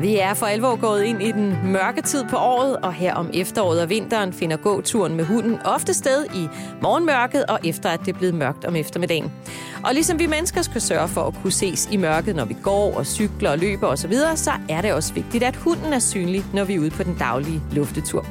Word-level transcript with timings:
Vi 0.00 0.18
er 0.18 0.34
for 0.34 0.46
alvor 0.46 0.76
gået 0.76 1.04
ind 1.04 1.22
i 1.22 1.32
den 1.32 1.56
mørke 1.64 2.02
tid 2.02 2.24
på 2.24 2.36
året, 2.36 2.76
og 2.76 2.92
her 2.92 3.14
om 3.14 3.30
efteråret 3.34 3.82
og 3.82 3.90
vinteren 3.90 4.32
finder 4.32 4.56
gåturen 4.56 5.14
med 5.14 5.24
hunden 5.24 5.58
ofte 5.64 5.94
sted 5.94 6.24
i 6.34 6.48
morgenmørket 6.82 7.46
og 7.46 7.58
efter 7.64 7.88
at 7.88 8.00
det 8.00 8.14
er 8.14 8.18
blevet 8.18 8.34
mørkt 8.34 8.64
om 8.64 8.76
eftermiddagen. 8.76 9.32
Og 9.84 9.94
ligesom 9.94 10.18
vi 10.18 10.26
mennesker 10.26 10.62
skal 10.62 10.80
sørge 10.80 11.08
for 11.08 11.20
at 11.20 11.34
kunne 11.42 11.52
ses 11.52 11.88
i 11.92 11.96
mørket, 11.96 12.36
når 12.36 12.44
vi 12.44 12.56
går 12.62 12.94
og 12.94 13.06
cykler 13.06 13.50
og 13.50 13.58
løber 13.58 13.86
osv., 13.86 14.12
så 14.34 14.52
er 14.68 14.80
det 14.80 14.92
også 14.92 15.14
vigtigt, 15.14 15.44
at 15.44 15.56
hunden 15.56 15.92
er 15.92 15.98
synlig, 15.98 16.44
når 16.54 16.64
vi 16.64 16.74
er 16.74 16.78
ude 16.78 16.90
på 16.90 17.02
den 17.02 17.16
daglige 17.18 17.62
luftetur. 17.72 18.26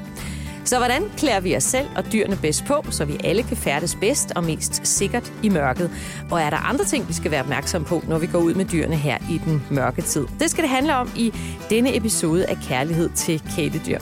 Så 0.67 0.77
hvordan 0.77 1.03
klæder 1.17 1.39
vi 1.39 1.55
os 1.55 1.63
selv 1.63 1.87
og 1.95 2.11
dyrene 2.11 2.37
bedst 2.41 2.65
på, 2.65 2.85
så 2.89 3.05
vi 3.05 3.17
alle 3.23 3.43
kan 3.43 3.57
færdes 3.57 3.97
bedst 4.01 4.31
og 4.35 4.43
mest 4.43 4.87
sikkert 4.87 5.33
i 5.43 5.49
mørket? 5.49 5.91
Og 6.31 6.41
er 6.41 6.49
der 6.49 6.57
andre 6.57 6.85
ting, 6.85 7.07
vi 7.07 7.13
skal 7.13 7.31
være 7.31 7.41
opmærksom 7.41 7.83
på, 7.83 8.03
når 8.07 8.17
vi 8.17 8.27
går 8.27 8.39
ud 8.39 8.53
med 8.53 8.65
dyrene 8.65 8.95
her 8.95 9.17
i 9.31 9.41
den 9.45 9.63
mørke 9.71 10.01
tid? 10.01 10.27
Det 10.39 10.49
skal 10.51 10.61
det 10.61 10.69
handle 10.69 10.95
om 10.95 11.11
i 11.15 11.33
denne 11.69 11.95
episode 11.95 12.45
af 12.45 12.57
Kærlighed 12.57 13.09
til 13.15 13.41
kæledyr. 13.55 13.99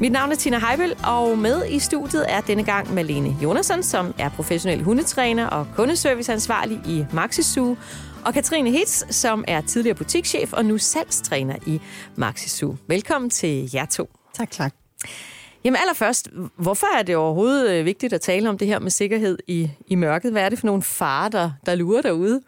Mit 0.00 0.12
navn 0.12 0.32
er 0.32 0.36
Tina 0.36 0.58
Heibel, 0.58 0.96
og 1.04 1.38
med 1.38 1.66
i 1.70 1.78
studiet 1.78 2.26
er 2.28 2.40
denne 2.40 2.64
gang 2.64 2.94
Malene 2.94 3.36
Jonasson, 3.42 3.82
som 3.82 4.14
er 4.18 4.28
professionel 4.28 4.82
hundetræner 4.82 5.46
og 5.46 5.66
kundeserviceansvarlig 5.74 6.80
i 6.86 7.04
Maxi 7.12 7.42
Zoo, 7.42 7.76
og 8.24 8.34
Katrine 8.34 8.70
Hitz, 8.70 9.02
som 9.10 9.44
er 9.48 9.60
tidligere 9.60 9.96
butikschef 9.96 10.52
og 10.52 10.64
nu 10.64 10.78
salgstræner 10.78 11.56
i 11.66 11.80
Maxi 12.16 12.48
Zoo. 12.48 12.76
Velkommen 12.86 13.30
til 13.30 13.70
jer 13.74 13.86
to. 13.86 14.10
Tak, 14.34 14.50
tak. 14.50 14.72
Jamen 15.64 15.78
allerførst, 15.80 16.28
hvorfor 16.56 16.98
er 16.98 17.02
det 17.02 17.16
overhovedet 17.16 17.70
øh, 17.70 17.84
vigtigt 17.84 18.12
at 18.12 18.20
tale 18.20 18.48
om 18.48 18.58
det 18.58 18.68
her 18.68 18.78
med 18.78 18.90
sikkerhed 18.90 19.38
i, 19.46 19.70
i 19.86 19.94
mørket? 19.94 20.32
Hvad 20.32 20.42
er 20.42 20.48
det 20.48 20.58
for 20.58 20.66
nogle 20.66 20.82
farer, 20.82 21.28
der, 21.28 21.50
der 21.66 21.74
lurer 21.74 22.02
derude? 22.02 22.42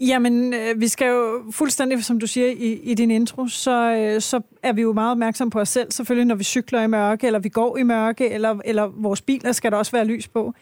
Jamen, 0.00 0.54
øh, 0.54 0.80
vi 0.80 0.88
skal 0.88 1.08
jo 1.08 1.42
fuldstændig, 1.50 2.04
som 2.04 2.20
du 2.20 2.26
siger 2.26 2.46
i, 2.46 2.72
i 2.82 2.94
din 2.94 3.10
intro, 3.10 3.46
så, 3.46 3.92
øh, 3.92 4.20
så 4.20 4.40
er 4.62 4.72
vi 4.72 4.82
jo 4.82 4.92
meget 4.92 5.10
opmærksomme 5.10 5.50
på 5.50 5.60
os 5.60 5.68
selv, 5.68 5.92
selvfølgelig 5.92 6.26
når 6.26 6.34
vi 6.34 6.44
cykler 6.44 6.82
i 6.82 6.86
mørke, 6.86 7.26
eller 7.26 7.38
vi 7.38 7.48
går 7.48 7.76
i 7.76 7.82
mørke, 7.82 8.30
eller, 8.30 8.60
eller 8.64 8.86
vores 8.86 9.22
biler 9.22 9.52
skal 9.52 9.70
der 9.70 9.76
også 9.76 9.92
være 9.92 10.04
lys 10.04 10.28
på. 10.28 10.54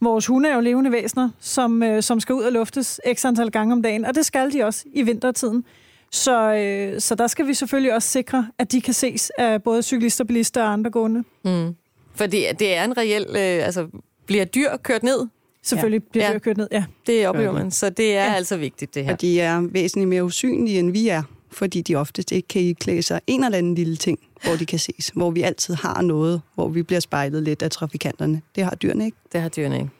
Vores 0.00 0.26
hunde 0.26 0.48
er 0.48 0.54
jo 0.54 0.60
levende 0.60 0.92
væsener, 0.92 1.30
som, 1.40 1.82
som 2.00 2.20
skal 2.20 2.34
ud 2.34 2.42
og 2.42 2.52
luftes 2.52 3.00
x 3.14 3.24
antal 3.24 3.50
gange 3.50 3.72
om 3.72 3.82
dagen, 3.82 4.04
og 4.04 4.14
det 4.14 4.26
skal 4.26 4.52
de 4.52 4.62
også 4.62 4.84
i 4.92 5.02
vintertiden. 5.02 5.64
Så, 6.12 6.54
øh, 6.54 7.00
så 7.00 7.14
der 7.14 7.26
skal 7.26 7.46
vi 7.46 7.54
selvfølgelig 7.54 7.94
også 7.94 8.08
sikre, 8.08 8.48
at 8.58 8.72
de 8.72 8.80
kan 8.80 8.94
ses 8.94 9.32
af 9.38 9.62
både 9.62 9.82
cyklister, 9.82 10.24
bilister 10.24 10.62
og 10.62 10.72
andre 10.72 10.90
gående. 10.90 11.24
Mm. 11.44 11.74
For 12.14 12.26
det, 12.26 12.46
det 12.58 12.76
er 12.76 12.84
en 12.84 12.96
reel... 12.96 13.26
Øh, 13.28 13.66
altså, 13.66 13.86
bliver 14.26 14.44
dyr 14.44 14.76
kørt 14.76 15.02
ned? 15.02 15.28
Selvfølgelig 15.62 16.02
ja. 16.02 16.10
bliver 16.10 16.26
ja. 16.26 16.32
dyr 16.32 16.38
kørt 16.38 16.56
ned, 16.56 16.68
ja. 16.72 16.84
Det 17.06 17.28
oplever 17.28 17.52
man, 17.52 17.70
så 17.70 17.90
det 17.90 18.16
er 18.16 18.24
ja. 18.24 18.34
altså 18.34 18.56
vigtigt, 18.56 18.94
det 18.94 19.04
her. 19.04 19.12
Og 19.12 19.20
de 19.20 19.40
er 19.40 19.60
væsentligt 19.60 20.08
mere 20.08 20.24
usynlige, 20.24 20.78
end 20.78 20.90
vi 20.92 21.08
er, 21.08 21.22
fordi 21.50 21.80
de 21.80 21.94
oftest 21.94 22.32
ikke 22.32 22.48
kan 22.48 22.74
klæde 22.74 23.02
sig 23.02 23.20
en 23.26 23.44
eller 23.44 23.58
anden 23.58 23.74
lille 23.74 23.96
ting, 23.96 24.18
hvor 24.44 24.56
de 24.56 24.66
kan 24.66 24.78
ses. 24.78 25.10
Hvor 25.14 25.30
vi 25.30 25.42
altid 25.42 25.74
har 25.74 26.02
noget, 26.02 26.42
hvor 26.54 26.68
vi 26.68 26.82
bliver 26.82 27.00
spejlet 27.00 27.42
lidt 27.42 27.62
af 27.62 27.70
trafikanterne. 27.70 28.42
Det 28.54 28.64
har 28.64 28.74
dyrene 28.74 29.04
ikke. 29.04 29.16
Det 29.32 29.40
har 29.40 29.48
dyrene 29.48 29.76
ikke. 29.76 29.90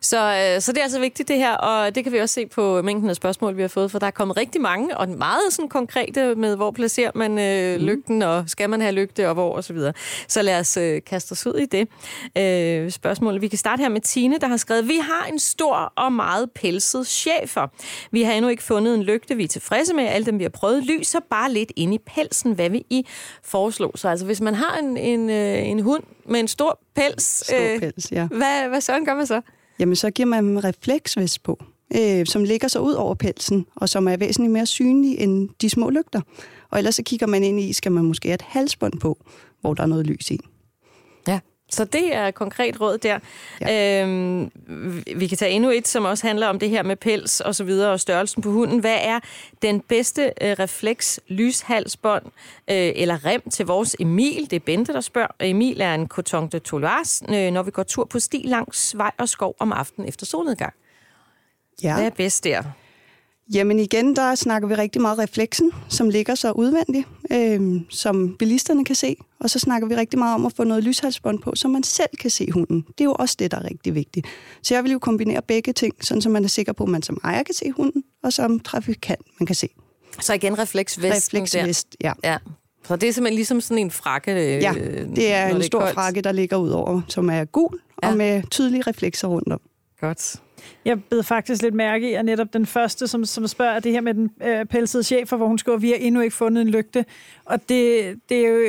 Så, 0.00 0.18
øh, 0.18 0.60
så 0.60 0.72
det 0.72 0.78
er 0.78 0.82
altså 0.82 1.00
vigtigt 1.00 1.28
det 1.28 1.36
her, 1.36 1.54
og 1.54 1.94
det 1.94 2.04
kan 2.04 2.12
vi 2.12 2.18
også 2.18 2.32
se 2.32 2.46
på 2.46 2.82
mængden 2.82 3.10
af 3.10 3.16
spørgsmål, 3.16 3.56
vi 3.56 3.62
har 3.62 3.68
fået, 3.68 3.90
for 3.90 3.98
der 3.98 4.06
er 4.06 4.10
kommet 4.10 4.36
rigtig 4.36 4.60
mange, 4.60 4.96
og 4.96 5.08
meget 5.08 5.40
sådan 5.50 5.68
konkrete 5.68 6.34
med, 6.34 6.56
hvor 6.56 6.70
placerer 6.70 7.10
man 7.14 7.38
øh, 7.38 7.80
mm. 7.80 7.86
lygten, 7.86 8.22
og 8.22 8.44
skal 8.46 8.70
man 8.70 8.80
have 8.80 8.92
lygte, 8.92 9.28
og 9.28 9.34
hvor, 9.34 9.56
og 9.56 9.64
så 9.64 9.72
videre. 9.72 9.92
Så 10.28 10.42
lad 10.42 10.60
os 10.60 10.76
øh, 10.76 11.02
kaste 11.06 11.32
os 11.32 11.46
ud 11.46 11.54
i 11.54 11.66
det 11.66 11.88
øh, 12.38 12.90
spørgsmål. 12.90 13.40
Vi 13.40 13.48
kan 13.48 13.58
starte 13.58 13.80
her 13.80 13.88
med 13.88 14.00
Tine, 14.00 14.38
der 14.38 14.46
har 14.46 14.56
skrevet, 14.56 14.88
vi 14.88 14.98
har 15.02 15.26
en 15.32 15.38
stor 15.38 15.92
og 15.96 16.12
meget 16.12 16.50
pelset 16.54 17.06
chefer. 17.06 17.66
Vi 18.10 18.22
har 18.22 18.32
endnu 18.32 18.50
ikke 18.50 18.62
fundet 18.62 18.94
en 18.94 19.02
lygte, 19.02 19.36
vi 19.36 19.44
er 19.44 19.48
tilfredse 19.48 19.94
med. 19.94 20.04
Alle 20.04 20.26
dem, 20.26 20.38
vi 20.38 20.44
har 20.44 20.50
prøvet, 20.50 20.84
lyser 20.84 21.20
bare 21.30 21.52
lidt 21.52 21.72
ind 21.76 21.94
i 21.94 21.98
pelsen, 21.98 22.52
hvad 22.52 22.70
vi 22.70 22.86
i 22.90 23.06
foreslår. 23.42 23.92
Så 23.94 24.08
altså, 24.08 24.26
hvis 24.26 24.40
man 24.40 24.54
har 24.54 24.78
en, 24.78 24.96
en, 24.96 25.30
øh, 25.30 25.68
en 25.68 25.80
hund 25.80 26.02
med 26.26 26.40
en 26.40 26.48
stor 26.48 26.80
pels, 26.94 27.46
stor 27.46 27.74
øh, 27.74 27.80
pels 27.80 28.12
ja. 28.12 28.26
hvad, 28.26 28.68
hvad 28.68 28.80
sådan 28.80 29.04
gør 29.04 29.14
man 29.14 29.26
så? 29.26 29.40
Jamen 29.78 29.96
så 29.96 30.10
giver 30.10 30.26
man 30.26 30.44
dem 30.44 30.56
refleksvest 30.56 31.42
på, 31.42 31.64
øh, 31.96 32.26
som 32.26 32.44
ligger 32.44 32.68
så 32.68 32.78
ud 32.78 32.92
over 32.92 33.14
pelsen, 33.14 33.66
og 33.74 33.88
som 33.88 34.08
er 34.08 34.16
væsentligt 34.16 34.52
mere 34.52 34.66
synlig 34.66 35.18
end 35.18 35.48
de 35.60 35.70
små 35.70 35.90
lygter. 35.90 36.20
Og 36.70 36.78
ellers 36.78 36.94
så 36.94 37.02
kigger 37.02 37.26
man 37.26 37.44
ind 37.44 37.60
i, 37.60 37.72
skal 37.72 37.92
man 37.92 38.04
måske 38.04 38.28
have 38.28 38.34
et 38.34 38.42
halsbånd 38.42 39.00
på, 39.00 39.18
hvor 39.60 39.74
der 39.74 39.82
er 39.82 39.86
noget 39.86 40.06
lys 40.06 40.30
i. 40.30 40.40
Så 41.70 41.84
det 41.84 42.14
er 42.14 42.26
et 42.26 42.34
konkret 42.34 42.80
råd 42.80 42.98
der. 42.98 43.18
Ja. 43.60 44.02
Øhm, 44.02 44.50
vi 45.16 45.26
kan 45.26 45.38
tage 45.38 45.50
endnu 45.50 45.70
et, 45.70 45.88
som 45.88 46.04
også 46.04 46.26
handler 46.26 46.46
om 46.46 46.58
det 46.58 46.70
her 46.70 46.82
med 46.82 46.96
pels 46.96 47.40
og 47.40 47.54
så 47.54 47.64
videre, 47.64 47.92
og 47.92 48.00
størrelsen 48.00 48.42
på 48.42 48.50
hunden. 48.50 48.78
Hvad 48.78 48.98
er 49.02 49.20
den 49.62 49.80
bedste 49.80 50.32
øh, 50.40 50.56
refleks 50.58 51.20
lyshalsbånd 51.28 52.24
øh, 52.70 52.92
eller 52.94 53.24
rem 53.24 53.50
til 53.50 53.66
vores 53.66 53.96
Emil? 54.00 54.50
Det 54.50 54.52
er 54.52 54.60
Bente, 54.60 54.92
der 54.92 55.00
spørger. 55.00 55.28
Emil 55.40 55.80
er 55.80 55.94
en 55.94 56.08
coton 56.08 56.48
de 56.48 56.58
Toulouse, 56.58 57.24
øh, 57.34 57.50
når 57.52 57.62
vi 57.62 57.70
går 57.70 57.82
tur 57.82 58.04
på 58.04 58.18
sti 58.18 58.42
langs 58.44 58.98
vej 58.98 59.10
og 59.18 59.28
skov 59.28 59.56
om 59.58 59.72
aftenen 59.72 60.08
efter 60.08 60.26
solnedgang. 60.26 60.74
Ja. 61.82 61.94
Hvad 61.94 62.06
er 62.06 62.10
bedst 62.10 62.44
der? 62.44 62.62
Jamen 63.54 63.78
igen, 63.78 64.16
der 64.16 64.34
snakker 64.34 64.68
vi 64.68 64.74
rigtig 64.74 65.02
meget 65.02 65.18
refleksen, 65.18 65.72
som 65.88 66.10
ligger 66.10 66.34
så 66.34 66.52
udvendigt, 66.52 67.08
øh, 67.32 67.80
som 67.90 68.36
bilisterne 68.38 68.84
kan 68.84 68.94
se. 68.94 69.16
Og 69.40 69.50
så 69.50 69.58
snakker 69.58 69.88
vi 69.88 69.96
rigtig 69.96 70.18
meget 70.18 70.34
om 70.34 70.46
at 70.46 70.52
få 70.56 70.64
noget 70.64 70.84
lyshalsbånd 70.84 71.38
på, 71.38 71.52
så 71.54 71.68
man 71.68 71.82
selv 71.82 72.08
kan 72.20 72.30
se 72.30 72.50
hunden. 72.52 72.84
Det 72.88 73.00
er 73.00 73.04
jo 73.04 73.14
også 73.18 73.36
det, 73.38 73.50
der 73.50 73.56
er 73.56 73.64
rigtig 73.64 73.94
vigtigt. 73.94 74.26
Så 74.62 74.74
jeg 74.74 74.84
vil 74.84 74.92
jo 74.92 74.98
kombinere 74.98 75.42
begge 75.42 75.72
ting, 75.72 75.94
sådan 76.00 76.22
så 76.22 76.28
man 76.28 76.44
er 76.44 76.48
sikker 76.48 76.72
på, 76.72 76.84
at 76.84 76.90
man 76.90 77.02
som 77.02 77.20
ejer 77.24 77.42
kan 77.42 77.54
se 77.54 77.70
hunden, 77.70 78.04
og 78.22 78.32
som 78.32 78.60
trafikant 78.60 79.26
man 79.40 79.46
kan 79.46 79.56
se. 79.56 79.68
Så 80.20 80.34
igen 80.34 80.58
refleksvest. 80.58 81.16
Refleksvest, 81.16 81.96
ja. 82.00 82.12
ja. 82.24 82.38
Så 82.84 82.96
det 82.96 83.08
er 83.08 83.12
simpelthen 83.12 83.36
ligesom 83.36 83.60
sådan 83.60 83.78
en 83.78 83.90
frakke? 83.90 84.32
Øh, 84.32 84.62
ja, 84.62 84.74
det 85.16 85.32
er 85.32 85.46
en 85.48 85.56
det 85.56 85.64
stor 85.64 85.80
koldt. 85.80 85.94
frakke, 85.94 86.20
der 86.20 86.32
ligger 86.32 86.56
ud 86.56 86.70
over, 86.70 87.00
som 87.08 87.30
er 87.30 87.44
gul 87.44 87.78
ja. 88.02 88.08
og 88.08 88.16
med 88.16 88.42
tydelige 88.50 88.82
reflekser 88.82 89.28
rundt 89.28 89.52
om. 89.52 89.60
Godt. 90.00 90.42
Jeg 90.84 91.04
bed 91.04 91.22
faktisk 91.22 91.62
lidt 91.62 91.74
mærke 91.74 92.10
i, 92.10 92.12
at 92.12 92.24
netop 92.24 92.52
den 92.52 92.66
første, 92.66 93.06
som, 93.06 93.24
som 93.24 93.46
spørger 93.46 93.80
det 93.80 93.92
her 93.92 94.00
med 94.00 94.14
den 94.14 94.30
øh, 94.42 94.66
pelsede 94.66 95.02
chef, 95.02 95.32
hvor 95.32 95.46
hun 95.46 95.58
skriver, 95.58 95.78
vi 95.78 95.88
har 95.88 95.96
endnu 95.96 96.20
ikke 96.20 96.36
fundet 96.36 96.62
en 96.62 96.68
lygte. 96.68 97.04
Og 97.44 97.68
det, 97.68 98.14
det 98.28 98.46
er 98.46 98.48
jo, 98.48 98.60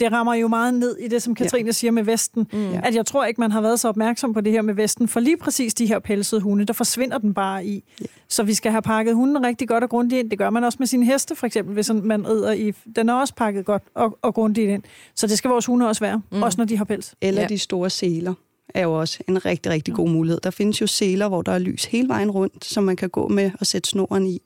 det 0.00 0.12
rammer 0.12 0.34
jo 0.34 0.48
meget 0.48 0.74
ned 0.74 0.96
i 0.96 1.08
det, 1.08 1.22
som 1.22 1.34
Katrine 1.34 1.66
ja. 1.66 1.72
siger 1.72 1.90
med 1.90 2.02
Vesten. 2.02 2.46
Mm. 2.52 2.70
At 2.82 2.94
jeg 2.94 3.06
tror 3.06 3.24
ikke, 3.24 3.40
man 3.40 3.52
har 3.52 3.60
været 3.60 3.80
så 3.80 3.88
opmærksom 3.88 4.34
på 4.34 4.40
det 4.40 4.52
her 4.52 4.62
med 4.62 4.74
Vesten, 4.74 5.08
for 5.08 5.20
lige 5.20 5.36
præcis 5.36 5.74
de 5.74 5.86
her 5.86 5.98
pelsede 5.98 6.40
hunde, 6.40 6.64
der 6.64 6.72
forsvinder 6.72 7.18
den 7.18 7.34
bare 7.34 7.66
i. 7.66 7.84
Ja. 8.00 8.06
Så 8.28 8.42
vi 8.42 8.54
skal 8.54 8.70
have 8.72 8.82
pakket 8.82 9.14
hunden 9.14 9.46
rigtig 9.46 9.68
godt 9.68 9.84
og 9.84 9.90
grundigt 9.90 10.20
ind. 10.20 10.30
Det 10.30 10.38
gør 10.38 10.50
man 10.50 10.64
også 10.64 10.76
med 10.78 10.86
sine 10.86 11.06
heste, 11.06 11.36
for 11.36 11.46
eksempel, 11.46 11.74
hvis 11.74 11.90
man 12.02 12.28
rider 12.28 12.52
i. 12.52 12.72
Den 12.96 13.08
er 13.08 13.14
også 13.14 13.34
pakket 13.34 13.64
godt 13.64 13.82
og, 13.94 14.18
og 14.22 14.34
grundigt 14.34 14.70
ind. 14.70 14.82
Så 15.14 15.26
det 15.26 15.38
skal 15.38 15.50
vores 15.50 15.66
hunde 15.66 15.88
også 15.88 16.04
være, 16.04 16.22
mm. 16.32 16.42
også 16.42 16.60
når 16.60 16.64
de 16.64 16.76
har 16.76 16.84
pels. 16.84 17.14
Eller 17.20 17.42
ja. 17.42 17.46
de 17.48 17.58
store 17.58 17.90
seler 17.90 18.34
er 18.74 18.82
jo 18.82 18.92
også 19.00 19.18
en 19.28 19.44
rigtig, 19.44 19.72
rigtig 19.72 19.94
god 19.94 20.08
mulighed. 20.08 20.40
Der 20.40 20.50
findes 20.50 20.80
jo 20.80 20.86
seler, 20.86 21.28
hvor 21.28 21.42
der 21.42 21.52
er 21.52 21.58
lys 21.58 21.84
hele 21.84 22.08
vejen 22.08 22.30
rundt, 22.30 22.64
som 22.64 22.84
man 22.84 22.96
kan 22.96 23.08
gå 23.10 23.28
med 23.28 23.50
og 23.60 23.66
sætte 23.66 23.90
snoren 23.90 24.26
i. 24.26 24.42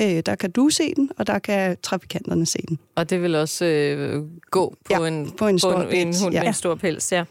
Øh, 0.00 0.22
der 0.26 0.34
kan 0.34 0.50
du 0.50 0.68
se 0.68 0.94
den, 0.94 1.10
og 1.18 1.26
der 1.26 1.38
kan 1.38 1.76
trafikanterne 1.82 2.46
se 2.46 2.58
den. 2.68 2.78
Og 2.94 3.10
det 3.10 3.22
vil 3.22 3.34
også 3.34 3.64
øh, 3.64 4.22
gå 4.50 4.76
på, 4.84 5.02
ja, 5.02 5.08
en, 5.08 5.30
på 5.30 5.46
en 5.46 5.58
stor 5.58 5.72
på 5.72 5.80
en, 5.80 5.88
pels. 5.88 6.18
En 6.18 6.24
hund 6.24 6.34
ja. 6.34 6.40
med 6.40 6.48
en 6.48 6.54
stor 6.54 6.74
pels, 6.74 7.12
ja. 7.12 7.24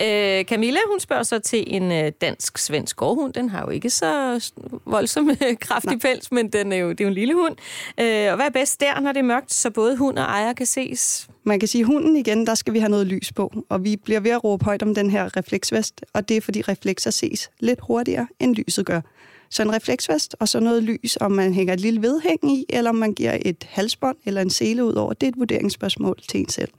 Øh, 0.00 0.44
Camilla, 0.44 0.80
hun 0.90 1.00
spørger 1.00 1.22
så 1.22 1.38
til 1.38 1.64
en 1.66 1.92
øh, 1.92 2.12
dansk-svensk 2.20 2.96
gårdhund. 2.96 3.32
Den 3.32 3.48
har 3.48 3.60
jo 3.60 3.70
ikke 3.70 3.90
så 3.90 4.40
voldsom 4.86 5.30
øh, 5.30 5.56
kraftig 5.60 5.90
Nej. 5.90 5.98
pels, 5.98 6.32
men 6.32 6.48
den 6.48 6.72
er 6.72 6.76
jo, 6.76 6.90
det 6.90 7.00
er 7.00 7.04
jo 7.04 7.08
en 7.08 7.14
lille 7.14 7.34
hund. 7.34 7.56
Øh, 8.00 8.30
og 8.30 8.36
hvad 8.36 8.46
er 8.46 8.50
bedst 8.50 8.80
der, 8.80 9.00
når 9.00 9.12
det 9.12 9.18
er 9.18 9.24
mørkt, 9.24 9.52
så 9.52 9.70
både 9.70 9.96
hund 9.96 10.18
og 10.18 10.24
ejer 10.24 10.52
kan 10.52 10.66
ses? 10.66 11.28
Man 11.44 11.60
kan 11.60 11.68
sige, 11.68 11.82
at 11.82 11.86
hunden 11.86 12.16
igen, 12.16 12.46
der 12.46 12.54
skal 12.54 12.74
vi 12.74 12.78
have 12.78 12.90
noget 12.90 13.06
lys 13.06 13.32
på. 13.32 13.52
Og 13.68 13.84
vi 13.84 13.96
bliver 13.96 14.20
ved 14.20 14.30
at 14.30 14.44
råbe 14.44 14.64
højt 14.64 14.82
om 14.82 14.94
den 14.94 15.10
her 15.10 15.36
refleksvest, 15.36 16.04
og 16.12 16.28
det 16.28 16.36
er 16.36 16.40
fordi 16.40 16.62
reflekser 16.62 17.10
ses 17.10 17.50
lidt 17.60 17.80
hurtigere, 17.82 18.26
end 18.40 18.54
lyset 18.54 18.86
gør. 18.86 19.00
Så 19.50 19.62
en 19.62 19.74
refleksvest 19.74 20.36
og 20.40 20.48
så 20.48 20.60
noget 20.60 20.82
lys, 20.82 21.18
om 21.20 21.32
man 21.32 21.54
hænger 21.54 21.74
et 21.74 21.80
lille 21.80 22.02
vedhæng 22.02 22.52
i, 22.52 22.64
eller 22.68 22.90
om 22.90 22.96
man 22.96 23.14
giver 23.14 23.38
et 23.42 23.66
halsbånd 23.70 24.16
eller 24.24 24.40
en 24.40 24.50
sele 24.50 24.84
ud 24.84 24.94
over, 24.94 25.12
det 25.12 25.26
er 25.26 25.30
et 25.30 25.38
vurderingsspørgsmål 25.38 26.16
til 26.28 26.40
en 26.40 26.48
selv. 26.48 26.70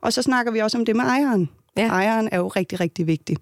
Og 0.00 0.12
så 0.12 0.22
snakker 0.22 0.52
vi 0.52 0.58
også 0.58 0.78
om 0.78 0.84
det 0.84 0.96
med 0.96 1.04
ejeren. 1.04 1.48
Ja. 1.76 1.86
Ejeren 1.86 2.28
er 2.32 2.36
jo 2.36 2.48
rigtig, 2.48 2.80
rigtig 2.80 3.06
vigtig. 3.06 3.36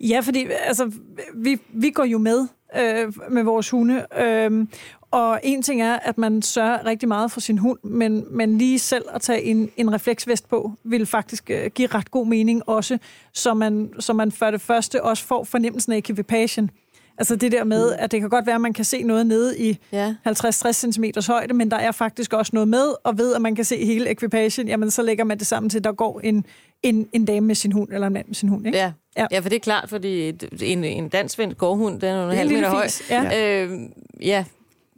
Ja, 0.00 0.20
fordi 0.20 0.46
altså, 0.60 0.92
vi, 1.34 1.60
vi 1.68 1.90
går 1.90 2.04
jo 2.04 2.18
med 2.18 2.48
øh, 2.76 3.12
med 3.30 3.42
vores 3.42 3.70
hunde, 3.70 4.06
øh, 4.18 4.66
og 5.10 5.40
en 5.42 5.62
ting 5.62 5.82
er, 5.82 5.98
at 5.98 6.18
man 6.18 6.42
sørger 6.42 6.84
rigtig 6.84 7.08
meget 7.08 7.32
for 7.32 7.40
sin 7.40 7.58
hund, 7.58 7.78
men, 7.82 8.24
men 8.30 8.58
lige 8.58 8.78
selv 8.78 9.04
at 9.14 9.20
tage 9.20 9.42
en, 9.42 9.70
en 9.76 9.92
refleksvest 9.92 10.48
på, 10.48 10.72
vil 10.84 11.06
faktisk 11.06 11.50
øh, 11.50 11.70
give 11.74 11.88
ret 11.88 12.10
god 12.10 12.26
mening 12.26 12.68
også, 12.68 12.98
så 13.32 13.54
man, 13.54 13.90
så 13.98 14.12
man 14.12 14.32
for 14.32 14.50
det 14.50 14.60
første 14.60 15.04
også 15.04 15.24
får 15.24 15.44
fornemmelsen 15.44 15.92
af 15.92 15.96
equipagen. 15.96 16.70
Altså 17.18 17.36
det 17.36 17.52
der 17.52 17.64
med, 17.64 17.92
at 17.92 18.12
det 18.12 18.20
kan 18.20 18.28
godt 18.28 18.46
være, 18.46 18.54
at 18.54 18.60
man 18.60 18.72
kan 18.72 18.84
se 18.84 19.02
noget 19.02 19.26
nede 19.26 19.58
i 19.58 19.78
ja. 19.92 20.14
50-60 20.28 20.72
cm 20.72 21.04
højde, 21.28 21.54
men 21.54 21.70
der 21.70 21.76
er 21.76 21.92
faktisk 21.92 22.32
også 22.32 22.50
noget 22.54 22.68
med, 22.68 22.94
og 23.04 23.18
ved, 23.18 23.34
at 23.34 23.42
man 23.42 23.54
kan 23.54 23.64
se 23.64 23.84
hele 23.84 24.08
ekvipagen, 24.10 24.68
jamen 24.68 24.90
så 24.90 25.02
lægger 25.02 25.24
man 25.24 25.38
det 25.38 25.46
sammen 25.46 25.70
til, 25.70 25.78
at 25.78 25.84
der 25.84 25.92
går 25.92 26.20
en, 26.24 26.46
en, 26.82 27.08
en 27.12 27.24
dame 27.24 27.46
med 27.46 27.54
sin 27.54 27.72
hund, 27.72 27.92
eller 27.92 28.06
en 28.06 28.12
mand 28.12 28.26
med 28.26 28.34
sin 28.34 28.48
hund. 28.48 28.66
Ikke? 28.66 28.78
Ja. 28.78 28.92
Ja. 29.16 29.26
ja, 29.30 29.38
for 29.38 29.48
det 29.48 29.56
er 29.56 29.60
klart, 29.60 29.88
fordi 29.88 30.32
en, 30.62 30.84
en 30.84 31.08
dansk 31.08 31.40
gårdhund, 31.58 32.00
den 32.00 32.14
er 32.14 32.30
en 32.30 32.36
halv 32.36 32.52
meter 32.52 32.68
høj. 32.68 32.88
Ja. 33.10 33.62
Øh, 33.64 33.80
ja, 34.20 34.44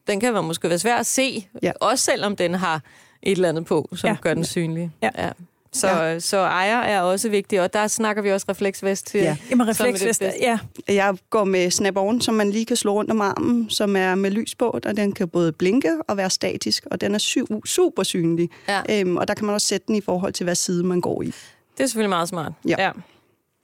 Den 0.06 0.20
kan 0.20 0.32
være 0.32 0.43
måske 0.43 0.69
være 0.69 0.78
svær 0.78 0.96
at 0.96 1.06
se, 1.06 1.49
ja. 1.62 1.73
Også 1.81 2.05
selvom 2.05 2.37
den 2.37 2.55
har 2.55 2.82
et 3.23 3.32
eller 3.32 3.49
andet 3.49 3.66
på, 3.66 3.88
som. 3.94 4.08
Ja. 4.08 4.16
gør 4.20 4.34
den 4.34 4.44
synlig. 4.44 4.90
Ja. 5.02 5.11
ja. 5.19 5.31
Så, 5.72 5.88
ja. 5.88 6.19
så 6.19 6.37
ejer 6.38 6.81
er 6.81 7.00
også 7.00 7.28
vigtig, 7.28 7.61
og 7.61 7.72
der 7.72 7.87
snakker 7.87 8.22
vi 8.22 8.32
også 8.32 8.46
refleksvest 8.49 9.06
til. 9.06 9.20
Ja. 9.20 9.37
Jamen, 9.50 9.67
er 9.67 9.70
refleksvest, 9.70 10.22
ja. 10.40 10.58
Jeg 10.88 11.17
går 11.31 11.44
med 11.44 11.70
snap-on, 11.70 12.20
som 12.20 12.34
man 12.34 12.50
lige 12.50 12.67
kan 12.67 12.76
slå 12.76 12.93
rundt 12.93 13.11
om 13.11 13.20
armen, 13.20 13.70
som 13.70 13.96
er 13.96 14.14
med 14.14 14.31
lys 14.31 14.55
på, 14.55 14.64
og 14.70 14.96
den 14.96 15.12
kan 15.12 15.28
både 15.28 15.52
blinke 15.52 15.96
og 16.08 16.17
være 16.17 16.31
statisk, 16.31 16.87
og 16.90 17.00
den 17.00 17.14
er 17.14 17.19
su- 17.19 17.61
super 17.67 18.02
synlig. 18.02 18.49
Ja. 18.69 19.00
Øhm, 19.00 19.17
og 19.17 19.28
der 19.28 19.34
kan 19.34 19.46
man 19.46 19.55
også 19.55 19.67
sætte 19.67 19.87
den 19.87 19.94
i 19.94 20.00
forhold 20.00 20.32
til, 20.32 20.44
hvad 20.44 20.55
side 20.55 20.84
man 20.84 21.00
går 21.00 21.22
i. 21.22 21.26
Det 21.26 21.82
er 21.84 21.87
selvfølgelig 21.87 22.08
meget 22.11 22.28
smart. 22.28 22.52
Ja. 22.69 22.75
ja. 22.78 22.90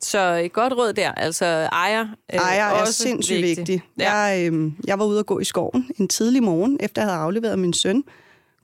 Så 0.00 0.34
et 0.44 0.52
godt 0.52 0.72
råd 0.72 0.92
der. 0.92 1.12
Altså 1.12 1.44
ejer, 1.72 2.06
øh, 2.34 2.38
Ejer 2.40 2.64
er 2.64 2.80
også 2.80 2.92
sindssygt 2.92 3.42
vigtig. 3.42 3.56
vigtig. 3.58 3.82
Ja. 3.98 4.12
Jeg, 4.16 4.46
øhm, 4.46 4.74
jeg 4.86 4.98
var 4.98 5.04
ude 5.04 5.18
og 5.18 5.26
gå 5.26 5.38
i 5.38 5.44
skoven 5.44 5.90
en 5.98 6.08
tidlig 6.08 6.42
morgen, 6.42 6.76
efter 6.80 7.02
jeg 7.02 7.10
havde 7.10 7.22
afleveret 7.22 7.58
min 7.58 7.72
søn 7.72 8.04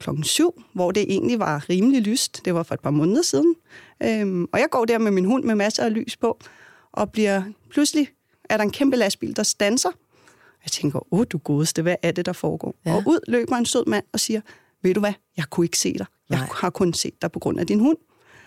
klokken 0.03 0.25
syv, 0.25 0.63
hvor 0.73 0.91
det 0.91 1.03
egentlig 1.03 1.39
var 1.39 1.71
rimelig 1.71 2.03
lyst. 2.03 2.45
Det 2.45 2.55
var 2.55 2.63
for 2.63 2.75
et 2.75 2.81
par 2.81 2.91
måneder 2.91 3.23
siden. 3.23 3.55
Øhm, 4.03 4.45
og 4.53 4.61
jeg 4.61 4.69
går 4.71 4.85
der 4.85 4.99
med 4.99 5.11
min 5.11 5.25
hund 5.25 5.45
med 5.45 5.55
masser 5.55 5.85
af 5.85 5.95
lys 5.95 6.17
på, 6.17 6.39
og 6.93 7.13
bliver 7.13 7.43
pludselig 7.71 8.09
er 8.45 8.57
der 8.57 8.65
en 8.65 8.71
kæmpe 8.71 8.97
lastbil, 8.97 9.37
der 9.37 9.43
stanser. 9.43 9.91
Jeg 10.65 10.71
tænker, 10.71 11.15
åh 11.15 11.25
du 11.31 11.39
godeste, 11.39 11.83
hvad 11.83 11.97
er 12.03 12.13
det, 12.13 12.27
der 12.27 12.33
foregår? 12.33 12.75
Ja. 12.85 12.91
Ja. 12.91 12.97
Og 12.97 13.03
ud 13.07 13.19
løber 13.29 13.57
en 13.57 13.67
sød 13.67 13.85
mand 13.87 14.05
og 14.13 14.21
siger, 14.21 14.41
ved 14.83 14.95
du 14.95 15.01
hvad, 15.01 15.13
jeg 15.37 15.45
kunne 15.51 15.67
ikke 15.67 15.79
se 15.79 15.93
dig. 15.93 16.07
Jeg 16.31 16.39
Nej. 16.39 16.49
har 16.53 16.71
kun 16.71 16.93
set 16.95 17.23
dig 17.23 17.33
på 17.33 17.39
grund 17.39 17.61
af 17.61 17.67
din 17.67 17.81
hund. 17.81 17.97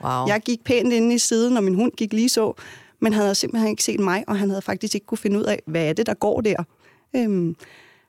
Wow. 0.04 0.28
Jeg 0.28 0.42
gik 0.46 0.63
pænt 0.63 0.94
inde 0.94 1.16
i 1.16 1.18
siden, 1.18 1.58
og 1.58 1.63
min 1.63 1.75
hund 1.75 1.92
gik 1.92 2.13
lige 2.13 2.30
så, 2.30 2.54
men 3.01 3.13
han 3.13 3.22
havde 3.22 3.36
simpelthen 3.36 3.69
ikke 3.69 3.84
set 3.84 4.00
mig, 4.00 4.24
og 4.28 4.40
han 4.40 4.50
havde 4.50 4.62
faktisk 4.62 4.96
ikke 4.96 5.08
kunne 5.08 5.18
finde 5.18 5.40
ud 5.40 5.44
af, 5.44 5.62
hvad 5.68 5.90
er 5.90 5.94
det, 5.94 6.06
der 6.06 6.13
går 6.13 6.42
der. 6.42 6.63
Øhm, 7.16 7.56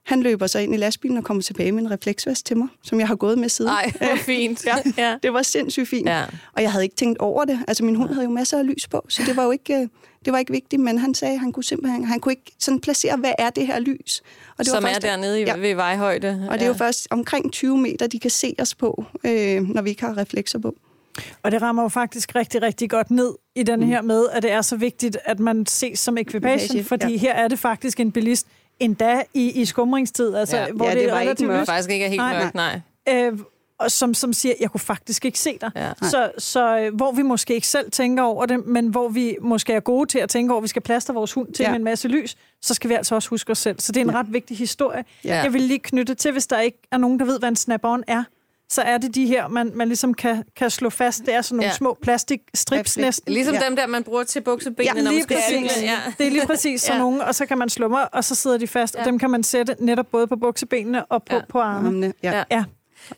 han 0.07 0.21
løber 0.21 0.47
så 0.47 0.59
ind 0.59 0.73
i 0.73 0.77
lastbilen 0.77 1.17
og 1.17 1.23
kommer 1.23 1.43
tilbage 1.43 1.71
med 1.71 1.83
en 1.83 1.91
refleksvest 1.91 2.45
til 2.45 2.57
mig, 2.57 2.67
som 2.83 2.99
jeg 2.99 3.07
har 3.07 3.15
gået 3.15 3.37
med 3.37 3.49
siden. 3.49 3.71
Nej, 3.71 3.91
hvor 3.97 4.15
fint. 4.33 4.65
ja, 4.65 4.75
ja. 4.97 5.15
det 5.23 5.33
var 5.33 5.41
sindssygt 5.41 5.89
fint. 5.89 6.09
Ja. 6.09 6.23
Og 6.53 6.61
jeg 6.61 6.71
havde 6.71 6.83
ikke 6.83 6.95
tænkt 6.95 7.19
over 7.19 7.45
det. 7.45 7.59
Altså, 7.67 7.85
min 7.85 7.95
hund 7.95 8.09
havde 8.09 8.23
jo 8.23 8.29
masser 8.31 8.59
af 8.59 8.65
lys 8.65 8.87
på, 8.87 9.05
så 9.09 9.23
det 9.25 9.37
var 9.37 9.43
jo 9.43 9.51
ikke, 9.51 9.73
øh, 9.73 9.87
det 10.25 10.33
var 10.33 10.39
ikke 10.39 10.51
vigtigt, 10.51 10.81
men 10.81 10.97
han 10.97 11.13
sagde, 11.13 11.33
at 11.33 11.39
han 11.39 11.51
kunne 11.51 11.63
simpelthen 11.63 12.03
han 12.03 12.19
kunne 12.19 12.31
ikke 12.31 12.51
sådan 12.59 12.79
placere, 12.79 13.17
hvad 13.17 13.31
er 13.37 13.49
det 13.49 13.67
her 13.67 13.79
lys? 13.79 14.21
Og 14.57 14.65
det 14.65 14.67
Som 14.67 14.83
var 14.83 14.89
er 14.89 14.93
først, 14.93 15.01
dernede 15.01 15.41
i, 15.41 15.45
ja. 15.45 15.55
Ved 15.57 15.75
vejhøjde. 15.75 16.47
Og 16.49 16.53
det 16.53 16.63
er 16.63 16.67
jo 16.67 16.73
først 16.73 17.07
omkring 17.11 17.53
20 17.53 17.77
meter, 17.77 18.07
de 18.07 18.19
kan 18.19 18.31
se 18.31 18.55
os 18.59 18.75
på, 18.75 19.05
øh, 19.23 19.69
når 19.69 19.81
vi 19.81 19.89
ikke 19.89 20.01
har 20.01 20.17
reflekser 20.17 20.59
på. 20.59 20.75
Og 21.43 21.51
det 21.51 21.61
rammer 21.61 21.83
jo 21.83 21.89
faktisk 21.89 22.35
rigtig, 22.35 22.61
rigtig 22.61 22.89
godt 22.89 23.11
ned 23.11 23.33
i 23.55 23.63
den 23.63 23.83
her 23.83 24.01
med, 24.01 24.25
at 24.31 24.43
det 24.43 24.51
er 24.51 24.61
så 24.61 24.75
vigtigt, 24.75 25.17
at 25.25 25.39
man 25.39 25.65
ses 25.65 25.99
som 25.99 26.17
ekvipage, 26.17 26.65
Ekvipage, 26.65 26.83
fordi 26.83 27.11
ja. 27.11 27.17
her 27.17 27.33
er 27.33 27.47
det 27.47 27.59
faktisk 27.59 27.99
en 27.99 28.11
bilist, 28.11 28.47
endda 28.79 29.23
i, 29.33 29.61
i 29.61 29.65
skumringstid, 29.65 30.35
altså, 30.35 30.57
Ja. 30.57 30.71
hvor 30.71 30.85
Ja, 30.85 30.91
det, 30.91 30.99
det 30.99 31.09
er 31.09 31.13
var 31.13 31.21
ikke 31.21 31.45
mørkt. 31.45 31.59
lyst, 31.61 31.69
faktisk 31.69 31.89
ikke 31.89 32.05
er 32.05 32.09
helt 32.09 32.21
Nej, 32.21 32.39
mørkt, 32.43 32.55
nej. 32.55 32.79
øh, 33.09 33.39
og 33.79 33.91
som, 33.91 34.13
som 34.13 34.33
siger, 34.33 34.53
jeg 34.59 34.71
kunne 34.71 34.79
faktisk 34.81 35.25
ikke 35.25 35.39
se 35.39 35.57
dig. 35.61 35.71
Ja. 35.75 35.91
Så, 36.01 36.31
så 36.37 36.79
øh, 36.79 36.95
hvor 36.95 37.11
vi 37.11 37.21
måske 37.21 37.55
ikke 37.55 37.67
selv 37.67 37.91
tænker 37.91 38.23
over 38.23 38.45
det, 38.45 38.65
men 38.65 38.87
hvor 38.87 39.09
vi 39.09 39.35
måske 39.41 39.73
er 39.73 39.79
gode 39.79 40.09
til 40.09 40.19
at 40.19 40.29
tænke 40.29 40.53
over, 40.53 40.59
at 40.59 40.63
vi 40.63 40.67
skal 40.67 40.81
plaster 40.81 41.13
vores 41.13 41.33
hund 41.33 41.53
til 41.53 41.63
ja. 41.63 41.67
Ja. 41.67 41.71
med 41.71 41.79
en 41.79 41.83
masse 41.83 42.07
lys, 42.07 42.37
så 42.61 42.73
skal 42.73 42.89
vi 42.89 42.95
altså 42.95 43.15
også 43.15 43.29
huske 43.29 43.51
os 43.51 43.57
selv. 43.57 43.79
Så 43.79 43.91
det 43.91 43.99
er 44.01 44.05
en 44.05 44.13
ret 44.13 44.33
vigtig 44.33 44.57
historie. 44.57 45.05
Ja. 45.25 45.41
Jeg 45.41 45.53
vil 45.53 45.61
lige 45.61 45.79
knytte 45.79 46.13
til, 46.15 46.31
hvis 46.31 46.47
der 46.47 46.59
ikke 46.59 46.77
er 46.91 46.97
nogen, 46.97 47.19
der 47.19 47.25
ved, 47.25 47.39
hvad 47.39 47.49
en 47.49 47.55
snap-on 47.55 48.03
er, 48.07 48.23
så 48.69 48.81
er 48.81 48.97
det 48.97 49.15
de 49.15 49.25
her, 49.25 49.47
man, 49.47 49.71
man 49.75 49.87
ligesom 49.87 50.13
kan, 50.13 50.43
kan 50.55 50.69
slå 50.69 50.89
fast. 50.89 51.25
Det 51.25 51.33
er 51.33 51.41
sådan 51.41 51.55
nogle 51.55 51.67
Ja. 51.69 51.73
små 51.75 51.97
plastikstrips 52.01 52.97
næsten. 52.97 53.33
Ligesom 53.33 53.53
Ja. 53.55 53.59
dem 53.67 53.75
der, 53.75 53.87
man 53.87 54.03
bruger 54.03 54.23
til 54.23 54.41
buksebenene, 54.41 54.97
Ja, 54.97 55.03
når 55.03 55.11
man 55.11 55.21
skal 55.23 55.37
præcis. 55.37 55.83
Ja. 55.83 55.97
Det 56.17 56.27
er 56.27 56.31
lige 56.31 56.45
præcis 56.47 56.81
sådan 56.81 56.97
Ja. 56.97 57.03
nogle, 57.03 57.25
og 57.25 57.35
så 57.35 57.45
kan 57.45 57.57
man 57.57 57.69
slumre, 57.69 58.07
og 58.07 58.23
så 58.23 58.35
sidder 58.35 58.57
de 58.57 58.67
fast, 58.67 58.95
ja. 58.95 58.99
Og 58.99 59.05
dem 59.05 59.19
kan 59.19 59.29
man 59.29 59.43
sætte 59.43 59.75
netop 59.79 60.07
både 60.11 60.27
på 60.27 60.35
buksebenene 60.35 61.05
og 61.05 61.23
på, 61.23 61.35
Ja. 61.35 61.41
på 61.49 61.59
armene. 61.59 62.13
Ja. 62.23 62.43
Ja. 62.51 62.63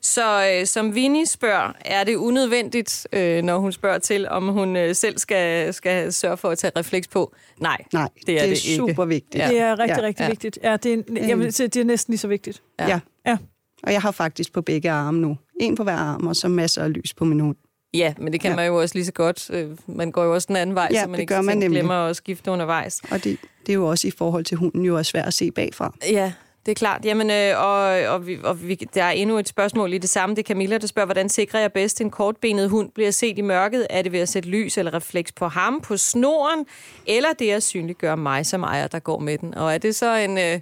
Så 0.01 0.49
øh, 0.59 0.65
som 0.65 0.95
Vinnie 0.95 1.25
spørger, 1.25 1.71
er 1.85 2.03
det 2.03 2.15
unødvendigt, 2.15 3.07
øh, 3.13 3.41
når 3.43 3.57
hun 3.59 3.71
spørger 3.71 3.97
til, 3.99 4.27
om 4.27 4.47
hun 4.47 4.75
øh, 4.75 4.95
selv 4.95 5.17
skal, 5.17 5.73
skal 5.73 6.13
sørge 6.13 6.37
for 6.37 6.49
at 6.49 6.57
tage 6.57 6.71
refleks 6.77 7.07
på? 7.07 7.33
Nej, 7.59 7.77
Nej, 7.93 8.09
det 8.13 8.19
er, 8.19 8.23
det 8.25 8.35
er 8.37 8.41
det 8.41 8.65
ikke. 8.65 8.75
super 8.75 9.05
vigtigt. 9.05 9.35
Ja. 9.43 9.47
Det 9.49 9.59
er 9.59 9.79
rigtig, 9.79 9.97
Ja. 9.97 10.03
rigtig 10.07 10.23
Ja. 10.23 10.29
vigtigt. 10.29 10.59
Ja, 10.63 10.77
det 10.77 10.93
er, 10.93 11.27
jeg 11.27 11.39
vil 11.39 11.53
sige, 11.53 11.67
det 11.67 11.79
er 11.79 11.83
næsten 11.85 12.11
lige 12.11 12.19
så 12.19 12.27
vigtigt. 12.27 12.61
Ja. 12.79 12.99
Ja. 13.25 13.37
Og 13.83 13.91
jeg 13.93 14.01
har 14.01 14.11
faktisk 14.11 14.53
på 14.53 14.61
begge 14.61 14.91
arme 14.91 15.19
nu. 15.19 15.37
En 15.59 15.75
på 15.75 15.83
hver 15.83 15.95
arm, 15.95 16.27
og 16.27 16.35
så 16.35 16.47
masser 16.47 16.83
af 16.83 16.93
lys 16.93 17.13
på 17.13 17.25
min 17.25 17.39
hund. 17.39 17.55
Ja, 17.93 18.13
men 18.17 18.33
det 18.33 18.41
kan 18.41 18.49
ja. 18.51 18.55
Man 18.55 18.67
jo 18.67 18.75
også 18.81 18.95
lige 18.95 19.05
så 19.05 19.11
godt. 19.11 19.49
Øh, 19.53 19.69
Man 19.87 20.11
går 20.11 20.23
jo 20.23 20.33
også 20.33 20.45
den 20.47 20.55
anden 20.55 20.75
vej, 20.75 20.87
Ja, 20.91 21.01
så 21.03 21.07
man 21.09 21.19
ikke 21.19 21.33
gør 21.33 21.41
man 21.41 21.57
nemlig. 21.57 21.69
glemmer 21.79 21.95
at 21.95 22.15
skifte 22.15 22.51
undervejs. 22.51 23.01
Og 23.11 23.23
det, 23.23 23.37
det 23.65 23.69
er 23.69 23.73
jo 23.73 23.87
også 23.87 24.07
i 24.07 24.11
forhold 24.11 24.45
til 24.45 24.57
hunden 24.57 24.85
jo 24.85 24.97
er 24.97 25.03
svært 25.03 25.25
at 25.27 25.33
se 25.33 25.51
bagfra. 25.51 25.93
Ja, 26.11 26.33
det 26.65 26.71
er 26.71 26.75
klart. 26.75 27.05
Jamen, 27.05 27.29
øh, 27.31 27.59
og, 27.63 27.79
og, 28.13 28.27
vi, 28.27 28.37
og 28.43 28.67
vi, 28.67 28.75
der 28.75 29.03
er 29.03 29.11
endnu 29.11 29.37
et 29.37 29.47
spørgsmål 29.47 29.93
i 29.93 29.97
det 29.97 30.09
samme. 30.09 30.35
Det 30.35 30.43
er 30.43 30.47
Camilla, 30.47 30.77
der 30.77 30.87
spørger, 30.87 31.05
hvordan 31.07 31.29
sikrer 31.29 31.59
jeg 31.59 31.73
bedst, 31.73 32.01
en 32.01 32.09
kortbenet 32.09 32.69
hund 32.69 32.91
bliver 32.95 33.11
set 33.11 33.37
i 33.37 33.41
mørket? 33.41 33.87
Er 33.89 34.01
det 34.01 34.11
ved 34.11 34.19
at 34.19 34.29
sætte 34.29 34.49
lys 34.49 34.77
eller 34.77 34.93
refleks 34.93 35.31
på 35.31 35.47
ham, 35.47 35.81
på 35.81 35.97
snoren, 35.97 36.65
eller 37.07 37.29
det 37.39 37.51
at 37.51 37.63
synliggøre 37.63 38.17
mig 38.17 38.45
som 38.45 38.63
ejer, 38.63 38.87
der 38.87 38.99
går 38.99 39.19
med 39.19 39.37
den? 39.37 39.55
Og 39.55 39.73
er 39.73 39.77
det 39.77 39.95
så 39.95 40.15
en... 40.15 40.37
Øh, 40.37 40.59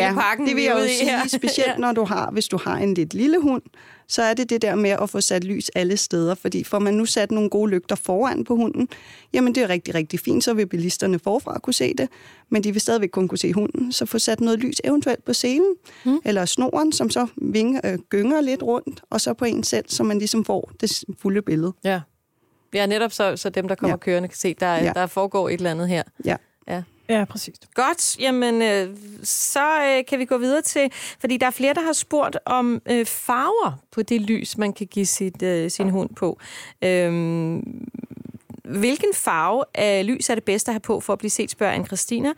hele 0.00 0.14
pakken, 0.14 0.46
det 0.46 0.56
vil 0.56 0.62
vi 0.62 0.68
jeg 0.68 0.78
jo 0.78 0.86
sige, 0.88 1.10
her? 1.10 1.28
specielt 1.28 1.68
Ja. 1.76 1.76
når 1.78 1.92
du 1.92 2.04
har, 2.04 2.30
hvis 2.30 2.48
du 2.48 2.58
har 2.58 2.76
en 2.76 2.94
lidt 2.94 3.14
lille 3.14 3.40
hund, 3.40 3.62
så 4.08 4.22
er 4.22 4.34
det 4.34 4.50
det 4.50 4.62
der 4.62 4.74
med 4.74 4.90
at 4.90 5.10
få 5.10 5.20
sat 5.20 5.44
lys 5.44 5.68
alle 5.68 5.96
steder, 5.96 6.34
fordi 6.34 6.64
får 6.64 6.78
man 6.78 6.94
nu 6.94 7.04
sat 7.06 7.30
nogle 7.30 7.50
gode 7.50 7.70
lygter 7.70 7.96
foran 7.96 8.44
på 8.44 8.56
hunden, 8.56 8.88
jamen 9.32 9.54
det 9.54 9.62
er 9.62 9.68
rigtig, 9.68 9.94
rigtig 9.94 10.20
fint, 10.20 10.44
så 10.44 10.54
vil 10.54 10.66
bilisterne 10.66 11.18
forfra 11.18 11.58
kunne 11.58 11.74
se 11.74 11.94
det, 11.98 12.08
men 12.48 12.64
de 12.64 12.72
vil 12.72 12.80
stadigvæk 12.80 13.08
kun 13.08 13.28
kunne 13.28 13.38
se 13.38 13.52
hunden, 13.52 13.92
så 13.92 14.06
få 14.06 14.18
sat 14.18 14.40
noget 14.40 14.58
lys 14.58 14.80
eventuelt 14.84 15.24
på 15.24 15.32
selen, 15.32 15.74
mm. 16.04 16.20
eller 16.24 16.44
snoren, 16.44 16.92
som 16.92 17.10
så 17.10 17.26
vinger, 17.36 17.80
øh, 17.84 17.98
gynger 18.10 18.40
lidt 18.40 18.62
rundt, 18.62 19.02
og 19.10 19.20
så 19.20 19.34
på 19.34 19.44
en 19.44 19.64
selv, 19.64 19.84
så 19.88 20.02
man 20.02 20.18
ligesom 20.18 20.44
får 20.44 20.70
det 20.80 21.04
fulde 21.18 21.42
billede. 21.42 21.72
Ja. 21.84 22.00
Ja, 22.74 22.86
netop 22.86 23.12
så, 23.12 23.36
så 23.36 23.50
dem, 23.50 23.68
der 23.68 23.74
kommer 23.74 23.90
ja. 23.90 23.94
Ja. 23.94 23.96
kørende, 23.96 24.28
kan 24.28 24.36
se, 24.36 24.54
der, 24.60 24.74
ja. 24.74 24.84
Ja. 24.84 24.92
der 24.94 25.06
foregår 25.06 25.48
et 25.48 25.54
eller 25.54 25.70
andet 25.70 25.88
her. 25.88 26.02
Ja. 26.24 26.36
Ja. 26.68 26.82
Ja, 27.08 27.24
præcis. 27.24 27.54
Godt, 27.74 28.18
jamen 28.18 28.62
øh, 28.62 28.96
så 29.22 29.82
øh, 29.82 30.04
kan 30.08 30.18
vi 30.18 30.24
gå 30.24 30.38
videre 30.38 30.62
til, 30.62 30.92
fordi 31.20 31.36
der 31.36 31.46
er 31.46 31.50
flere, 31.50 31.74
der 31.74 31.82
har 31.82 31.92
spurgt 31.92 32.38
om 32.46 32.82
øh, 32.90 33.06
farver 33.06 33.82
på 33.90 34.02
det 34.02 34.20
lys, 34.20 34.58
man 34.58 34.72
kan 34.72 34.86
give 34.86 35.06
sit, 35.06 35.42
øh, 35.42 35.70
sin 35.70 35.90
hund 35.90 36.10
på. 36.14 36.38
Øh, 36.84 37.62
hvilken 38.64 39.14
farve 39.14 39.64
af 39.74 40.06
lys 40.06 40.30
er 40.30 40.34
det 40.34 40.44
bedste 40.44 40.68
at 40.68 40.74
have 40.74 40.80
på 40.80 41.00
for 41.00 41.12
at 41.12 41.18
blive 41.18 41.30
set, 41.30 41.50
spørger 41.50 41.72
Anne 41.72 41.86
Christina. 41.86 42.32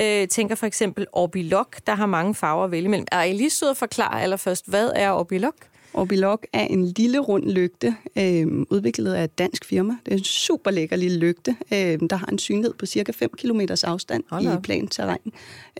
Øh, 0.00 0.28
tænker 0.28 0.54
for 0.54 0.66
eksempel 0.66 1.06
Orbilok, 1.12 1.76
der 1.86 1.94
har 1.94 2.06
mange 2.06 2.34
farver 2.34 2.64
at 2.64 2.70
vælge 2.70 2.84
imellem. 2.84 3.06
Er 3.12 3.22
I 3.22 3.32
lige 3.32 3.50
sød 3.50 3.70
at 3.70 3.76
forklare 3.76 4.22
allerførst, 4.22 4.68
hvad 4.68 4.92
er 4.94 5.10
Orbilok? 5.10 5.54
Orbilok 5.94 6.46
er 6.52 6.64
en 6.64 6.84
lille 6.84 7.18
rund 7.18 7.50
lygte, 7.50 7.96
øh, 8.18 8.46
udviklet 8.70 9.14
af 9.14 9.24
et 9.24 9.38
dansk 9.38 9.64
firma. 9.64 9.96
Det 10.06 10.12
er 10.12 10.18
en 10.18 10.24
super 10.24 10.70
lækker 10.70 10.96
lille 10.96 11.18
lygte, 11.18 11.56
øh, 11.72 11.98
der 12.10 12.16
har 12.16 12.26
en 12.26 12.38
synlighed 12.38 12.74
på 12.74 12.86
cirka 12.86 13.12
5 13.12 13.30
km 13.38 13.60
afstand 13.84 14.24
Hold 14.30 14.44
i 14.44 14.60
plant 14.62 14.92
terræn. 14.92 15.32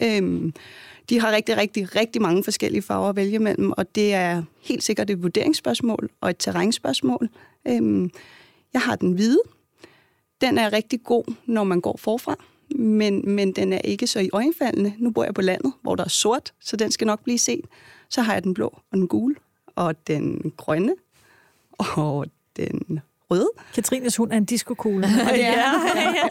Øh, 0.03 0.53
de 1.11 1.21
har 1.21 1.33
rigtig, 1.33 1.57
rigtig, 1.57 1.97
rigtig 1.97 2.23
mange 2.23 2.45
forskellige 2.45 2.83
farver 2.83 3.09
at 3.09 3.17
vælge 3.17 3.39
mellem, 3.39 3.73
og 3.73 3.95
det 3.95 4.15
er 4.15 4.43
helt 4.61 4.83
sikkert 4.83 5.11
et 5.11 5.23
vurderingsspørgsmål 5.23 6.11
og 6.21 6.31
et 6.31 6.37
terrænspørgsmål. 6.39 7.29
Øh, 7.69 8.11
jeg 8.73 8.81
har 8.81 8.97
den 8.97 9.13
hvide. 9.13 9.41
Den 10.41 10.59
er 10.59 10.73
rigtig 10.73 11.03
god, 11.05 11.35
når 11.47 11.65
man 11.65 11.81
går 11.81 11.97
forfra, 11.97 12.37
men, 12.75 13.35
men 13.35 13.53
den 13.53 13.73
er 13.73 13.79
ikke 13.79 14.07
så 14.07 14.21
i 14.21 14.31
øjenfaldende. 14.33 14.95
Nu 14.99 15.11
bor 15.11 15.25
jeg 15.25 15.35
på 15.35 15.43
landet, 15.43 15.73
hvor 15.83 15.95
der 15.95 16.05
er 16.05 16.09
sort, 16.09 16.53
så 16.61 16.77
den 16.77 16.91
skal 16.91 17.07
nok 17.07 17.25
blive 17.25 17.39
set. 17.39 17.65
Så 18.11 18.23
har 18.23 18.33
jeg 18.33 18.45
den 18.45 18.55
blå 18.55 18.67
og 18.67 18.99
den 18.99 19.09
gule, 19.09 19.35
og 19.81 20.07
den 20.07 20.53
grønne, 20.57 20.95
og 21.79 22.27
den 22.57 23.01
røde. 23.31 23.51
Katrines 23.75 24.17
hund 24.17 24.33
er 24.33 24.37
en 24.37 24.45
diskokugle. 24.45 25.07
Og 25.07 25.33
det 25.35 25.47
er, 25.47 25.73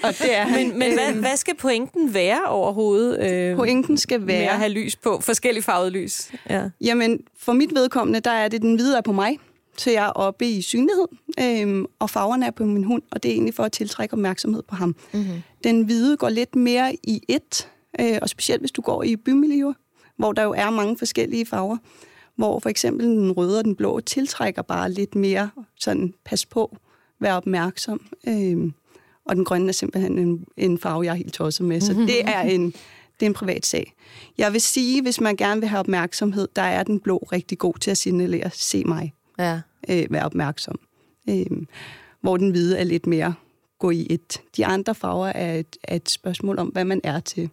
og 0.04 0.14
det 0.20 0.36
er 0.36 0.48
Men, 0.48 0.80
men 0.80 0.94
hvad, 0.94 1.14
hvad 1.14 1.38
skal 1.38 1.56
pointen 1.56 2.14
være 2.14 2.46
overhovedet 2.48 3.32
øh, 3.32 3.56
Pointen 3.56 3.98
skal 3.98 4.22
med 4.22 4.34
at 4.36 4.42
være, 4.42 4.58
have 4.58 4.70
lys 4.70 4.96
på? 4.96 5.20
Forskellige 5.22 5.64
farvede 5.64 5.92
lys. 5.92 6.32
Ja. 6.50 6.70
jamen 6.82 7.20
for 7.40 7.54
mit 7.54 7.76
vedkommende, 7.76 8.20
der 8.20 8.32
er 8.32 8.48
det 8.48 8.62
den 8.62 8.76
hvide 8.76 8.98
er 8.98 9.02
på 9.02 9.12
mig, 9.12 9.38
så 9.78 9.92
jeg 9.92 10.06
er 10.06 10.12
oppe 10.12 10.46
i 10.46 10.62
synlighed, 10.62 11.08
øhm, 11.40 11.86
og 12.00 12.10
farverne 12.10 12.46
er 12.46 12.52
på 12.52 12.66
min 12.66 12.84
hund, 12.84 13.02
og 13.12 13.24
det 13.24 13.30
er 13.30 13.34
egentlig 13.34 13.54
for 13.54 13.64
at 13.64 13.72
tiltrække 13.72 14.14
opmærksomhed 14.14 14.64
på 14.64 14.76
ham. 14.76 14.96
Mm-hmm. 15.14 15.42
Den 15.64 15.82
hvide 15.82 16.18
går 16.18 16.30
lidt 16.30 16.56
mere 16.56 16.96
i 17.04 17.22
et, 17.28 17.70
øh, 18.00 18.18
og 18.22 18.30
specielt 18.30 18.62
hvis 18.62 18.72
du 18.72 18.82
går 18.82 19.04
i 19.04 19.16
bymiljøer, 19.16 19.74
hvor 20.18 20.32
der 20.32 20.44
jo 20.44 20.54
er 20.58 20.70
mange 20.70 20.98
forskellige 20.98 21.46
farver, 21.46 21.78
hvor 22.40 22.60
for 22.60 22.70
eksempel 22.70 23.06
den 23.06 23.32
røde 23.32 23.60
og 23.60 23.66
den 23.66 23.76
blå 23.76 24.00
tiltrækker 24.00 24.62
bare 24.62 24.92
lidt 24.92 25.16
mere 25.16 25.50
sådan, 25.80 26.14
pas 26.26 26.46
på, 26.46 26.78
vær 27.20 27.34
opmærksom. 27.34 28.02
Øh, 28.28 28.72
og 29.26 29.36
den 29.36 29.46
grønne 29.46 29.68
er 29.68 29.72
simpelthen 29.72 30.18
en, 30.18 30.46
en 30.58 30.78
farve, 30.78 31.06
jeg 31.06 31.12
er 31.12 31.16
helt 31.16 31.34
tosset 31.34 31.66
med, 31.66 31.82
så 31.82 31.94
det 31.94 32.26
er 32.26 32.42
en, 32.42 32.66
det 32.66 33.22
er 33.22 33.26
en 33.26 33.34
privat 33.34 33.66
sag. 33.66 33.94
Jeg 34.38 34.54
vil 34.54 34.62
sige, 34.62 35.02
hvis 35.02 35.22
man 35.22 35.36
gerne 35.36 35.62
vil 35.62 35.70
have 35.70 35.80
opmærksomhed, 35.80 36.48
der 36.56 36.62
er 36.62 36.84
den 36.84 37.00
blå 37.00 37.18
rigtig 37.32 37.58
god 37.58 37.74
til 37.74 37.92
at 37.92 37.98
signalere, 37.98 38.50
se 38.54 38.84
mig, 38.84 39.14
Ja. 39.40 39.62
øh, 39.90 40.06
vær 40.10 40.24
opmærksom. 40.24 40.80
Øh, 41.30 41.46
hvor 42.22 42.38
den 42.38 42.50
hvide 42.52 42.78
er 42.78 42.84
lidt 42.84 43.08
mere 43.08 43.34
gå 43.80 43.90
i 43.90 44.08
et. 44.10 44.42
De 44.58 44.66
andre 44.66 44.96
farver 44.96 45.28
er 45.28 45.56
et, 45.56 45.78
er 45.84 45.96
et 45.96 46.10
spørgsmål 46.10 46.60
om, 46.60 46.68
hvad 46.68 46.86
man 46.86 47.02
er 47.04 47.20
til. 47.20 47.50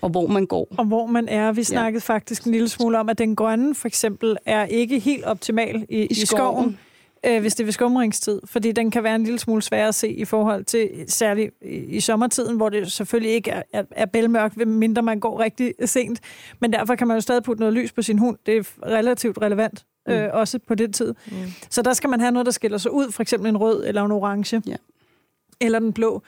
Og 0.00 0.10
hvor 0.10 0.26
man 0.26 0.46
går. 0.46 0.68
Og 0.78 0.84
hvor 0.84 1.06
man 1.06 1.28
er. 1.28 1.52
Vi 1.52 1.62
snakkede 1.62 2.04
ja. 2.08 2.14
faktisk 2.14 2.44
en 2.44 2.52
lille 2.52 2.68
smule 2.68 2.98
om, 2.98 3.08
at 3.08 3.18
den 3.18 3.36
grønne 3.36 3.74
for 3.74 3.88
eksempel 3.88 4.36
er 4.46 4.64
ikke 4.64 4.98
helt 4.98 5.24
optimal 5.24 5.86
i, 5.88 5.96
I, 5.96 6.06
i 6.06 6.14
skoven. 6.14 6.26
skoven 6.26 6.78
øh, 7.26 7.40
hvis 7.40 7.54
det 7.54 7.64
er 7.64 7.66
ved 7.66 7.72
skumringstid, 7.72 8.40
fordi 8.44 8.72
den 8.72 8.90
kan 8.90 9.04
være 9.04 9.14
en 9.14 9.24
lille 9.24 9.38
smule 9.38 9.62
svær 9.62 9.88
at 9.88 9.94
se 9.94 10.08
i 10.08 10.24
forhold 10.24 10.64
til, 10.64 10.90
særligt 11.08 11.54
i, 11.62 12.00
sommertiden, 12.00 12.56
hvor 12.56 12.68
det 12.68 12.92
selvfølgelig 12.92 13.32
ikke 13.32 13.50
er, 13.50 13.62
er, 13.72 13.82
er 13.90 14.06
bælmørkt, 14.06 14.66
mindre 14.66 15.02
man 15.02 15.20
går 15.20 15.40
rigtig 15.40 15.74
sent. 15.84 16.20
Men 16.60 16.72
derfor 16.72 16.94
kan 16.94 17.08
man 17.08 17.16
jo 17.16 17.20
stadig 17.20 17.42
putte 17.42 17.60
noget 17.60 17.74
lys 17.74 17.92
på 17.92 18.02
sin 18.02 18.18
hund. 18.18 18.36
Det 18.46 18.56
er 18.56 18.62
relativt 18.86 19.38
relevant, 19.42 19.84
mm. 20.06 20.12
øh, 20.12 20.28
også 20.32 20.58
på 20.58 20.74
den 20.74 20.92
tid. 20.92 21.14
Mm. 21.26 21.36
Så 21.70 21.82
der 21.82 21.92
skal 21.92 22.10
man 22.10 22.20
have 22.20 22.32
noget, 22.32 22.46
der 22.46 22.52
skiller 22.52 22.78
sig 22.78 22.92
ud, 22.92 23.12
for 23.12 23.22
eksempel 23.22 23.48
en 23.48 23.56
rød 23.56 23.84
eller 23.86 24.04
en 24.04 24.12
orange. 24.12 24.62
Ja. 24.66 24.76
Eller 25.60 25.78
den 25.78 25.92
blå. 25.92 26.22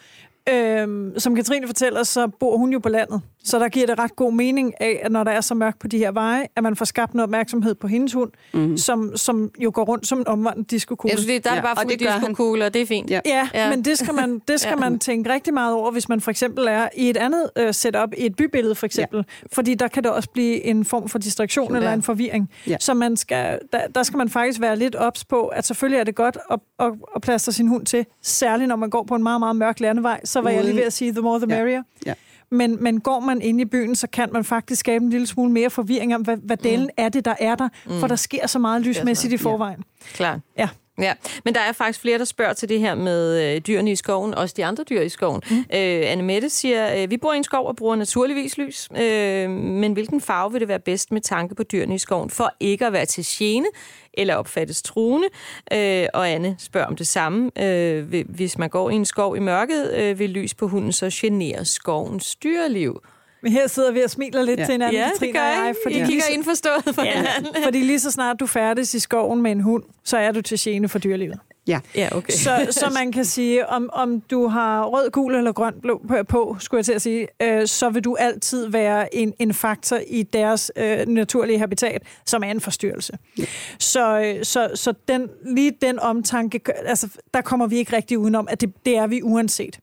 Øhm, 0.49 1.19
som 1.19 1.35
Katrine 1.35 1.67
fortæller, 1.67 2.03
så 2.03 2.29
bor 2.29 2.57
hun 2.57 2.73
jo 2.73 2.79
på 2.79 2.89
landet. 2.89 3.21
Så 3.45 3.59
der 3.59 3.69
giver 3.69 3.87
det 3.87 3.99
ret 3.99 4.17
god 4.17 4.33
mening 4.33 4.73
af, 4.81 5.01
at 5.03 5.13
når 5.13 5.25
der 5.25 5.31
er 5.31 5.41
så 5.41 5.55
mørkt 5.55 5.79
på 5.79 5.89
de 5.89 5.99
her 5.99 6.13
veje, 6.13 6.47
at 6.57 6.63
man 6.63 6.77
får 6.77 6.85
skabt 6.85 7.15
noget 7.15 7.25
opmærksomhed 7.25 7.75
på 7.75 7.87
hendes 7.87 8.13
hund, 8.13 8.31
mm. 8.55 8.77
som, 8.77 9.17
som 9.17 9.51
jo 9.59 9.71
går 9.75 9.85
rundt 9.85 10.07
som 10.07 10.19
en 10.19 10.29
omvendt 10.29 10.71
diskokugle. 10.71 11.17
Ja, 11.21 11.33
det, 11.33 11.45
der 11.45 11.51
er 11.51 11.55
ja, 11.55 11.61
bare 11.61 11.77
fuld 11.83 11.99
diskokugle, 11.99 12.65
og 12.65 12.75
det 12.75 12.83
er 12.83 12.87
fint. 12.87 13.11
Ja, 13.11 13.21
ja, 13.27 13.49
ja. 13.55 13.71
men 13.71 13.85
det 13.85 13.99
skal, 13.99 14.15
man, 14.15 14.39
det 14.49 14.61
skal 14.61 14.71
ja. 14.71 14.91
man 14.91 14.99
tænke 14.99 15.33
rigtig 15.33 15.55
meget 15.55 15.75
over, 15.75 15.91
hvis 15.91 16.09
man 16.09 16.21
for 16.21 16.31
eksempel 16.31 16.67
er 16.67 16.89
i 16.97 17.11
et 17.11 17.17
andet 17.17 17.51
uh, 17.61 17.67
setup, 17.71 18.09
i 18.17 18.27
et 18.27 18.37
bybillede 18.37 18.75
for 18.75 18.87
eksempel. 18.87 19.19
Ja. 19.19 19.47
Fordi 19.53 19.75
der 19.75 19.89
kan 19.89 20.03
det 20.03 20.13
også 20.13 20.31
blive 20.31 20.65
en 20.65 20.85
form 20.85 21.09
for 21.09 21.19
distraktion 21.19 21.77
eller 21.77 21.93
en 21.93 22.03
forvirring. 22.03 22.51
Ja. 22.67 22.77
Så 22.81 22.95
man 22.95 23.17
skal, 23.17 23.59
der, 23.73 23.81
der 23.95 24.03
skal 24.03 24.17
man 24.17 24.29
faktisk 24.29 24.61
være 24.61 24.77
lidt 24.77 24.97
ops 24.97 25.25
på, 25.25 25.47
at 25.47 25.67
selvfølgelig 25.67 26.01
er 26.01 26.05
det 26.05 26.15
godt 26.15 26.39
at, 26.51 26.59
at, 26.79 26.93
at 27.15 27.23
plaster 27.23 27.53
sin 27.53 27.69
hund 27.69 27.87
til, 27.87 28.07
særligt 28.23 28.69
når 28.69 28.77
man 28.77 28.91
går 28.91 29.03
på 29.03 29.15
en 29.15 29.23
meget, 29.23 29.41
meget 29.41 29.57
mørk 29.57 29.81
landevej. 29.81 30.21
Så 30.25 30.41
var 30.41 30.51
Uden. 30.51 30.57
jeg 30.57 30.65
lige 30.65 30.77
ved 30.77 30.83
at 30.83 30.93
sige, 30.93 31.13
the 31.13 31.21
more 31.21 31.39
the 31.39 31.47
merrier. 31.47 31.83
Ja. 32.07 32.11
Ja. 32.11 32.15
Men, 32.53 32.83
men 32.83 33.01
går 33.01 33.21
man 33.21 33.43
ind 33.43 33.61
i 33.61 33.65
byen, 33.65 33.95
så 33.95 34.07
kan 34.07 34.29
man 34.33 34.45
faktisk 34.45 34.81
skabe 34.81 35.05
en 35.05 35.11
lille 35.11 35.27
smule 35.27 35.53
mere 35.53 35.71
forvirring 35.71 36.15
om, 36.15 36.23
hvad, 36.23 36.37
hvad 36.37 36.57
delen 36.57 36.85
mm. 36.85 36.91
er 36.97 37.09
det, 37.09 37.25
der 37.25 37.35
er 37.41 37.55
der. 37.55 37.69
Mm. 37.87 38.01
For 38.01 38.07
der 38.07 38.17
sker 38.17 38.47
så 38.47 38.59
meget 38.59 38.83
lysmæssigt 38.83 39.33
i 39.33 39.37
forvejen. 39.37 39.79
Ja. 39.79 40.15
Klar. 40.15 40.41
Ja. 40.59 40.69
Ja, 40.99 41.15
men 41.45 41.55
der 41.55 41.61
er 41.61 41.73
faktisk 41.73 42.01
flere, 42.01 42.19
der 42.19 42.25
spørger 42.25 42.53
til 42.53 42.69
det 42.69 42.81
her 42.81 42.95
med 42.95 43.55
øh, 43.55 43.61
dyrene 43.61 43.91
i 43.91 43.97
skoven, 43.97 44.35
også 44.35 44.55
de 44.57 44.65
andre 44.65 44.85
dyr 44.85 45.01
i 45.01 45.09
skoven. 45.09 45.43
Mm. 45.51 45.57
Øh, 45.57 45.65
Anne 46.05 46.23
Mette 46.23 46.49
siger, 46.49 47.03
øh, 47.03 47.11
vi 47.11 47.17
bor 47.17 47.33
i 47.33 47.37
en 47.37 47.45
skov 47.45 47.67
og 47.67 47.77
bruger 47.77 47.97
naturligvis 47.97 48.59
lys, 48.59 48.89
øh, 48.97 49.51
men 49.51 49.93
hvilken 49.93 50.21
farve 50.21 50.53
vil 50.53 50.61
det 50.61 50.69
være 50.69 50.79
bedst 50.79 51.13
med 51.13 51.21
tanke 51.21 51.55
på 51.55 51.63
dyrene 51.63 51.95
i 51.95 51.99
skoven, 51.99 52.31
for 52.31 52.55
ikke 52.61 52.87
at 52.87 52.93
være 52.93 53.07
til 53.07 53.25
gene 53.29 53.67
eller 54.15 54.35
opfattes 54.35 54.83
truende? 54.83 55.29
Øh, 55.73 56.07
og 56.15 56.31
Anne 56.31 56.57
spørger 56.59 56.87
om 56.87 56.97
det 56.97 57.07
samme. 57.07 57.51
Øh, 57.63 58.25
hvis 58.29 58.59
man 58.59 58.71
går 58.71 58.91
i 58.91 58.95
en 58.95 59.05
skov 59.05 59.37
i 59.37 59.41
mørket, 59.41 59.95
øh, 59.95 60.19
vil 60.19 60.31
lys 60.31 60.55
på 60.55 60.69
hunden 60.69 60.93
så 60.93 61.11
genere 61.13 61.65
skovens 61.65 62.35
dyreliv. 62.35 63.03
Men 63.43 63.53
her 63.53 63.67
sidder 63.67 63.93
vi 63.93 64.01
og 64.01 64.11
smiler 64.11 64.43
lidt 64.43 64.61
ja. 64.61 64.65
til 64.65 64.73
hinanden, 64.73 65.01
ja, 65.01 65.11
Katrine 65.11 65.39
og 65.39 65.45
jeg. 65.45 65.75
Fordi 65.83 66.01
I 66.01 66.05
kigger 66.05 66.23
så, 66.23 66.33
indforstået 66.33 66.95
for 66.95 67.03
ja, 67.03 67.17
hinanden. 67.17 67.63
Fordi 67.65 67.81
lige 67.81 68.01
så 68.01 68.11
snart 68.11 68.41
du 68.41 68.47
færdes 68.47 68.95
i 68.95 68.99
skoven 68.99 69.43
med 69.43 69.53
en 69.53 69.61
hund, 69.61 69.83
så 70.05 70.17
er 70.17 70.33
du 70.33 70.41
til 70.43 70.59
gene 70.61 70.89
for 70.89 70.99
dyrelivet. 70.99 71.39
Ja. 71.67 71.81
ja 71.95 72.09
okay. 72.17 72.33
så, 72.33 72.67
så 72.71 72.91
man 72.95 73.13
kan 73.13 73.25
sige, 73.25 73.69
om, 73.69 73.91
om 73.93 74.21
du 74.21 74.47
har 74.47 74.85
rød, 74.85 75.11
gul 75.11 75.35
eller 75.35 75.53
grøn 75.53 75.75
blå 75.83 76.01
på, 76.09 76.17
på 76.29 76.57
skulle 76.59 76.79
jeg 76.79 76.85
til 76.85 76.93
at 76.93 77.03
sige, 77.03 77.29
øh, 77.43 77.67
så 77.67 77.91
vil 77.91 78.05
du 78.05 78.17
altid 78.17 78.69
være 78.69 79.15
en, 79.15 79.33
en 79.39 79.55
faktor 79.55 79.99
i 80.07 80.23
deres 80.23 80.73
øh, 80.77 81.09
naturlige 81.09 81.59
habitat, 81.59 82.03
som 82.27 82.43
er 82.43 82.51
en 82.51 82.61
forstyrrelse. 82.61 83.13
Ja. 83.39 83.45
Så, 83.79 84.21
øh, 84.21 84.45
så, 84.45 84.71
så 84.75 84.95
den, 85.09 85.29
lige 85.47 85.73
den 85.83 85.99
omtanke, 85.99 86.61
altså, 86.87 87.09
der 87.35 87.41
kommer 87.41 87.67
vi 87.67 87.77
ikke 87.77 87.97
rigtig 87.97 88.19
udenom, 88.19 88.49
at 88.51 88.61
det, 88.61 88.87
det 88.87 88.97
er 88.97 89.07
vi 89.07 89.23
uanset. 89.23 89.79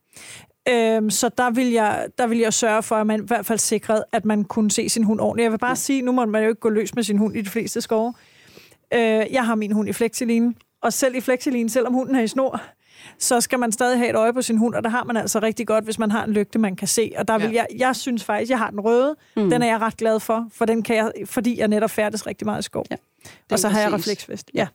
Øhm, 0.68 1.10
så 1.10 1.30
der 1.38 1.50
vil, 1.50 1.70
jeg, 1.70 2.06
der 2.18 2.26
vil 2.26 2.38
jeg 2.38 2.54
sørge 2.54 2.82
for, 2.82 2.96
at 2.96 3.06
man 3.06 3.20
i 3.20 3.26
hvert 3.26 3.46
fald 3.46 3.58
sikrede, 3.58 4.04
at 4.12 4.24
man 4.24 4.44
kunne 4.44 4.70
se 4.70 4.88
sin 4.88 5.04
hund 5.04 5.20
ordentligt. 5.20 5.44
Jeg 5.44 5.52
vil 5.52 5.58
bare 5.58 5.76
sige, 5.76 6.02
nu 6.02 6.12
må 6.12 6.26
man 6.26 6.42
jo 6.42 6.48
ikke 6.48 6.60
gå 6.60 6.68
løs 6.68 6.94
med 6.94 7.02
sin 7.02 7.18
hund 7.18 7.36
i 7.36 7.40
de 7.40 7.50
fleste 7.50 7.80
skove. 7.80 8.14
Øh, 8.94 9.00
jeg 9.30 9.46
har 9.46 9.54
min 9.54 9.72
hund 9.72 9.88
i 9.88 9.92
flexilinen, 9.92 10.56
og 10.82 10.92
selv 10.92 11.14
i 11.14 11.20
flexilinen, 11.20 11.68
selvom 11.68 11.94
hunden 11.94 12.16
er 12.16 12.20
i 12.20 12.26
snor, 12.26 12.62
så 13.18 13.40
skal 13.40 13.58
man 13.58 13.72
stadig 13.72 13.98
have 13.98 14.10
et 14.10 14.16
øje 14.16 14.32
på 14.32 14.42
sin 14.42 14.56
hund, 14.58 14.74
og 14.74 14.84
der 14.84 14.90
har 14.90 15.04
man 15.04 15.16
altså 15.16 15.38
rigtig 15.38 15.66
godt, 15.66 15.84
hvis 15.84 15.98
man 15.98 16.10
har 16.10 16.24
en 16.24 16.32
lygte, 16.32 16.58
man 16.58 16.76
kan 16.76 16.88
se. 16.88 17.12
Og 17.18 17.28
der 17.28 17.38
vil 17.38 17.50
ja. 17.50 17.64
jeg, 17.70 17.78
jeg 17.78 17.96
synes 17.96 18.24
faktisk, 18.24 18.50
jeg 18.50 18.58
har 18.58 18.70
den 18.70 18.80
røde. 18.80 19.16
Mm. 19.36 19.50
Den 19.50 19.62
er 19.62 19.66
jeg 19.66 19.80
ret 19.80 19.96
glad 19.96 20.20
for, 20.20 20.48
for 20.52 20.64
den 20.64 20.82
kan 20.82 20.96
jeg, 20.96 21.12
fordi 21.24 21.58
jeg 21.58 21.68
netop 21.68 21.90
færdes 21.90 22.26
rigtig 22.26 22.46
meget 22.46 22.60
i 22.60 22.62
skov. 22.62 22.84
Ja. 22.90 22.96
Og 23.52 23.58
så 23.58 23.68
har 23.68 23.80
jeg 23.80 23.92
refleksvest. 23.92 24.50
Ja. 24.54 24.66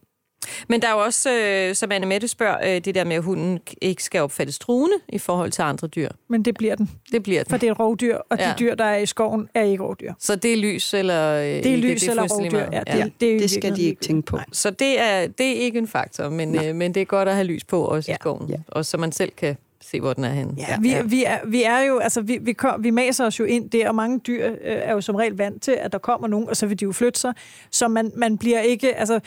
Men 0.67 0.81
der 0.81 0.88
er 0.88 0.91
jo 0.91 1.00
også, 1.00 1.31
øh, 1.31 1.75
som 1.75 1.91
Anne 1.91 2.07
Mette 2.07 2.27
spørger, 2.27 2.75
øh, 2.75 2.81
det 2.81 2.95
der 2.95 3.03
med, 3.03 3.15
at 3.15 3.24
hunden 3.24 3.59
ikke 3.81 4.03
skal 4.03 4.21
opfattes 4.21 4.59
truende 4.59 4.95
i 5.09 5.17
forhold 5.17 5.51
til 5.51 5.62
andre 5.62 5.88
dyr. 5.88 6.09
Men 6.27 6.45
det 6.45 6.55
bliver 6.57 6.75
den. 6.75 6.89
Det 7.12 7.24
bliver 7.24 7.43
den. 7.43 7.50
For 7.50 7.57
det 7.57 7.67
er 7.67 7.71
et 7.71 7.79
rovdyr, 7.79 8.17
og 8.29 8.38
ja. 8.39 8.50
de 8.50 8.53
dyr, 8.59 8.75
der 8.75 8.85
er 8.85 8.97
i 8.97 9.05
skoven, 9.05 9.50
er 9.53 9.62
ikke 9.62 9.83
rovdyr. 9.83 10.13
Så 10.19 10.35
det 10.35 10.53
er 10.53 10.57
lys 10.57 10.93
eller... 10.93 11.33
Øh, 11.33 11.45
det 11.45 11.65
er 11.65 11.77
lys 11.77 12.01
det, 12.01 12.01
det 12.01 12.09
eller 12.09 12.24
rovdyr, 12.24 12.59
ja. 12.59 12.79
Det, 12.79 13.00
ja. 13.00 13.09
det, 13.19 13.41
det 13.41 13.51
skal 13.51 13.75
de 13.75 13.81
ikke 13.81 14.01
tænke 14.01 14.25
på. 14.25 14.35
Nej. 14.35 14.45
Så 14.51 14.69
det 14.69 15.01
er, 15.01 15.27
det 15.27 15.47
er 15.47 15.62
ikke 15.62 15.79
en 15.79 15.88
faktor, 15.88 16.29
men, 16.29 16.65
øh, 16.65 16.75
men 16.75 16.93
det 16.93 17.01
er 17.01 17.05
godt 17.05 17.29
at 17.29 17.35
have 17.35 17.47
lys 17.47 17.63
på 17.63 17.85
også 17.85 18.12
ja. 18.12 18.15
i 18.15 18.17
skoven. 18.21 18.50
Ja. 18.50 18.57
Og 18.67 18.85
så 18.85 18.97
man 18.97 19.12
selv 19.12 19.31
kan 19.31 19.57
se, 19.81 20.00
hvor 20.00 20.13
den 20.13 20.24
er 20.24 20.29
henne. 20.29 20.53
Ja, 20.57 20.77
vi. 20.81 20.95
Vi, 21.05 21.24
er, 21.24 21.38
vi 21.45 21.63
er 21.63 21.79
jo, 21.79 22.00
altså, 22.00 22.21
vi, 22.21 22.38
vi, 22.41 22.53
kom, 22.53 22.83
vi 22.83 22.89
maser 22.89 23.25
os 23.25 23.39
jo 23.39 23.45
ind 23.45 23.69
der, 23.69 23.88
og 23.88 23.95
mange 23.95 24.19
dyr 24.19 24.47
øh, 24.47 24.55
er 24.62 24.93
jo 24.93 25.01
som 25.01 25.15
regel 25.15 25.38
vant 25.38 25.62
til, 25.62 25.71
at 25.71 25.91
der 25.91 25.97
kommer 25.97 26.27
nogen, 26.27 26.50
og 26.50 26.57
så 26.57 26.67
vil 26.67 26.79
de 26.79 26.83
jo 26.83 26.91
flytte 26.91 27.19
sig. 27.19 27.33
Så 27.71 27.88
man, 27.88 28.12
man 28.15 28.38
bliver 28.38 28.59
ikke, 28.59 28.95
altså, 28.95 29.19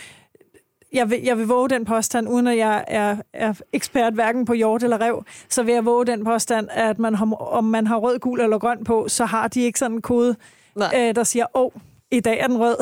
jeg 0.93 1.11
vil, 1.11 1.23
jeg 1.23 1.39
vil 1.39 1.47
våge 1.47 1.69
den 1.69 1.85
påstand, 1.85 2.29
uden 2.29 2.47
at 2.47 2.57
jeg 2.57 2.85
er, 2.89 3.17
er 3.33 3.55
ekspert 3.73 4.15
hverken 4.15 4.45
på 4.45 4.53
hjort 4.53 4.83
eller 4.83 5.01
rev, 5.01 5.25
så 5.49 5.63
vil 5.63 5.75
jeg 5.75 5.85
våge 5.85 6.07
den 6.07 6.25
påstand, 6.25 6.69
at 6.71 6.99
man 6.99 7.15
har, 7.15 7.35
om 7.35 7.65
man 7.65 7.87
har 7.87 7.97
rød, 7.97 8.19
gul 8.19 8.41
eller 8.41 8.59
grøn 8.59 8.85
på, 8.85 9.09
så 9.09 9.25
har 9.25 9.49
de 9.49 9.61
ikke 9.61 9.79
sådan 9.79 9.97
en 9.97 10.03
kode, 10.03 10.37
øh, 10.77 11.15
der 11.15 11.25
siger, 11.25 11.47
åh, 11.55 11.65
oh, 11.65 11.71
i 12.11 12.21
dag 12.21 12.41
er 12.41 12.47
den 12.47 12.59
rød. 12.59 12.77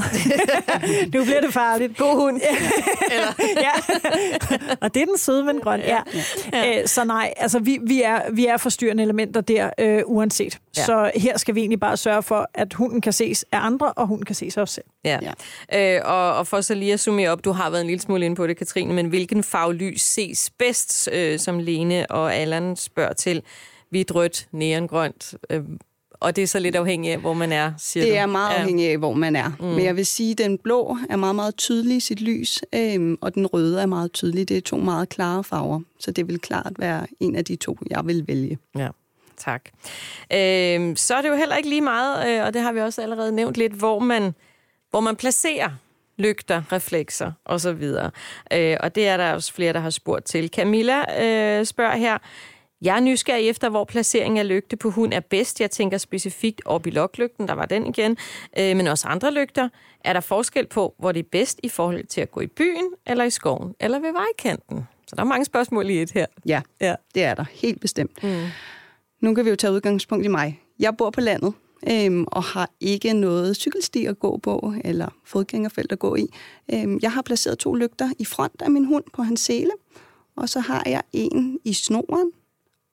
nu 1.14 1.25
bliver 1.25 1.40
det 1.40 1.52
farligt. 1.52 1.97
God 1.97 2.16
hund. 2.16 2.40
Eller? 3.11 3.33
ja. 3.66 3.71
Og 4.80 4.95
det 4.95 5.02
er 5.02 5.06
den 5.06 5.18
søde, 5.18 5.45
men 5.45 5.61
grøn. 5.61 5.80
Ja. 5.80 6.00
ja. 6.52 6.80
Øh, 6.80 6.87
så 6.87 7.04
nej, 7.04 7.35
altså 7.37 7.59
vi, 7.59 7.78
vi, 7.83 8.02
er, 8.02 8.30
vi 8.30 8.47
er 8.47 8.56
forstyrrende 8.56 9.02
elementer 9.02 9.40
der, 9.40 9.71
øh, 9.78 10.02
uanset. 10.06 10.59
Ja. 10.76 10.85
Så 10.85 11.11
her 11.14 11.38
skal 11.38 11.54
vi 11.54 11.61
egentlig 11.61 11.80
bare 11.80 11.97
sørge 11.97 12.23
for, 12.23 12.50
at 12.54 12.75
hunden 12.75 13.00
kan 13.00 13.12
ses 13.12 13.45
af 13.52 13.59
andre, 13.61 13.92
og 13.92 14.06
hunden 14.06 14.25
kan 14.25 14.35
ses 14.35 14.56
af 14.56 14.62
os 14.62 14.71
selv. 14.71 14.85
Ja. 15.04 15.18
ja. 15.73 15.97
Øh, 15.97 16.02
og, 16.04 16.37
og 16.37 16.47
for 16.47 16.61
så 16.61 16.75
lige 16.75 16.92
at 16.92 17.00
summere 17.00 17.30
op, 17.30 17.45
du 17.45 17.52
har 17.52 17.71
været 17.71 17.80
en 17.80 17.87
lille 17.87 18.02
smule 18.02 18.25
inde 18.25 18.37
på 18.37 18.47
det, 18.47 18.56
Katrine, 18.56 18.95
men 18.95 19.06
hvilken 19.06 19.42
farvelys 19.42 20.02
ses 20.02 20.50
bedst, 20.59 21.09
øh, 21.12 21.38
som 21.38 21.59
Lene 21.59 22.06
og 22.11 22.35
Allan 22.35 22.76
spørger 22.76 23.12
til? 23.12 23.42
Hvidt, 23.90 24.14
rødt, 24.14 24.49
neongrønt. 24.52 25.35
Øh, 25.50 25.62
og 26.21 26.37
det 26.37 26.43
er 26.43 26.47
så 26.47 26.59
lidt 26.59 26.77
afhængigt 26.77 27.13
af, 27.13 27.19
hvor 27.21 27.33
man 27.35 27.53
er, 27.53 27.73
siger 27.79 28.05
Det 28.05 28.13
du? 28.13 28.17
er 28.19 28.27
meget 28.27 28.55
ja. 28.55 28.59
afhængigt 28.59 28.91
af, 28.91 28.99
hvor 28.99 29.13
man 29.13 29.37
er. 29.37 29.53
Mm. 29.61 29.65
Men 29.67 29.85
jeg 29.85 29.97
vil 29.97 30.07
sige, 30.07 30.31
at 30.33 30.39
den 30.39 30.59
blå 30.59 30.99
er 31.11 31.17
meget, 31.17 31.35
meget 31.35 31.57
tydelig 31.57 31.97
i 31.97 32.01
sit 32.01 32.21
lys, 32.21 32.63
øhm, 32.75 33.19
og 33.21 33.35
den 33.35 33.47
røde 33.47 33.83
er 33.83 33.87
meget 33.87 34.13
tydelig. 34.13 34.49
Det 34.49 34.57
er 34.57 34.61
to 34.61 34.77
meget 34.77 35.09
klare 35.09 35.45
farver, 35.45 35.81
så 35.99 36.11
det 36.11 36.29
vil 36.29 36.39
klart 36.41 36.73
være 36.79 37.07
en 37.21 37.37
af 37.37 37.45
de 37.45 37.57
to, 37.57 37.79
jeg 37.91 38.01
vil 38.05 38.25
vælge. 38.29 38.59
Ja. 38.79 38.89
Tak. 39.37 39.63
Øhm, 40.33 40.97
så 40.97 41.15
er 41.15 41.23
det 41.23 41.29
jo 41.29 41.35
heller 41.35 41.57
ikke 41.57 41.69
lige 41.69 41.81
meget, 41.81 42.29
øh, 42.29 42.45
og 42.47 42.55
det 42.55 42.63
har 42.63 42.73
vi 42.73 42.81
også 42.81 43.03
allerede 43.03 43.33
nævnt 43.33 43.57
lidt, 43.57 43.73
hvor 43.73 43.99
man, 43.99 44.35
hvor 44.91 45.01
man 45.01 45.17
placerer 45.17 45.71
lygter, 46.19 46.63
reflekser 46.73 47.33
osv. 47.45 47.83
Øh, 48.53 48.77
og 48.81 48.95
det 48.95 49.09
er 49.09 49.17
der 49.17 49.33
også 49.33 49.53
flere, 49.53 49.73
der 49.73 49.81
har 49.81 49.91
spurgt 49.91 50.25
til. 50.25 50.49
Camilla 50.49 51.25
øh, 51.25 51.67
spørger 51.67 51.97
her, 51.97 52.19
jeg 52.87 52.97
er 52.97 53.00
nysgerrig 53.00 53.49
efter, 53.49 53.69
hvor 53.69 53.85
placeringen 53.85 54.38
af 54.38 54.49
lygte 54.49 54.76
på 54.76 54.90
hund 54.90 55.12
er 55.12 55.21
bedst. 55.21 55.61
Jeg 55.61 55.71
tænker 55.71 55.99
specifikt 55.99 56.62
op 56.64 56.87
i 56.87 56.90
loklygten, 56.90 57.49
der 57.49 57.55
var 57.55 57.66
den 57.66 57.87
igen, 57.87 58.16
øh, 58.59 58.76
men 58.76 58.87
også 58.87 59.09
andre 59.09 59.33
lygter. 59.33 59.69
Er 60.05 60.12
der 60.12 60.21
forskel 60.21 60.66
på, 60.66 60.95
hvor 60.99 61.12
det 61.12 61.21
er 61.21 61.28
bedst 61.33 61.61
i 61.62 61.69
forhold 61.69 62.07
til 62.07 62.21
at 62.21 62.31
gå 62.31 62.40
i 62.40 62.47
byen, 62.47 62.88
eller 63.07 63.25
i 63.25 63.31
skoven, 63.31 63.75
eller 63.81 63.99
ved 63.99 64.12
vejkanten? 64.12 64.88
Så 65.07 65.16
der 65.16 65.23
er 65.23 65.26
mange 65.26 65.45
spørgsmål 65.45 65.90
i 65.90 66.02
et 66.02 66.11
her. 66.11 66.26
Ja, 66.47 66.62
ja. 66.81 66.95
det 67.14 67.25
er 67.25 67.35
der. 67.35 67.45
Helt 67.52 67.81
bestemt. 67.81 68.23
Mm. 68.23 68.45
Nu 69.21 69.35
kan 69.35 69.45
vi 69.45 69.50
jo 69.50 69.57
tage 69.57 69.73
udgangspunkt 69.73 70.25
i 70.25 70.28
mig. 70.28 70.61
Jeg 70.78 70.97
bor 70.97 71.11
på 71.11 71.21
landet, 71.21 71.55
øhm, 71.90 72.25
og 72.28 72.43
har 72.43 72.71
ikke 72.81 73.12
noget 73.12 73.57
cykelsti 73.57 74.07
at 74.07 74.19
gå 74.19 74.37
på, 74.37 74.75
eller 74.85 75.09
fodgængerfelt 75.25 75.93
at 75.93 75.99
gå 75.99 76.16
i. 76.16 76.26
Øhm, 76.75 76.99
jeg 77.02 77.12
har 77.12 77.23
placeret 77.23 77.59
to 77.59 77.75
lygter 77.75 78.11
i 78.19 78.25
front 78.25 78.62
af 78.62 78.71
min 78.71 78.85
hund 78.85 79.05
på 79.12 79.23
hans 79.23 79.40
sele, 79.40 79.71
og 80.37 80.49
så 80.49 80.61
har 80.61 80.83
jeg 80.87 81.02
en 81.12 81.59
i 81.64 81.73
snoren, 81.73 82.33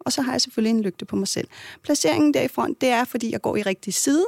og 0.05 0.13
så 0.13 0.21
har 0.21 0.31
jeg 0.31 0.41
selvfølgelig 0.41 0.77
en 0.77 0.81
lygte 0.81 1.05
på 1.05 1.15
mig 1.15 1.27
selv. 1.27 1.47
Placeringen 1.83 2.33
der 2.33 2.41
i 2.41 2.47
front, 2.47 2.81
det 2.81 2.89
er, 2.89 3.03
fordi 3.03 3.31
jeg 3.31 3.41
går 3.41 3.55
i 3.55 3.61
rigtig 3.61 3.93
side. 3.93 4.25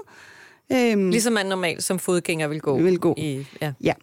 Øhm, 0.72 1.10
ligesom 1.10 1.34
man 1.34 1.46
normalt 1.46 1.84
som 1.84 2.00
fodgænger 2.00 2.48
vil 2.48 2.62
gå. 2.62 2.77
Vil 2.77 3.00
gå. 3.00 3.13
I, 3.17 3.46
ja. 3.62 3.74
ja. 3.82 3.94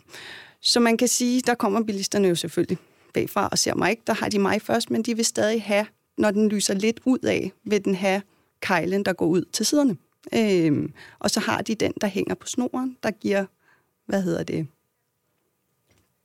Så 0.60 0.80
man 0.80 0.96
kan 0.96 1.08
sige, 1.08 1.40
der 1.40 1.54
kommer 1.54 1.82
bilisterne 1.82 2.28
jo 2.28 2.34
selvfølgelig 2.34 2.78
bagfra 3.14 3.48
og 3.52 3.58
ser 3.58 3.74
mig 3.74 3.90
ikke. 3.90 4.02
Der 4.06 4.12
har 4.12 4.28
de 4.28 4.38
mig 4.38 4.62
først, 4.62 4.90
men 4.90 5.02
de 5.02 5.16
vil 5.16 5.24
stadig 5.24 5.62
have, 5.62 5.86
når 6.18 6.30
den 6.30 6.48
lyser 6.48 6.74
lidt 6.74 7.00
ud 7.04 7.18
af, 7.18 7.52
vil 7.64 7.84
den 7.84 7.94
have 7.94 8.22
kejlen, 8.60 9.04
der 9.04 9.12
går 9.12 9.26
ud 9.26 9.44
til 9.52 9.66
siderne. 9.66 9.96
Øhm, 10.34 10.92
og 11.18 11.30
så 11.30 11.40
har 11.40 11.62
de 11.62 11.74
den, 11.74 11.92
der 12.00 12.06
hænger 12.06 12.34
på 12.34 12.46
snoren, 12.46 12.96
der 13.02 13.10
giver, 13.10 13.44
hvad 14.06 14.22
hedder 14.22 14.42
det, 14.42 14.66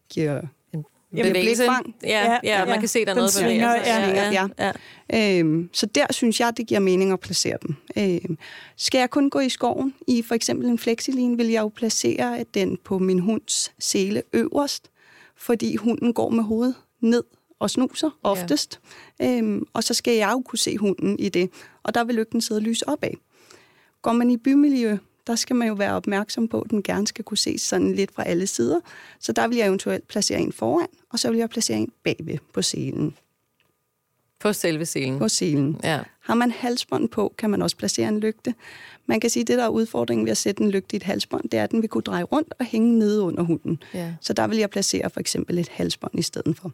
giver 0.09 0.41
Jamen, 1.13 1.33
bevægelse. 1.33 1.63
blikfang. 1.63 1.95
Ja, 2.03 2.09
ja, 2.09 2.31
Ja, 2.31 2.59
ja, 2.59 2.65
man 2.65 2.73
ja. 2.73 2.79
kan 2.79 2.87
se, 2.87 3.05
der 3.05 3.11
er 3.11 3.15
noget 3.15 3.31
svinger, 3.33 3.67
bevægelse. 3.79 3.91
ja. 4.31 4.47
ja, 4.59 4.71
ja. 5.09 5.39
Øhm, 5.39 5.69
så 5.73 5.85
der 5.85 6.05
synes 6.13 6.39
jeg, 6.39 6.57
det 6.57 6.67
giver 6.67 6.79
mening 6.79 7.11
at 7.11 7.19
placere 7.19 7.57
dem. 7.67 7.75
Øhm, 7.97 8.37
skal 8.77 8.99
jeg 8.99 9.09
kun 9.09 9.29
gå 9.29 9.39
i 9.39 9.49
skoven 9.49 9.93
i 10.07 10.21
for 10.21 10.35
eksempel 10.35 10.67
en 10.67 10.79
flexilin, 10.79 11.37
vil 11.37 11.47
jeg 11.47 11.61
jo 11.61 11.67
placere 11.67 12.45
den 12.53 12.77
på 12.83 12.99
min 12.99 13.19
hunds 13.19 13.71
sele 13.79 14.23
øverst, 14.33 14.89
fordi 15.37 15.75
hunden 15.75 16.13
går 16.13 16.29
med 16.29 16.43
hovedet 16.43 16.75
ned 17.01 17.23
og 17.59 17.69
snuser 17.69 18.09
oftest. 18.23 18.79
Ja. 19.19 19.37
Øhm, 19.37 19.63
og 19.73 19.83
så 19.83 19.93
skal 19.93 20.13
jeg 20.13 20.29
jo 20.31 20.39
kunne 20.45 20.59
se 20.59 20.77
hunden 20.77 21.19
i 21.19 21.29
det, 21.29 21.49
og 21.83 21.93
der 21.95 22.03
vil 22.03 22.15
lygten 22.15 22.41
sidde 22.41 22.59
og 22.59 22.63
lyse 22.63 22.89
opad. 22.89 23.11
Går 24.01 24.13
man 24.13 24.29
i 24.29 24.37
bymiljø, 24.37 24.97
der 25.27 25.35
skal 25.35 25.55
man 25.55 25.67
jo 25.67 25.73
være 25.73 25.93
opmærksom 25.93 26.47
på, 26.47 26.61
at 26.61 26.69
den 26.69 26.83
gerne 26.83 27.07
skal 27.07 27.25
kunne 27.25 27.37
ses 27.37 27.61
sådan 27.61 27.95
lidt 27.95 28.11
fra 28.13 28.23
alle 28.23 28.47
sider. 28.47 28.79
Så 29.19 29.31
der 29.31 29.47
vil 29.47 29.57
jeg 29.57 29.67
eventuelt 29.67 30.07
placere 30.07 30.39
en 30.39 30.51
foran, 30.51 30.87
og 31.09 31.19
så 31.19 31.29
vil 31.29 31.37
jeg 31.37 31.49
placere 31.49 31.77
en 31.77 31.91
bagved 32.03 32.37
på 32.53 32.61
selen. 32.61 33.15
På 34.39 34.53
selve 34.53 34.85
selen. 34.85 35.19
På 35.19 35.27
selen. 35.27 35.79
Ja. 35.83 35.99
Har 36.19 36.35
man 36.35 36.51
halsbånd 36.51 37.09
på, 37.09 37.33
kan 37.37 37.49
man 37.49 37.61
også 37.61 37.77
placere 37.77 38.07
en 38.07 38.19
lygte. 38.19 38.53
Man 39.05 39.19
kan 39.19 39.29
sige, 39.29 39.41
at 39.41 39.47
det, 39.47 39.57
der 39.57 39.63
er 39.63 39.69
udfordringen 39.69 40.25
ved 40.25 40.31
at 40.31 40.37
sætte 40.37 40.63
en 40.63 40.71
lygte 40.71 40.95
i 40.95 40.97
et 40.97 41.03
halsbånd, 41.03 41.49
det 41.49 41.59
er, 41.59 41.63
at 41.63 41.71
den 41.71 41.81
vil 41.81 41.89
kunne 41.89 42.01
dreje 42.01 42.23
rundt 42.23 42.53
og 42.59 42.65
hænge 42.65 42.99
nede 42.99 43.21
under 43.21 43.43
hunden. 43.43 43.83
Ja. 43.93 44.13
Så 44.21 44.33
der 44.33 44.47
vil 44.47 44.57
jeg 44.57 44.69
placere 44.69 45.09
for 45.09 45.19
eksempel 45.19 45.57
et 45.57 45.69
halsbånd 45.69 46.19
i 46.19 46.21
stedet 46.21 46.57
for. 46.57 46.71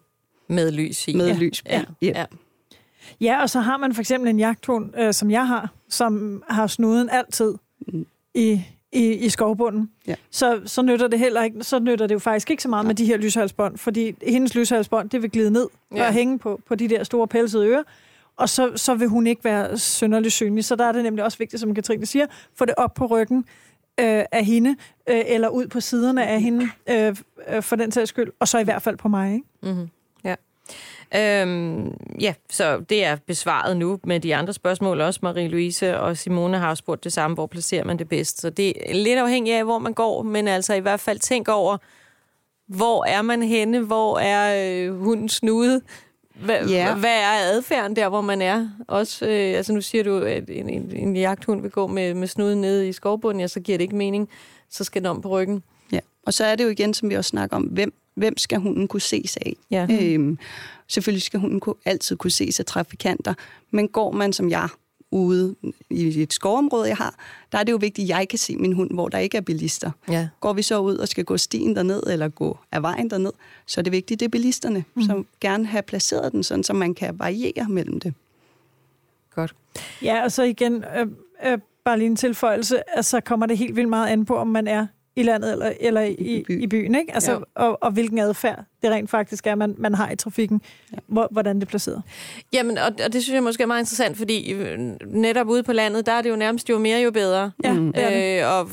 Med 0.47 0.71
lys 0.71 1.07
i. 1.07 1.15
Med 1.15 1.27
ja. 1.27 1.37
lys 1.37 1.61
på. 1.61 1.69
Ja. 1.69 1.83
Ja. 2.01 2.07
ja. 2.07 2.25
Ja, 3.21 3.41
og 3.41 3.49
så 3.49 3.59
har 3.59 3.77
man 3.77 3.93
for 3.93 4.01
eksempel 4.01 4.29
en 4.29 4.39
jagthund, 4.39 4.97
øh, 4.97 5.13
som 5.13 5.31
jeg 5.31 5.47
har, 5.47 5.69
som 5.89 6.43
har 6.49 6.67
snuden 6.67 7.09
altid. 7.09 7.53
I, 8.33 8.61
i, 8.91 9.11
i 9.13 9.29
skovbunden. 9.29 9.89
Ja. 10.07 10.15
Så, 10.31 10.61
så 10.65 10.81
nytter 10.81 11.07
det 11.07 11.19
heller 11.19 11.43
ikke, 11.43 11.63
så 11.63 11.79
nytter 11.79 12.07
det 12.07 12.13
jo 12.13 12.19
faktisk 12.19 12.49
ikke 12.51 12.63
så 12.63 12.69
meget 12.69 12.85
med 12.85 12.95
de 12.95 13.05
her 13.05 13.17
lyshalsbånd, 13.17 13.77
fordi 13.77 14.15
hendes 14.27 14.55
lyshalsbånd, 14.55 15.09
det 15.09 15.21
vil 15.21 15.31
glide 15.31 15.51
ned 15.51 15.67
Ja. 15.95 16.07
og 16.07 16.13
hænge 16.13 16.39
på, 16.39 16.61
på 16.67 16.75
de 16.75 16.87
der 16.87 17.03
store 17.03 17.27
pelsede 17.27 17.67
ører, 17.67 17.83
og 18.37 18.49
så, 18.49 18.71
så 18.75 18.95
vil 18.95 19.07
hun 19.07 19.27
ikke 19.27 19.43
være 19.43 19.77
synderlig 19.77 20.31
synlig. 20.31 20.65
Så 20.65 20.75
der 20.75 20.85
er 20.85 20.91
det 20.91 21.03
nemlig 21.03 21.23
også 21.25 21.37
vigtigt, 21.37 21.59
som 21.59 21.75
Katrine 21.75 22.05
siger, 22.05 22.25
få 22.55 22.65
det 22.65 22.73
op 22.77 22.93
på 22.93 23.05
ryggen 23.05 23.37
øh, 23.99 24.23
af 24.31 24.45
hende, 24.45 24.69
øh, 25.09 25.21
eller 25.25 25.49
ud 25.49 25.67
på 25.67 25.79
siderne 25.79 26.25
af 26.27 26.41
hende, 26.41 26.69
øh, 26.89 27.15
øh, 27.49 27.63
for 27.63 27.75
den 27.75 27.91
sags 27.91 28.09
skyld, 28.09 28.31
og 28.39 28.47
så 28.47 28.59
i 28.59 28.63
hvert 28.63 28.81
fald 28.81 28.97
på 28.97 29.07
mig. 29.07 29.33
Ikke? 29.33 29.45
Mm-hmm. 29.63 29.89
Ja. 30.23 30.35
Øhm, 31.15 31.93
ja, 32.21 32.33
så 32.49 32.79
det 32.89 33.05
er 33.05 33.15
besvaret 33.27 33.77
nu 33.77 33.99
med 34.03 34.19
de 34.19 34.35
andre 34.35 34.53
spørgsmål 34.53 35.01
også. 35.01 35.19
Marie-Louise 35.25 35.95
og 35.97 36.17
Simone 36.17 36.57
har 36.57 36.75
spurgt 36.75 37.03
det 37.03 37.13
samme, 37.13 37.33
hvor 37.35 37.45
placerer 37.47 37.83
man 37.85 37.99
det 37.99 38.09
bedst. 38.09 38.41
Så 38.41 38.49
det 38.49 38.73
er 38.89 38.93
lidt 38.93 39.19
afhængigt 39.19 39.55
af, 39.57 39.63
hvor 39.63 39.79
man 39.79 39.93
går, 39.93 40.23
men 40.23 40.47
altså 40.47 40.73
i 40.73 40.79
hvert 40.79 40.99
fald 40.99 41.19
tænk 41.19 41.47
over, 41.47 41.77
hvor 42.67 43.05
er 43.05 43.21
man 43.21 43.43
henne, 43.43 43.79
hvor 43.79 44.19
er 44.19 44.73
øh, 44.87 44.99
hunden 44.99 45.29
snude, 45.29 45.81
hvad, 46.35 46.65
Ja. 46.67 46.95
hvad 46.95 47.17
er 47.21 47.31
adfærden 47.53 47.95
der, 47.95 48.09
hvor 48.09 48.21
man 48.21 48.41
er? 48.41 48.67
Også, 48.87 49.25
øh, 49.25 49.57
altså 49.57 49.73
nu 49.73 49.81
siger 49.81 50.03
du, 50.03 50.17
at 50.17 50.43
en, 50.49 50.69
en, 50.69 50.91
en 50.95 51.15
jagthund 51.15 51.61
vil 51.61 51.71
gå 51.71 51.87
med, 51.87 52.13
med 52.13 52.27
snuden 52.27 52.61
nede 52.61 52.87
i 52.89 52.93
skovbunden, 52.93 53.39
ja, 53.41 53.47
så 53.47 53.59
giver 53.59 53.77
det 53.77 53.83
ikke 53.83 53.95
mening. 53.95 54.29
Så 54.69 54.83
skal 54.83 55.01
den 55.01 55.05
om 55.09 55.21
på 55.21 55.29
ryggen. 55.29 55.63
Ja. 55.91 55.99
Og 56.25 56.33
så 56.33 56.45
er 56.45 56.55
det 56.55 56.63
jo 56.63 56.69
igen, 56.69 56.93
som 56.93 57.09
vi 57.09 57.15
også 57.15 57.29
snakker 57.29 57.55
om, 57.57 57.63
hvem, 57.63 57.93
hvem 58.15 58.37
skal 58.37 58.59
hunden 58.59 58.87
kunne 58.87 59.01
ses 59.01 59.37
af? 59.37 59.53
Ja. 59.71 59.87
Øhm, 60.01 60.37
selvfølgelig 60.93 61.21
skal 61.21 61.39
hunden 61.39 61.59
kunne, 61.59 61.75
altid 61.85 62.15
kunne 62.15 62.31
ses 62.31 62.59
af 62.59 62.65
trafikanter, 62.65 63.33
men 63.71 63.87
går 63.87 64.11
man 64.11 64.33
som 64.33 64.49
jeg 64.49 64.69
ude 65.13 65.55
i 65.89 66.21
et 66.21 66.33
skovområde, 66.33 66.87
jeg 66.87 66.97
har, 66.97 67.15
der 67.51 67.57
er 67.57 67.63
det 67.63 67.71
jo 67.71 67.77
vigtigt, 67.77 68.05
at 68.05 68.09
jeg 68.09 68.27
kan 68.27 68.39
se 68.39 68.57
min 68.57 68.73
hund, 68.73 68.91
hvor 68.91 69.09
der 69.09 69.17
ikke 69.17 69.37
er 69.37 69.41
bilister. 69.41 69.91
Ja. 70.09 70.27
Går 70.39 70.53
vi 70.53 70.61
så 70.61 70.79
ud 70.79 70.97
og 70.97 71.07
skal 71.07 71.25
gå 71.25 71.37
stien 71.37 71.75
derned, 71.75 72.03
eller 72.03 72.29
gå 72.29 72.57
af 72.71 72.81
vejen 72.81 73.09
derned, 73.09 73.31
så 73.65 73.81
er 73.81 73.83
det 73.83 73.91
vigtigt, 73.91 74.19
det 74.19 74.25
er 74.25 74.29
bilisterne, 74.29 74.83
mm. 74.95 75.01
som 75.01 75.25
gerne 75.41 75.65
have 75.65 75.81
placeret 75.81 76.31
den, 76.31 76.43
sådan, 76.43 76.63
så 76.63 76.73
man 76.73 76.95
kan 76.95 77.19
variere 77.19 77.69
mellem 77.69 77.99
det. 77.99 78.13
Godt. 79.35 79.55
Ja, 80.01 80.23
og 80.23 80.31
så 80.31 80.43
igen, 80.43 80.83
øh, 80.97 81.07
øh, 81.45 81.57
bare 81.85 81.97
lige 81.97 82.07
en 82.07 82.15
tilføjelse, 82.15 82.95
altså 82.95 83.21
kommer 83.21 83.45
det 83.45 83.57
helt 83.57 83.75
vildt 83.75 83.89
meget 83.89 84.07
an 84.07 84.25
på, 84.25 84.35
om 84.35 84.47
man 84.47 84.67
er 84.67 84.87
i 85.15 85.23
landet 85.23 85.51
eller, 85.51 85.71
eller 85.79 86.01
i, 86.01 86.13
I 86.13 86.43
by. 86.47 86.61
i 86.63 86.67
byen, 86.67 86.95
ikke? 86.95 87.13
Altså, 87.13 87.31
Jo. 87.31 87.43
og, 87.55 87.77
og 87.83 87.91
hvilken 87.91 88.19
adfærd 88.19 88.63
det 88.81 88.91
rent 88.91 89.09
faktisk 89.09 89.47
er, 89.47 89.55
man, 89.55 89.75
man 89.77 89.93
har 89.93 90.11
i 90.11 90.15
trafikken, 90.15 90.61
ja. 90.93 90.97
hvor, 91.07 91.27
hvordan 91.31 91.55
det 91.55 91.61
er 91.63 91.67
placeret. 91.69 92.01
Jamen, 92.53 92.77
og, 92.77 92.91
og 93.05 93.13
det 93.13 93.23
synes 93.23 93.33
jeg 93.35 93.43
måske 93.43 93.63
er 93.63 93.67
meget 93.67 93.81
interessant, 93.81 94.17
fordi 94.17 94.51
øh, 94.53 94.79
netop 95.07 95.47
ude 95.47 95.63
på 95.63 95.73
landet, 95.73 96.05
der 96.05 96.11
er 96.11 96.21
det 96.21 96.29
jo 96.29 96.35
nærmest 96.35 96.69
jo 96.69 96.77
mere, 96.79 96.99
jo 97.01 97.11
bedre. 97.11 97.51
Ja, 97.63 97.73
Mm. 97.73 97.93
det 97.93 97.95
det. 98.11 98.39
Øh, 98.41 98.47
og 98.59 98.69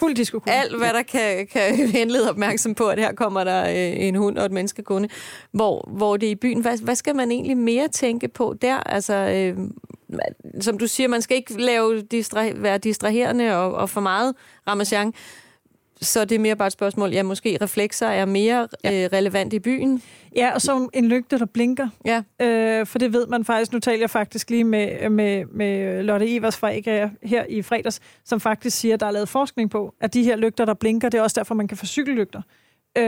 Fuld 0.00 0.14
diskussion. 0.14 0.48
alt, 0.48 0.76
hvad 0.78 0.88
der 0.88 1.02
kan, 1.02 1.46
kan 1.46 1.76
henlede 1.98 2.30
opmærksom 2.30 2.74
på, 2.74 2.86
at 2.86 2.98
her 2.98 3.12
kommer 3.12 3.44
der 3.44 3.62
øh, 3.70 4.04
en 4.06 4.14
hund 4.14 4.38
og 4.38 4.44
et 4.46 4.52
menneske 4.52 4.82
gående. 4.82 5.08
Hvor, 5.52 5.88
hvor 5.96 6.16
det 6.16 6.26
er 6.26 6.30
i 6.30 6.34
byen, 6.34 6.60
hvad, 6.60 6.78
hvad 6.84 6.94
skal 6.94 7.16
man 7.16 7.30
egentlig 7.30 7.56
mere 7.56 7.88
tænke 7.88 8.28
på 8.28 8.54
der? 8.62 8.76
Altså, 8.76 9.14
øh, 9.14 9.58
som 10.60 10.78
du 10.78 10.86
siger, 10.86 11.08
man 11.08 11.22
skal 11.22 11.36
ikke 11.36 11.62
lave 11.62 12.02
distra- 12.14 12.58
være 12.60 12.78
distraherende 12.78 13.56
og, 13.56 13.74
og 13.74 13.90
for 13.90 14.00
meget 14.00 14.34
ramachan. 14.68 15.12
Så 16.02 16.24
det 16.24 16.34
er 16.34 16.38
mere 16.38 16.56
bare 16.56 16.66
et 16.66 16.72
spørgsmål, 16.72 17.10
ja, 17.10 17.22
måske 17.22 17.58
reflekser 17.62 18.06
er 18.06 18.24
mere 18.24 18.68
Ja. 18.84 19.04
øh, 19.04 19.10
relevant 19.12 19.52
i 19.52 19.58
byen. 19.58 20.02
Ja, 20.36 20.50
og 20.54 20.60
så 20.60 20.88
en 20.94 21.08
lygte, 21.08 21.38
der 21.38 21.46
blinker. 21.46 21.88
Ja, 22.04 22.22
Øh, 22.42 22.86
for 22.86 22.98
det 22.98 23.12
ved 23.12 23.26
man 23.26 23.44
faktisk. 23.44 23.72
Nu 23.72 23.78
taler 23.78 24.00
jeg 24.02 24.10
faktisk 24.10 24.50
lige 24.50 24.64
med, 24.64 25.08
med, 25.10 25.44
med 25.46 26.02
Lotte 26.02 26.36
Evers 26.36 26.56
fra 26.56 26.68
IKEA 26.70 27.08
her 27.22 27.44
i 27.48 27.62
fredags, 27.62 28.00
som 28.24 28.40
faktisk 28.40 28.76
siger, 28.78 28.94
at 28.94 29.00
der 29.00 29.06
er 29.06 29.10
lavet 29.10 29.28
forskning 29.28 29.70
på, 29.70 29.94
at 30.00 30.14
de 30.14 30.22
her 30.24 30.36
lygter, 30.36 30.64
der 30.64 30.74
blinker, 30.74 31.08
det 31.08 31.18
er 31.18 31.22
også 31.22 31.40
derfor, 31.40 31.54
man 31.54 31.68
kan 31.68 31.76
få 31.76 31.86
cykellygter, 31.86 32.42
øh, 32.98 33.04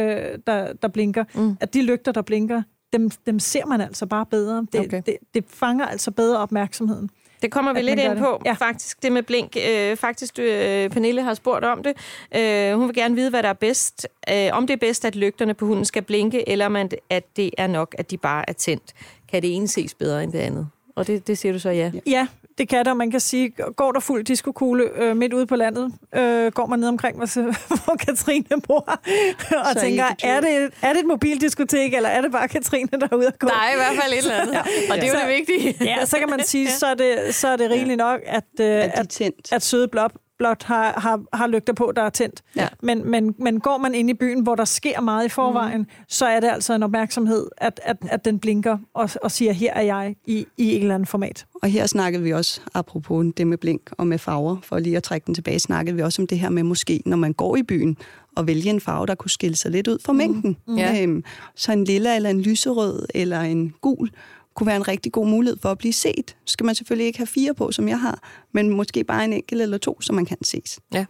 der, 0.47 0.73
der 0.83 0.89
blinker. 0.89 1.25
Mm. 1.35 1.57
At 1.61 1.75
de 1.75 1.83
lygter, 1.83 2.13
der 2.13 2.23
blinker, 2.23 2.63
dem, 2.93 3.11
dem 3.27 3.39
ser 3.39 3.67
man 3.67 3.81
altså 3.81 4.07
bare 4.07 4.27
bedre. 4.27 4.67
Det, 4.73 4.81
Okay. 4.81 5.03
det, 5.07 5.17
det 5.35 5.45
fanger 5.49 5.87
altså 5.87 6.11
bedre 6.11 6.39
opmærksomheden. 6.39 7.11
Det 7.43 7.51
kommer 7.53 7.73
vi 7.73 7.81
lidt 7.83 7.97
man 7.97 8.05
ind 8.05 8.13
det. 8.13 8.19
på, 8.19 8.43
Ja. 8.45 8.53
faktisk, 8.53 9.03
det 9.03 9.13
med 9.13 9.23
blink. 9.23 9.57
Øh, 9.69 9.97
faktisk, 9.97 10.39
øh, 10.39 10.91
Pernille 10.91 11.23
har 11.23 11.35
spurgt 11.35 11.65
om 11.65 11.83
det. 11.83 11.93
Øh, 12.37 12.75
hun 12.79 12.87
vil 12.89 12.95
gerne 12.95 13.15
vide, 13.15 13.31
hvad 13.31 13.43
der 13.43 13.49
er 13.49 13.53
bedst. 13.53 14.09
Øh, 14.33 14.49
om 14.53 14.67
det 14.67 14.75
er 14.75 14.79
bedst, 14.79 15.05
at 15.05 15.17
lygterne 15.17 15.55
på 15.55 15.67
hunden 15.67 15.85
skal 15.85 16.03
blinke, 16.03 16.49
eller 16.49 16.67
om 16.67 16.77
at- 16.77 17.37
det 17.37 17.51
er 17.59 17.67
nok, 17.67 17.95
at 17.99 18.11
de 18.11 18.17
bare 18.19 18.45
er 18.49 18.53
tændt. 18.53 18.93
Kan 19.29 19.43
det 19.43 19.57
ene 19.57 19.69
ses 19.69 19.95
bedre 19.95 20.23
end 20.25 20.33
det 20.33 20.39
andet? 20.39 20.69
Og 20.97 21.07
det, 21.07 21.27
det 21.27 21.39
siger 21.39 21.53
du 21.53 21.59
så. 21.59 21.71
Ja. 21.71 21.93
Ja, 22.07 22.27
det 22.63 22.69
kan 22.69 22.85
der. 22.85 22.95
Man 22.95 23.11
kan 23.11 23.21
sige, 23.21 23.51
går 23.77 23.93
der 23.93 24.01
fuld 24.01 24.25
diskokugle 24.25 24.85
øh, 24.97 25.17
midt 25.17 25.33
ude 25.33 25.47
på 25.47 25.57
landet, 25.57 25.93
øh, 26.15 26.53
går 26.53 26.67
man 26.67 26.79
ned 26.79 26.89
omkring, 26.89 27.17
hvor, 27.17 27.27
hvor 27.85 27.97
Katrine 27.97 28.61
bor, 28.67 28.79
og 28.89 28.99
Så 29.47 29.57
er 29.57 29.75
tænker, 29.75 30.05
tvivl. 30.19 30.35
er 30.35 30.41
det, 30.41 30.71
er 30.83 30.93
det 30.93 31.01
et 31.01 31.07
mobildiskotek, 31.07 31.95
eller 31.95 32.09
er 32.09 32.21
det 32.21 32.33
bare 32.33 32.49
Katrine, 32.49 32.89
der 33.01 33.09
er 33.13 33.17
ude 33.17 33.27
at 33.27 33.39
gå? 33.39 33.49
Der 33.49 33.55
er 33.55 33.73
i 33.73 33.77
hvert 33.77 34.03
fald 34.03 34.13
et 34.13 34.19
eller 34.19 34.35
andet. 34.35 34.57
Og 34.91 34.97
det 34.97 35.05
er 35.05 35.09
jo 35.09 35.13
Så- 35.15 35.21
det 35.27 35.35
vigtige. 35.49 35.85
Ja, 35.85 36.05
så 36.05 36.19
kan 36.19 36.31
man 36.31 36.45
sige, 36.45 36.71
så 36.71 36.87
er 36.87 36.95
det, 36.95 37.35
så 37.35 37.49
er 37.49 37.57
det 37.57 37.71
rigeligt 37.71 37.99
nok, 37.99 38.21
at, 38.27 38.45
øh, 38.61 38.67
At 38.67 39.19
de 39.19 39.25
er 39.25 39.29
at, 39.29 39.53
at 39.53 39.63
søde 39.63 39.89
blot, 39.89 40.13
blot 40.43 40.63
har, 40.63 41.01
har, 41.01 41.23
har 41.33 41.47
lygter 41.47 41.73
på, 41.73 41.93
der 41.97 42.03
er 42.03 42.11
tændt. 42.11 42.43
Ja. 42.57 42.69
Men, 42.83 43.11
men, 43.11 43.35
men 43.39 43.61
går 43.61 43.79
man 43.79 43.95
ind 43.95 44.11
i 44.11 44.15
byen, 44.15 44.43
hvor 44.43 44.55
der 44.55 44.65
sker 44.65 45.01
meget 45.01 45.27
i 45.27 45.29
forvejen, 45.29 45.81
mm. 45.81 45.87
så 46.09 46.27
er 46.27 46.41
det 46.41 46.49
altså 46.49 46.75
en 46.75 46.83
opmærksomhed, 46.83 47.47
at, 47.57 47.81
at, 47.83 47.97
at 48.03 48.25
den 48.25 48.39
blinker 48.39 48.79
og, 48.95 49.11
og 49.23 49.31
siger, 49.31 49.53
her 49.53 49.75
er 49.75 49.83
jeg 49.83 50.17
i, 50.27 50.47
i 50.57 50.77
et 50.77 50.83
eller 50.83 50.95
andet 50.95 51.09
format. 51.09 51.47
Og 51.63 51.69
her 51.69 51.87
snakkede 51.87 52.23
vi 52.23 52.33
også, 52.33 52.61
apropos 52.75 53.27
det 53.37 53.47
med 53.47 53.59
blink 53.59 53.91
og 53.99 54.07
med 54.07 54.19
farver, 54.19 54.57
for 54.63 54.79
lige 54.79 54.97
at 54.97 55.03
trække 55.03 55.27
den 55.27 55.35
tilbage, 55.35 55.59
snakkede 55.59 55.97
vi 55.97 56.03
også 56.03 56.23
om 56.23 56.27
det 56.27 56.39
her 56.39 56.51
med 56.51 56.63
måske, 56.63 57.03
når 57.07 57.17
man 57.17 57.33
går 57.33 57.57
i 57.57 57.63
byen, 57.63 57.97
og 58.37 58.47
vælge 58.47 58.71
en 58.71 58.81
farve, 58.81 59.07
der 59.07 59.15
kunne 59.15 59.31
skille 59.31 59.57
sig 59.57 59.71
lidt 59.71 59.89
ud 59.89 59.99
fra 60.05 60.13
mængden. 60.13 60.57
Ja. 60.77 61.03
Øhm, 61.03 61.25
så 61.55 61.73
en 61.73 61.85
lilla 61.85 62.17
eller 62.17 62.31
en 62.31 62.41
lyserød 62.41 63.07
eller 63.15 63.41
en 63.41 63.75
gul 63.81 64.11
kunne 64.55 64.67
være 64.67 64.77
en 64.77 64.89
rigtig 64.89 65.13
god 65.13 65.27
mulighed 65.27 65.59
for 65.63 65.69
at 65.69 65.79
blive 65.79 65.93
set. 65.93 66.37
Så 66.45 66.53
skal 66.53 66.67
man 66.67 66.75
selvfølgelig 66.75 67.07
ikke 67.07 67.19
have 67.19 67.27
fire 67.27 67.55
på, 67.55 67.73
som 67.73 67.89
jeg 67.89 68.01
har, 68.01 68.19
men 68.53 68.71
måske 68.71 69.05
bare 69.05 69.25
en 69.25 69.33
enkelt 69.33 69.63
eller 69.63 69.79
to, 69.79 70.01
så 70.01 70.13
man 70.13 70.27
kan 70.27 70.45
ses. 70.45 70.81
Ja. 70.95 71.05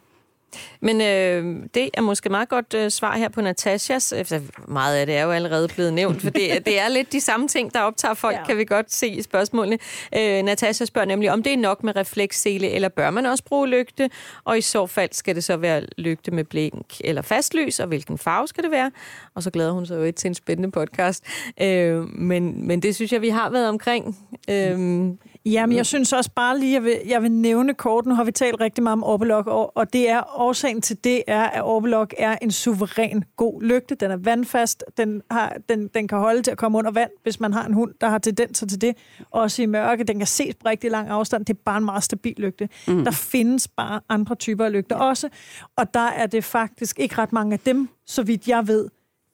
Men 0.80 1.00
øh, 1.00 1.68
det 1.74 1.90
er 1.94 2.00
måske 2.00 2.28
meget 2.28 2.48
godt 2.48 2.74
øh, 2.74 2.90
svar 2.90 3.16
her 3.16 3.28
på 3.28 3.40
Natashas. 3.40 4.12
Altså, 4.12 4.40
meget 4.68 4.96
af 4.96 5.06
det 5.06 5.16
er 5.16 5.22
jo 5.22 5.30
allerede 5.30 5.68
blevet 5.68 5.92
nævnt, 5.92 6.22
for 6.22 6.30
det, 6.30 6.66
det 6.66 6.80
er 6.80 6.88
lidt 6.88 7.12
de 7.12 7.20
samme 7.20 7.48
ting, 7.48 7.74
der 7.74 7.80
optager 7.80 8.14
folk, 8.14 8.36
ja. 8.36 8.44
Kan 8.44 8.58
vi 8.58 8.64
godt 8.64 8.92
se 8.92 9.08
i 9.08 9.22
spørgsmålene. 9.22 9.78
Øh, 10.16 10.42
Natasha 10.42 10.84
spørger 10.84 11.06
nemlig, 11.06 11.32
om 11.32 11.42
det 11.42 11.52
er 11.52 11.56
nok 11.56 11.84
med 11.84 11.96
reflekssele, 11.96 12.70
eller 12.70 12.88
bør 12.88 13.10
man 13.10 13.26
også 13.26 13.44
bruge 13.44 13.68
lygte? 13.68 14.10
Og 14.44 14.58
i 14.58 14.60
så 14.60 14.86
fald 14.86 15.10
skal 15.12 15.34
det 15.34 15.44
så 15.44 15.56
være 15.56 15.82
lygte 15.98 16.30
med 16.30 16.44
blink 16.44 16.86
eller 17.00 17.22
fastlys, 17.22 17.80
og 17.80 17.86
hvilken 17.86 18.18
farve 18.18 18.48
skal 18.48 18.64
det 18.64 18.70
være? 18.70 18.90
Og 19.34 19.42
så 19.42 19.50
glæder 19.50 19.72
hun 19.72 19.86
sig 19.86 19.96
jo 19.96 20.12
til 20.12 20.28
en 20.28 20.34
spændende 20.34 20.70
podcast. 20.70 21.24
Øh, 21.60 22.08
men, 22.18 22.66
men 22.66 22.82
det 22.82 22.94
synes 22.94 23.12
jeg, 23.12 23.22
vi 23.22 23.28
har 23.28 23.50
været 23.50 23.68
omkring. 23.68 24.18
Øh, 24.50 25.08
Jamen, 25.46 25.76
jeg 25.76 25.86
synes 25.86 26.12
også 26.12 26.30
bare 26.36 26.58
lige, 26.58 26.72
jeg 26.72 26.84
vil, 26.84 26.98
jeg 27.06 27.22
vil 27.22 27.32
nævne 27.32 27.74
kort. 27.74 28.06
Nu 28.06 28.14
har 28.14 28.24
vi 28.24 28.32
talt 28.32 28.60
rigtig 28.60 28.82
meget 28.82 28.92
om 28.92 29.04
Orbelok, 29.04 29.46
og, 29.46 29.76
og 29.76 29.92
det 29.92 30.08
er 30.08 30.40
årsagen 30.40 30.80
til 30.80 31.04
det 31.04 31.22
er, 31.26 31.42
at 31.42 31.62
Orbelok 31.62 32.14
er 32.18 32.38
en 32.42 32.50
suveræn 32.50 33.24
god 33.36 33.62
lygte. 33.62 33.94
Den 33.94 34.10
er 34.10 34.16
vandfast, 34.16 34.84
den, 34.96 35.22
har, 35.30 35.56
den, 35.68 35.88
den 35.88 36.08
kan 36.08 36.18
holde 36.18 36.42
til 36.42 36.50
at 36.50 36.58
komme 36.58 36.78
under 36.78 36.90
vand, 36.90 37.10
hvis 37.22 37.40
man 37.40 37.52
har 37.52 37.66
en 37.66 37.72
hund, 37.72 37.94
der 38.00 38.08
har 38.08 38.18
tendenser 38.18 38.66
til 38.66 38.80
det. 38.80 38.96
Også 39.30 39.62
i 39.62 39.66
mørke, 39.66 40.04
den 40.04 40.18
kan 40.18 40.26
ses 40.26 40.54
på 40.54 40.68
rigtig 40.68 40.90
lang 40.90 41.08
afstand. 41.08 41.44
Det 41.44 41.54
er 41.54 41.60
bare 41.64 41.78
en 41.78 41.84
meget 41.84 42.04
stabil 42.04 42.34
lygte. 42.38 42.68
Mm. 42.88 43.04
Der 43.04 43.10
findes 43.10 43.68
bare 43.68 44.00
andre 44.08 44.34
typer 44.34 44.64
af 44.64 44.72
lygter 44.72 44.96
ja. 44.96 45.04
også, 45.04 45.28
og 45.76 45.94
der 45.94 46.06
er 46.06 46.26
det 46.26 46.44
faktisk 46.44 46.98
ikke 46.98 47.18
ret 47.18 47.32
mange 47.32 47.52
af 47.52 47.58
dem, 47.58 47.88
så 48.06 48.22
vidt 48.22 48.48
jeg 48.48 48.68
ved, 48.68 48.88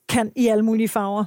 kan 0.08 0.32
i 0.36 0.46
alle 0.46 0.64
mulige 0.64 0.88
farver. 0.88 1.24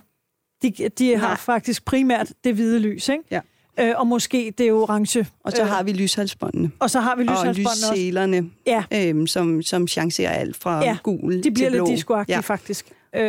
De, 0.62 0.72
de 0.90 1.18
har 1.18 1.28
Nej. 1.28 1.38
faktisk 1.38 1.86
primært 1.86 2.34
det 2.44 2.56
hvide 2.56 2.80
lys, 2.80 3.10
ikke? 3.10 3.24
Ja. 3.32 3.40
Øh, 3.80 3.92
og 3.96 4.08
måske 4.08 4.54
det 4.58 4.72
orange. 4.72 5.28
Og 5.44 5.52
så 5.52 5.62
Øh, 5.62 5.68
har 5.68 5.84
vi 5.84 5.92
lyshalsbåndene. 5.94 6.72
og 6.80 6.90
så 6.90 7.00
har 7.00 7.16
vi 7.16 7.22
Og 7.22 7.26
lyshalsbåndene 7.34 7.70
også. 7.70 7.94
lysselerne, 7.96 8.50
Ja, 8.68 8.84
øhm, 8.94 9.28
som, 9.28 9.62
som 9.62 9.88
chancerer 9.88 10.32
alt 10.32 10.56
fra 10.58 10.78
Ja, 10.80 10.84
ja, 10.90 10.98
gul 11.04 11.44
de 11.44 11.52
bliver 11.52 11.70
til 11.70 11.76
blå. 11.78 11.86
lidt 11.86 11.96
discoagtige, 11.96 12.34
ja. 12.34 12.38
ja. 12.38 12.42
faktisk. 12.42 12.86
Øh, 13.16 13.22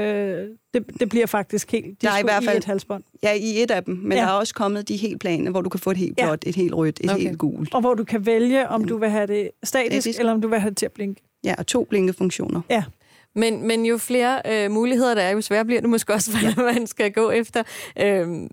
det, 0.75 0.85
det 1.01 1.09
bliver 1.09 1.27
faktisk 1.27 1.73
helt 1.73 1.85
disco 1.87 1.97
Der 2.03 2.11
er 2.11 2.19
i 2.19 2.23
hvert 2.23 2.45
fald- 2.45 2.55
i 2.55 2.59
et 2.59 2.65
halsbånd. 2.65 3.03
ja, 3.23 3.33
i 3.33 3.63
et 3.63 3.71
af 3.71 3.85
dem. 3.85 3.95
Men 3.95 4.13
Ja. 4.13 4.19
ja. 4.19 4.25
der 4.25 4.29
er 4.29 4.33
også 4.35 4.55
kommet 4.55 4.89
de 4.89 4.97
helt 4.97 5.21
plane, 5.21 5.51
hvor 5.51 5.61
du 5.61 5.69
kan 5.69 5.81
få 5.81 5.91
et 5.91 5.97
helt 5.97 6.19
Ja. 6.19 6.27
blåt, 6.27 6.45
et 6.47 6.57
helt 6.57 6.75
rødt, 6.75 7.01
et 7.05 7.11
Okay. 7.11 7.23
helt 7.23 7.39
gult. 7.39 7.75
Og 7.75 7.81
hvor 7.81 7.95
du 7.95 8.05
kan 8.05 8.27
vælge, 8.27 8.69
om 8.69 8.85
du 8.85 8.99
vil 8.99 9.11
have 9.11 9.27
det 9.27 9.51
statisk, 9.65 9.93
Statisk. 10.03 10.19
eller 10.19 10.33
om 10.33 10.41
du 10.41 10.49
vil 10.49 10.61
have 10.61 10.71
det 10.71 10.77
til 10.79 10.87
at 10.87 10.93
blinke. 10.93 11.23
Ja, 11.45 11.55
og 11.59 11.67
to 11.67 11.85
blinkefunktioner. 11.91 12.61
Ja, 12.71 12.85
Men, 13.35 13.67
men 13.67 13.87
jo 13.87 13.99
flere 13.99 14.43
øh, 14.47 14.71
muligheder 14.71 15.15
der 15.15 15.23
er, 15.23 15.31
jo 15.31 15.41
sværere 15.41 15.65
bliver 15.65 15.81
det 15.81 15.91
måske 15.91 16.13
også, 16.13 16.31
hvad 16.39 16.75
man 16.75 16.87
skal 16.87 17.13
gå 17.13 17.31
efter. 17.31 17.63
Øhm, 18.01 18.49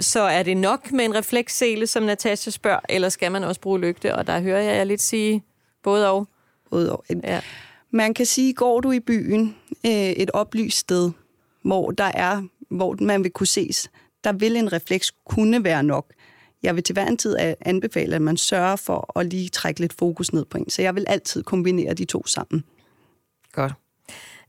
så 0.00 0.20
er 0.20 0.42
det 0.42 0.56
nok 0.56 0.92
med 0.92 1.04
en 1.04 1.14
reflekssele, 1.14 1.86
som 1.86 2.02
Natasha 2.02 2.50
spørger, 2.50 2.80
eller 2.88 3.08
skal 3.08 3.32
man 3.32 3.44
også 3.44 3.60
bruge 3.60 3.80
lygte? 3.80 4.14
Og 4.14 4.26
der 4.26 4.40
hører 4.40 4.60
jeg 4.60 4.76
jer 4.76 4.84
lidt 4.84 5.02
sige 5.02 5.44
både 5.82 6.10
og. 6.10 6.28
Både 6.70 6.92
og. 6.92 7.04
Ja. 7.24 7.40
Man 7.90 8.14
kan 8.14 8.26
sige, 8.26 8.54
går 8.54 8.80
du 8.80 8.92
i 8.92 9.00
byen 9.00 9.56
øh, 9.86 9.92
et 9.92 10.30
oplyst 10.30 10.78
sted, 10.78 11.10
hvor 11.62 11.90
der 11.90 12.10
er, 12.14 12.42
hvor 12.70 12.96
man 13.00 13.24
vil 13.24 13.30
kunne 13.30 13.46
ses, 13.46 13.90
der 14.24 14.32
vil 14.32 14.56
en 14.56 14.72
refleks 14.72 15.12
kunne 15.26 15.64
være 15.64 15.82
nok. 15.82 16.12
Jeg 16.62 16.74
vil 16.74 16.82
til 16.82 16.92
hver 16.92 17.06
en 17.06 17.16
tid 17.16 17.36
anbefale, 17.60 18.16
at 18.16 18.22
man 18.22 18.36
sørger 18.36 18.76
for 18.76 19.18
at 19.18 19.26
lige 19.26 19.48
trække 19.48 19.80
lidt 19.80 19.92
fokus 19.92 20.32
ned 20.32 20.44
på 20.44 20.58
en. 20.58 20.70
Så 20.70 20.82
jeg 20.82 20.94
vil 20.94 21.04
altid 21.08 21.42
kombinere 21.42 21.94
de 21.94 22.04
to 22.04 22.26
sammen. 22.26 22.64
Godt. 23.52 23.72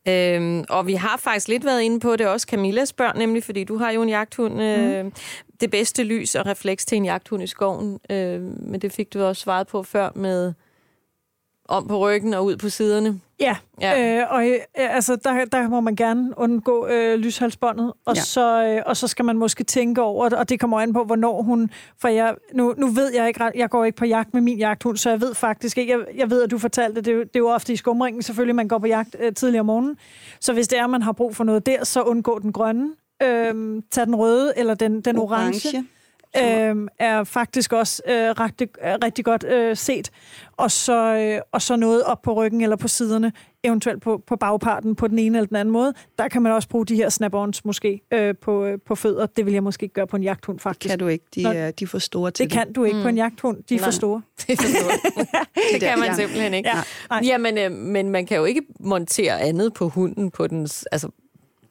Øhm, 0.08 0.64
og 0.70 0.88
vi 0.88 0.94
har 0.94 1.18
faktisk 1.18 1.48
lidt 1.48 1.66
været 1.66 1.82
inde 1.82 2.00
på 2.00 2.16
det 2.16 2.28
også. 2.28 2.48
Camilla 2.50 2.86
spørger 2.86 3.14
nemlig, 3.14 3.44
fordi 3.44 3.64
du 3.64 3.78
har 3.78 3.92
jo 3.92 4.02
en 4.02 4.10
jagthund. 4.10 4.62
Øh, 4.62 5.06
Det 5.62 5.72
bedste 5.72 6.04
lys 6.04 6.36
og 6.36 6.46
refleks 6.46 6.86
til 6.86 6.96
en 6.96 7.06
jagthund 7.06 7.44
i 7.44 7.48
skoven. 7.48 8.00
Øh, 8.10 8.42
men 8.42 8.80
det 8.82 8.92
fik 8.92 9.14
du 9.14 9.24
også 9.24 9.42
svaret 9.42 9.68
på 9.68 9.84
før 9.84 10.10
med 10.16 10.54
om 11.68 11.88
på 11.88 12.00
ryggen 12.00 12.34
og 12.34 12.46
ud 12.46 12.58
på 12.58 12.70
siderne. 12.70 13.20
ja. 13.40 13.56
Ja. 13.82 14.20
Øh, 14.22 14.26
og 14.30 14.48
øh, 14.48 14.56
altså, 14.76 15.16
der, 15.16 15.46
der 15.46 15.70
må 15.70 15.82
man 15.82 15.96
gerne 15.96 16.34
undgå 16.38 16.88
øh, 16.88 17.20
lyshalsbåndet, 17.20 17.94
og, 18.06 18.16
Ja. 18.16 18.22
så, 18.22 18.64
øh, 18.66 18.82
og 18.86 18.98
så 18.98 19.08
skal 19.08 19.26
man 19.26 19.38
måske 19.38 19.64
tænke 19.64 20.02
over 20.02 20.30
det, 20.30 20.38
og 20.38 20.50
det 20.50 20.60
kommer 20.60 20.80
an 20.80 20.94
på, 20.94 21.04
hvornår 21.04 21.42
hun... 21.42 21.70
For 22.02 22.08
jeg, 22.08 22.36
nu, 22.54 22.74
nu 22.78 22.88
ved 22.88 23.14
jeg 23.14 23.28
ikke 23.28 23.40
ret, 23.40 23.52
jeg 23.56 23.70
går 23.70 23.86
ikke 23.86 23.96
på 23.98 24.06
jagt 24.06 24.34
med 24.34 24.42
min 24.42 24.58
jagthund, 24.58 24.98
så 24.98 25.10
jeg 25.10 25.22
ved 25.22 25.34
faktisk 25.36 25.78
ikke, 25.78 25.92
jeg, 25.98 26.00
jeg 26.16 26.30
ved, 26.30 26.44
at 26.44 26.52
du 26.52 26.58
fortalte, 26.58 27.02
det, 27.02 27.08
er 27.08 27.16
jo- 27.16 27.20
det 27.24 27.36
er 27.36 27.40
jo 27.40 27.50
ofte 27.50 27.74
i 27.74 27.76
skumringen, 27.76 28.24
selvfølgelig, 28.24 28.56
man 28.56 28.68
går 28.68 28.78
på 28.80 28.88
jagt 28.88 29.16
øh, 29.20 29.34
tidligere 29.34 29.60
om 29.60 29.66
morgenen, 29.66 29.98
så 30.42 30.54
hvis 30.54 30.68
det 30.68 30.80
er, 30.80 30.88
man 30.88 31.02
har 31.02 31.12
brug 31.12 31.36
for 31.36 31.44
noget 31.44 31.66
der, 31.66 31.84
så 31.86 32.02
undgå 32.02 32.40
den 32.40 32.52
grønne, 32.54 32.90
øh, 33.24 33.82
tag 33.92 34.06
den 34.06 34.16
røde 34.16 34.54
eller 34.58 34.74
den, 34.74 35.02
den 35.02 35.18
orange. 35.18 35.68
orange 35.70 35.88
øh, 36.38 36.88
er 37.00 37.24
faktisk 37.24 37.74
også 37.74 38.02
øh, 38.08 38.13
rigtig, 38.13 38.68
er 38.82 38.98
rigtig 39.04 39.26
godt 39.26 39.44
øh, 39.44 39.78
set. 39.78 40.12
Og 40.58 40.72
så, 40.72 41.16
øh, 41.16 41.42
og 41.52 41.62
så 41.62 41.76
noget 41.76 42.04
op 42.04 42.22
på 42.22 42.34
ryggen 42.34 42.62
eller 42.62 42.76
på 42.76 42.88
siderne, 42.88 43.32
eventuelt 43.63 44.02
på, 44.02 44.24
på 44.28 44.36
bagparten 44.36 44.96
på 44.96 45.08
den 45.08 45.20
ene 45.20 45.38
eller 45.38 45.48
den 45.48 45.58
anden 45.58 45.72
måde. 45.72 45.94
Der 46.20 46.28
kan 46.28 46.42
man 46.42 46.52
også 46.52 46.70
bruge 46.70 46.86
de 46.86 46.96
her 46.96 47.10
snap-ons 47.10 47.66
måske 47.66 48.02
øh, 48.13 48.36
på, 48.42 48.66
øh, 48.66 48.80
på 48.86 48.96
fødder. 48.96 49.26
Det 49.26 49.46
vil 49.46 49.54
jeg 49.54 49.63
måske 49.63 49.84
ikke 49.84 49.94
gøre 49.94 50.08
på 50.08 50.16
en 50.16 50.24
jagthund, 50.24 50.60
faktisk. 50.60 50.92
Kan 50.92 51.00
du 51.00 51.08
ikke. 51.08 51.26
De 51.36 51.44
Nå. 51.44 51.50
er, 51.50 51.72
de 51.72 51.84
er 51.84 51.88
for 51.88 52.00
store 52.00 52.32
til 52.32 52.44
det 52.44 52.54
kan 52.54 52.74
du 52.74 52.84
ikke 52.84 52.98
mm. 52.98 53.04
på 53.04 53.10
en 53.10 53.18
jagthund. 53.18 53.63
De 53.70 53.76
er 53.76 53.80
for 53.80 53.92
store. 53.92 54.22
Det, 54.48 54.60
det 55.74 55.82
kan 55.82 56.00
man 56.00 56.16
simpelthen 56.16 56.54
ikke. 56.54 56.70
Ja. 56.70 56.82
Nej. 57.10 57.22
Jamen, 57.24 57.58
øh, 57.58 57.72
men 57.72 58.10
man 58.10 58.26
kan 58.26 58.38
jo 58.38 58.46
ikke 58.46 58.62
montere 58.80 59.42
andet 59.42 59.74
på 59.74 59.90
hunden 59.90 60.32
på 60.32 60.48
dens... 60.48 60.84
Altså, 60.92 61.10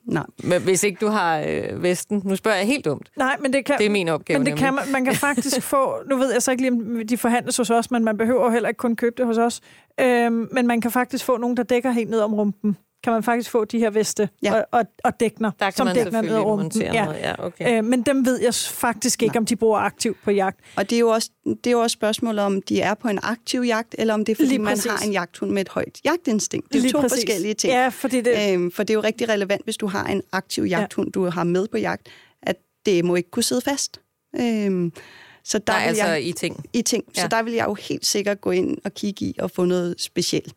Nej. 0.06 0.24
men 0.44 0.62
hvis 0.62 0.82
ikke 0.82 0.98
du 1.00 1.06
har 1.06 1.38
øh, 1.40 1.82
vesten. 1.82 2.22
Nu 2.24 2.36
spørger 2.36 2.56
jeg 2.56 2.66
helt 2.66 2.84
dumt. 2.84 3.10
Nej, 3.16 3.36
men 3.40 3.52
det 3.52 3.64
kan... 3.64 3.78
Det 3.78 3.86
er 3.86 3.90
min 3.90 4.08
opgave 4.08 4.38
Men 4.38 4.46
det 4.46 4.50
nemlig. 4.52 4.64
kan 4.64 4.74
man, 4.74 4.84
man 4.92 5.04
kan 5.04 5.14
faktisk 5.14 5.62
få, 5.62 6.02
nu 6.10 6.16
ved 6.16 6.32
jeg 6.32 6.42
så 6.42 6.50
ikke 6.50 6.62
lige, 6.62 6.72
om 6.72 7.06
de 7.08 7.16
forhandles 7.16 7.56
hos 7.56 7.70
os, 7.70 7.90
men 7.90 8.04
man 8.04 8.16
behøver 8.16 8.50
heller 8.50 8.68
ikke 8.68 8.78
kun 8.78 8.96
købe 8.96 9.14
det 9.18 9.26
hos 9.26 9.38
os. 9.38 9.60
Øhm, 10.00 10.48
men 10.52 10.66
man 10.66 10.80
kan 10.80 10.90
faktisk 10.90 11.24
få 11.24 11.36
nogen, 11.36 11.56
der 11.56 11.62
dækker 11.62 11.90
helt 11.90 12.10
ned 12.10 12.20
om 12.20 12.34
rumpen. 12.34 12.76
Kan 13.04 13.12
man 13.12 13.22
faktisk 13.22 13.50
få 13.50 13.64
de 13.64 13.78
her 13.78 13.90
veste 13.90 14.28
Ja. 14.42 14.54
og, 14.54 14.64
og, 14.72 14.84
og 15.04 15.20
dækner, 15.20 15.50
Der 15.58 15.64
kan 15.64 15.72
som 15.72 15.86
man 15.86 15.96
dækner 15.96 16.22
ned 16.22 16.34
om 16.34 16.44
rumpen. 16.44 16.82
Ja. 16.82 17.04
noget. 17.04 17.18
Ja, 17.20 17.44
okay. 17.46 17.78
Øh, 17.78 17.84
men 17.84 18.02
dem 18.02 18.26
ved 18.26 18.40
jeg 18.42 18.54
faktisk 18.54 19.22
ikke, 19.22 19.38
om 19.38 19.46
de 19.46 19.56
bruger 19.56 19.78
aktivt 19.78 20.16
på 20.24 20.30
jagt. 20.30 20.60
Og 20.76 20.90
det 20.90 20.96
er, 20.96 21.00
jo 21.00 21.08
også, 21.08 21.30
det 21.46 21.66
er 21.66 21.70
jo 21.70 21.80
også 21.80 21.94
spørgsmålet, 21.94 22.44
om 22.44 22.62
de 22.62 22.80
er 22.80 22.94
på 22.94 23.08
en 23.08 23.18
aktiv 23.22 23.60
jagt, 23.60 23.94
eller 23.98 24.14
om 24.14 24.24
det 24.24 24.32
er, 24.32 24.36
fordi 24.36 24.48
Lige 24.48 24.58
man 24.58 24.72
præcis. 24.72 24.90
har 24.90 25.06
en 25.06 25.12
jagthund 25.12 25.50
med 25.50 25.62
et 25.62 25.68
højt 25.68 26.00
jagtinstinkt. 26.04 26.68
Det 26.68 26.74
er 26.74 26.78
jo 26.78 26.82
Lige 26.82 26.92
to 26.92 27.00
præcis. 27.00 27.16
forskellige 27.24 27.54
ting. 27.54 27.72
Ja, 27.72 27.88
fordi 27.88 28.20
det, 28.20 28.52
Øhm, 28.54 28.70
for 28.72 28.82
det 28.82 28.90
er 28.90 28.94
jo 28.94 29.00
rigtig 29.02 29.28
relevant, 29.28 29.64
hvis 29.64 29.76
du 29.76 29.86
har 29.86 30.04
en 30.04 30.22
aktiv 30.32 30.64
jagthund, 30.64 31.12
du 31.12 31.24
har 31.24 31.44
med 31.44 31.66
på 31.68 31.78
jagt, 31.78 32.08
at 32.42 32.56
det 32.86 33.04
må 33.04 33.14
ikke 33.14 33.30
kunne 33.30 33.42
sidde 33.42 33.60
fast. 33.60 34.00
Øhm, 34.40 34.92
så 35.44 35.58
der 35.58 35.72
Nej, 35.72 35.82
vil 35.82 35.88
altså 35.88 36.06
jeg, 36.06 36.24
i 36.24 36.32
ting. 36.32 36.64
i 36.72 36.82
ting. 36.82 37.04
Ja. 37.06 37.20
Ja. 37.20 37.22
Så 37.22 37.28
der 37.28 37.42
vil 37.42 37.52
jeg 37.52 37.66
jo 37.66 37.74
helt 37.74 38.06
sikkert 38.06 38.40
gå 38.40 38.50
ind 38.50 38.78
og 38.84 38.94
kigge 38.94 39.24
i 39.24 39.36
og 39.38 39.50
få 39.50 39.64
noget 39.64 39.94
specielt. 39.98 40.52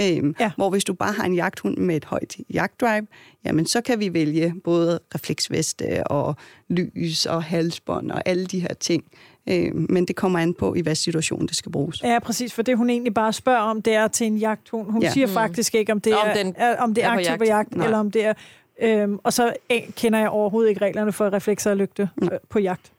Øhm, 0.00 0.34
Ja. 0.40 0.50
Hvor 0.56 0.70
hvis 0.70 0.84
du 0.84 0.94
bare 0.94 1.12
har 1.12 1.24
en 1.24 1.34
jagthund 1.34 1.76
med 1.76 1.96
et 1.96 2.04
højt 2.04 2.36
jagtdrive, 2.50 3.06
jamen 3.44 3.66
så 3.66 3.80
kan 3.80 4.00
vi 4.00 4.14
vælge 4.14 4.54
både 4.64 4.98
refleksveste 5.14 6.06
og 6.06 6.36
lys 6.68 7.26
og 7.26 7.42
halsbånd 7.42 8.10
og 8.10 8.22
alle 8.26 8.46
de 8.46 8.60
her 8.60 8.74
ting. 8.74 9.04
Øhm, 9.48 9.86
men 9.90 10.04
det 10.04 10.16
kommer 10.16 10.38
an 10.38 10.54
på, 10.54 10.74
i 10.74 10.80
hvad 10.80 10.94
situation 10.94 11.46
det 11.46 11.56
skal 11.56 11.72
bruges. 11.72 12.02
Ja, 12.02 12.18
præcis, 12.18 12.52
for 12.54 12.62
det 12.62 12.76
hun 12.76 12.90
egentlig 12.90 13.14
bare 13.14 13.32
spørger 13.32 13.60
om, 13.60 13.82
det 13.82 13.94
er 13.94 14.08
til 14.08 14.26
en 14.26 14.36
jagthund. 14.36 14.90
Hun 14.90 15.02
ja. 15.02 15.10
Siger 15.10 15.26
faktisk 15.26 15.74
ikke, 15.74 15.92
om 15.92 16.00
det 16.00 16.14
Om 16.14 16.28
er, 16.28 16.34
den 16.34 16.54
er, 16.56 16.76
om 16.76 16.94
det 16.94 17.04
er, 17.04 17.08
er 17.08 17.14
på 17.14 17.18
aktivt 17.18 17.38
på 17.38 17.44
jagt. 17.44 17.76
Nej. 17.76 17.84
eller 17.86 17.98
om 17.98 18.10
det 18.10 18.24
er... 18.24 18.34
Øhm, 18.82 19.18
og 19.22 19.32
så 19.32 19.52
kender 19.96 20.18
jeg 20.18 20.28
overhovedet 20.28 20.68
ikke 20.68 20.80
reglerne 20.80 21.12
for 21.12 21.32
reflekser 21.32 21.70
og 21.70 21.76
lygte 21.76 22.08
øh, 22.22 22.28
på 22.48 22.58
jagt. 22.58 22.92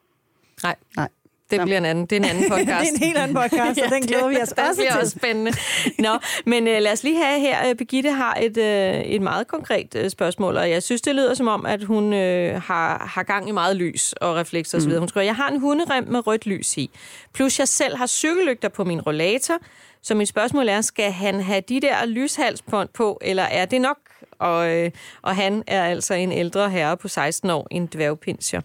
Nej. 0.63 0.75
Nej. 0.95 1.09
Det 1.53 1.59
Nå. 1.61 1.65
bliver 1.65 1.77
en 1.77 1.85
anden, 1.85 2.05
det 2.05 2.11
er 2.15 2.19
en 2.19 2.25
anden 2.25 2.49
podcast. 2.53 2.67
det 2.67 2.89
er 2.89 2.95
en 2.95 3.03
helt 3.03 3.17
anden 3.17 3.35
podcast, 3.37 3.81
og 3.81 3.91
den 3.95 4.01
glæder 4.01 4.27
vi 4.27 4.37
os 4.41 4.49
det, 4.57 4.59
også 4.59 4.69
det 4.69 4.77
bliver 4.77 4.91
til. 4.91 5.01
også 5.01 5.15
spændende. 5.19 5.51
Nå, 5.99 6.17
men 6.45 6.67
øh, 6.67 6.81
lad 6.81 6.91
os 6.91 7.03
lige 7.03 7.23
have 7.23 7.39
her, 7.39 7.69
øh, 7.69 7.75
Birgitte 7.75 8.11
har 8.11 8.37
et, 8.41 8.57
øh, 8.57 9.01
et 9.01 9.21
meget 9.21 9.47
konkret 9.47 9.95
øh, 9.95 10.09
spørgsmål, 10.09 10.57
og 10.57 10.69
jeg 10.69 10.83
synes, 10.83 11.01
det 11.01 11.15
lyder 11.15 11.33
som 11.33 11.47
om, 11.47 11.65
at 11.65 11.83
hun 11.83 12.13
øh, 12.13 12.61
har, 12.61 13.11
har 13.13 13.23
gang 13.23 13.49
i 13.49 13.51
meget 13.51 13.75
lys 13.75 14.13
og 14.13 14.35
reflekser 14.35 14.77
osv. 14.77 14.97
Hun 14.99 15.07
skriver, 15.07 15.25
jeg 15.25 15.35
har 15.35 15.49
en 15.49 15.59
hunderem 15.59 16.07
med 16.07 16.27
rødt 16.27 16.45
lys 16.45 16.77
i, 16.77 16.89
plus 17.33 17.59
jeg 17.59 17.67
selv 17.67 17.97
har 17.97 18.07
cykellygter 18.07 18.69
på 18.69 18.83
min 18.83 19.01
rollator, 19.01 19.55
så 20.01 20.15
mit 20.15 20.27
spørgsmål 20.27 20.69
er, 20.69 20.81
skal 20.81 21.11
han 21.11 21.41
have 21.41 21.61
de 21.69 21.81
der 21.81 22.05
lyshalsbånd 22.05 22.89
på, 22.93 23.19
eller 23.21 23.43
er 23.43 23.65
det 23.65 23.81
nok? 23.81 23.97
Og, 24.39 24.69
øh, 24.75 24.91
og 25.21 25.35
han 25.35 25.63
er 25.67 25.83
altså 25.83 26.13
en 26.13 26.31
ældre 26.31 26.69
herre 26.69 26.97
på 26.97 27.07
16 27.07 27.49
år, 27.49 27.67
en 27.71 27.85
dværgpinscher. 27.85 28.61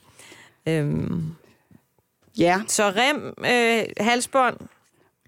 Øhm, 0.69 1.23
Ja, 2.39 2.61
så 2.69 2.83
rem, 2.97 3.35
øh, 3.45 3.85
halsbånd, 4.07 4.57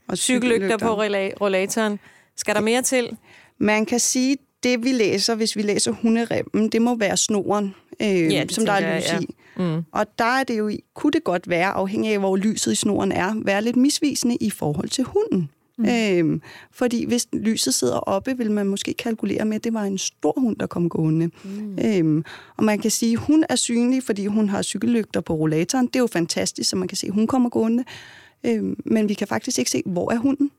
og 0.09 0.18
cykellygter 0.18 0.77
på 0.77 0.94
rolla- 1.03 1.35
rollatoren. 1.40 1.99
Skal 2.37 2.55
der 2.55 2.61
mere 2.61 2.83
til? 2.83 3.16
Man 3.59 3.87
kan 3.87 4.01
sige, 4.01 4.37
det 4.62 4.85
vi 4.85 4.92
læser, 4.92 5.35
hvis 5.35 5.57
vi 5.57 5.62
læser 5.62 5.92
hunderemmen, 5.92 6.68
det 6.68 6.83
må 6.83 6.94
være 6.96 7.16
snoren, 7.16 7.75
øh, 8.03 8.33
Ja, 8.33 8.44
som 8.51 8.66
der 8.66 8.73
er 8.73 8.88
jeg, 8.88 8.96
lys 9.01 9.12
ja. 9.12 9.18
i. 9.20 9.27
Mm. 9.57 9.85
Og 9.92 10.07
der 10.18 10.25
er 10.25 10.44
det 10.44 10.59
jo, 10.59 10.70
kunne 10.94 11.12
det 11.12 11.25
godt 11.25 11.49
være, 11.51 11.66
afhængig 11.70 12.12
af 12.12 12.18
hvor 12.18 12.37
lyset 12.37 12.73
i 12.73 12.75
snoren 12.75 13.12
er, 13.12 13.35
være 13.44 13.62
lidt 13.62 13.77
misvisende 13.77 14.37
i 14.40 14.51
forhold 14.51 14.88
til 14.88 15.05
hunden. 15.05 15.51
Mm. 15.81 16.29
Øhm, 16.29 16.43
fordi 16.73 17.05
hvis 17.07 17.27
lyset 17.33 17.75
sidder 17.75 17.97
oppe, 17.97 18.37
vil 18.38 18.51
man 18.51 18.66
måske 18.66 18.93
kalkulere 18.95 19.45
med, 19.45 19.57
at 19.57 19.64
det 19.64 19.75
var 19.75 19.83
en 19.83 19.99
stor 19.99 20.35
hund, 20.40 20.57
der 20.57 20.66
kom 20.66 20.88
gående. 20.88 21.31
Mm. 21.45 21.79
Øhm, 21.85 22.25
og 22.57 22.64
man 22.64 22.79
kan 22.79 22.90
sige, 22.90 23.12
at 23.12 23.19
hun 23.19 23.45
er 23.49 23.57
synlig, 23.57 24.03
fordi 24.03 24.27
hun 24.27 24.49
har 24.49 24.62
cykellygter 24.62 25.21
på 25.21 25.35
rollatoren. 25.35 25.87
Det 25.87 25.97
er 25.97 26.01
jo 26.01 26.07
fantastisk, 26.07 26.71
så 26.71 26.77
man 26.77 26.88
kan 26.88 26.97
se, 26.97 27.07
at 27.07 27.12
hun 27.14 27.27
kommer 27.27 27.49
gående. 27.49 27.85
Øhm, 28.47 28.77
men 28.85 29.09
vi 29.09 29.14
kan 29.14 29.27
faktisk 29.29 29.59
ikke 29.59 29.71
se, 29.71 29.83
hvor 29.87 30.12
er 30.12 30.16
hunden. 30.16 30.51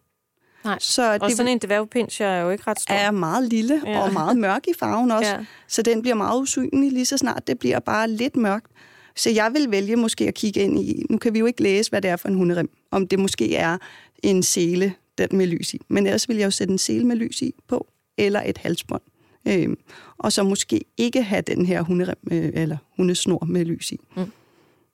Nej. 0.65 0.77
Så 0.79 1.13
Og 1.21 1.27
det 1.29 1.37
sådan 1.37 1.51
en 1.51 1.59
dværgpinscher 1.65 2.27
er 2.27 2.41
jo 2.41 2.49
ikke 2.49 2.63
ret 2.67 2.79
stor. 2.79 2.93
er 2.93 3.11
meget 3.11 3.49
lille 3.49 3.81
Ja. 3.85 3.99
og 4.01 4.13
meget 4.13 4.37
mørk 4.37 4.67
i 4.67 4.71
farven 4.79 5.11
også. 5.17 5.29
Ja. 5.31 5.45
Så 5.67 5.81
den 5.81 6.01
bliver 6.01 6.15
meget 6.15 6.41
usynlig 6.41 6.91
lige 6.91 7.05
så 7.05 7.17
snart 7.17 7.47
det 7.47 7.59
bliver 7.59 7.79
bare 7.79 8.09
lidt 8.09 8.35
mørkt. 8.35 8.67
Så 9.15 9.29
jeg 9.29 9.51
vil 9.53 9.71
vælge 9.71 9.95
måske 9.95 10.27
at 10.27 10.33
kigge 10.33 10.59
ind 10.59 10.79
i, 10.79 11.05
nu 11.09 11.17
kan 11.17 11.33
vi 11.33 11.39
jo 11.39 11.45
ikke 11.45 11.63
læse, 11.63 11.89
hvad 11.89 12.01
det 12.01 12.09
er 12.09 12.15
for 12.15 12.27
en 12.27 12.35
hunderem, 12.35 12.69
om 12.91 13.07
det 13.07 13.19
måske 13.19 13.55
er 13.55 13.77
en 14.23 14.43
sele 14.43 14.93
den 15.27 15.37
med 15.37 15.47
lys 15.47 15.73
i. 15.73 15.81
Men 15.87 16.05
ellers 16.05 16.29
vil 16.29 16.37
jeg 16.37 16.45
jo 16.45 16.51
sætte 16.51 16.71
en 16.71 16.77
sele 16.77 17.07
med 17.07 17.15
lys 17.15 17.41
i 17.41 17.53
på, 17.67 17.87
eller 18.17 18.41
et 18.45 18.57
halsbånd. 18.57 19.01
Øhm, 19.47 19.77
og 20.17 20.31
så 20.31 20.43
måske 20.43 20.81
ikke 20.97 21.23
have 21.23 21.41
den 21.41 21.65
her 21.65 21.81
hunde, 21.81 22.15
øh, 22.31 22.51
eller 22.53 22.77
hundesnor 22.97 23.45
med 23.45 23.65
lys 23.65 23.91
i. 23.91 23.99
Mm. 24.17 24.31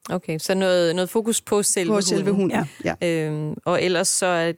Okay, 0.09 0.37
så 0.39 0.55
noget, 0.55 0.95
noget 0.95 1.09
fokus 1.09 1.41
på 1.41 1.63
selve 1.63 1.87
På 1.87 1.93
hunden. 1.93 2.03
selve 2.07 2.31
hunden. 2.31 2.65
Ja. 2.85 2.93
Ja. 3.01 3.25
Øhm, 3.25 3.55
og 3.65 3.83
ellers 3.83 4.07
så 4.07 4.25
er 4.25 4.51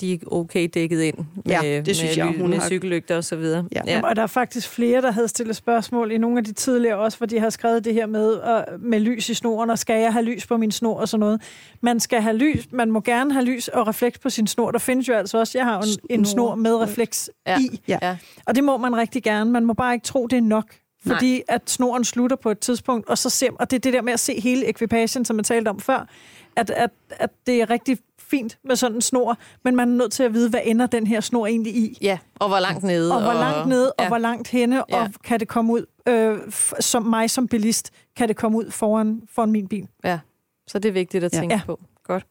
de 0.00 0.18
okay 0.26 0.68
dækket 0.74 1.02
ind 1.02 1.14
med, 1.18 1.26
Ja, 1.46 1.82
det 1.86 1.96
synes 1.96 2.16
med, 2.16 2.24
jeg, 2.26 2.34
hun 2.38 2.50
med 2.50 2.58
har- 2.58 2.66
cykellygter 2.68 3.16
og 3.16 3.24
så 3.24 3.36
videre. 3.36 3.64
Ja. 3.74 3.80
Ja. 3.86 4.00
Og 4.08 4.16
der 4.16 4.22
er 4.22 4.26
faktisk 4.26 4.68
flere, 4.68 5.02
der 5.02 5.10
havde 5.12 5.28
stillet 5.28 5.56
spørgsmål 5.56 6.12
i 6.12 6.18
nogle 6.18 6.38
af 6.38 6.44
de 6.44 6.52
tidligere 6.52 6.96
også, 6.98 7.18
hvor 7.18 7.26
de 7.26 7.38
har 7.40 7.50
skrevet 7.50 7.84
det 7.84 7.94
her 7.94 8.06
med, 8.06 8.32
uh, 8.74 8.82
med 8.82 9.00
lys 9.00 9.28
i 9.28 9.34
snoren, 9.34 9.70
og 9.70 9.78
skal 9.78 10.00
jeg 10.00 10.12
have 10.12 10.24
lys 10.24 10.46
på 10.46 10.56
min 10.56 10.70
snor 10.72 11.00
og 11.00 11.08
sådan 11.08 11.20
noget. 11.20 11.42
Man 11.80 12.00
skal 12.00 12.20
have 12.22 12.36
lys, 12.36 12.66
man 12.72 12.90
må 12.90 13.00
gerne 13.00 13.32
have 13.32 13.44
lys 13.44 13.68
og 13.68 13.86
refleks 13.88 14.18
på 14.18 14.30
sin 14.30 14.46
snor. 14.46 14.70
Der 14.70 14.78
findes 14.78 15.08
jo 15.08 15.14
altså 15.14 15.38
også, 15.38 15.58
jeg 15.58 15.64
har 15.64 15.80
en, 15.80 15.88
en 16.10 16.24
Snor. 16.24 16.32
snor 16.32 16.54
med 16.54 16.74
refleks 16.76 17.30
Ja. 17.46 17.58
i, 17.60 17.80
Ja. 17.88 17.98
Ja. 18.02 18.16
og 18.46 18.54
det 18.54 18.64
må 18.64 18.76
man 18.76 18.96
rigtig 18.96 19.22
gerne. 19.22 19.50
Man 19.50 19.64
må 19.64 19.72
bare 19.72 19.94
ikke 19.94 20.04
tro, 20.04 20.26
det 20.26 20.36
er 20.36 20.40
nok. 20.42 20.64
Fordi 21.06 21.42
at 21.48 21.70
snoren 21.70 22.04
slutter 22.04 22.36
på 22.36 22.50
et 22.50 22.58
tidspunkt, 22.58 23.08
og 23.08 23.18
så 23.18 23.30
ser, 23.30 23.50
og 23.58 23.70
det 23.70 23.76
er 23.76 23.80
det 23.80 23.92
der 23.92 24.02
med 24.02 24.12
at 24.12 24.20
se 24.20 24.40
hele 24.40 24.66
ekvipagen, 24.66 25.24
som 25.24 25.36
jeg 25.36 25.44
talte 25.44 25.68
om 25.68 25.80
før, 25.80 26.08
at, 26.56 26.70
at, 26.70 26.90
at 27.10 27.30
det 27.46 27.60
er 27.62 27.70
rigtig 27.70 27.98
fint 28.18 28.58
med 28.64 28.76
sådan 28.76 28.94
en 28.96 29.02
snor, 29.02 29.38
men 29.64 29.76
man 29.76 29.88
er 29.90 29.94
nødt 29.94 30.12
til 30.12 30.22
at 30.22 30.34
vide, 30.34 30.50
hvad 30.50 30.60
ender 30.64 30.86
den 30.86 31.06
her 31.06 31.20
snor 31.20 31.46
egentlig 31.46 31.76
i? 31.76 31.98
Ja, 32.00 32.18
og 32.38 32.48
hvor 32.48 32.60
langt 32.60 32.84
nede. 32.84 33.14
Og 33.14 33.22
hvor 33.22 33.32
langt 33.32 33.68
nede, 33.68 33.92
og 33.92 34.02
ja. 34.02 34.08
hvor 34.08 34.18
langt 34.18 34.48
henne, 34.48 34.76
Ja. 34.88 35.02
og 35.02 35.10
kan 35.24 35.40
det 35.40 35.48
komme 35.48 35.72
ud, 35.72 35.84
øh, 36.08 36.38
som 36.80 37.02
mig 37.02 37.30
som 37.30 37.48
bilist, 37.48 37.90
kan 38.16 38.28
det 38.28 38.36
komme 38.36 38.58
ud 38.58 38.70
foran, 38.70 39.22
foran 39.34 39.52
min 39.52 39.68
bil? 39.68 39.86
Ja, 40.04 40.18
så 40.66 40.78
det 40.78 40.88
er 40.88 40.92
vigtigt 40.92 41.24
at 41.24 41.32
tænke 41.32 41.54
Ja. 41.54 41.60
på. 41.66 41.80
Godt. 42.04 42.26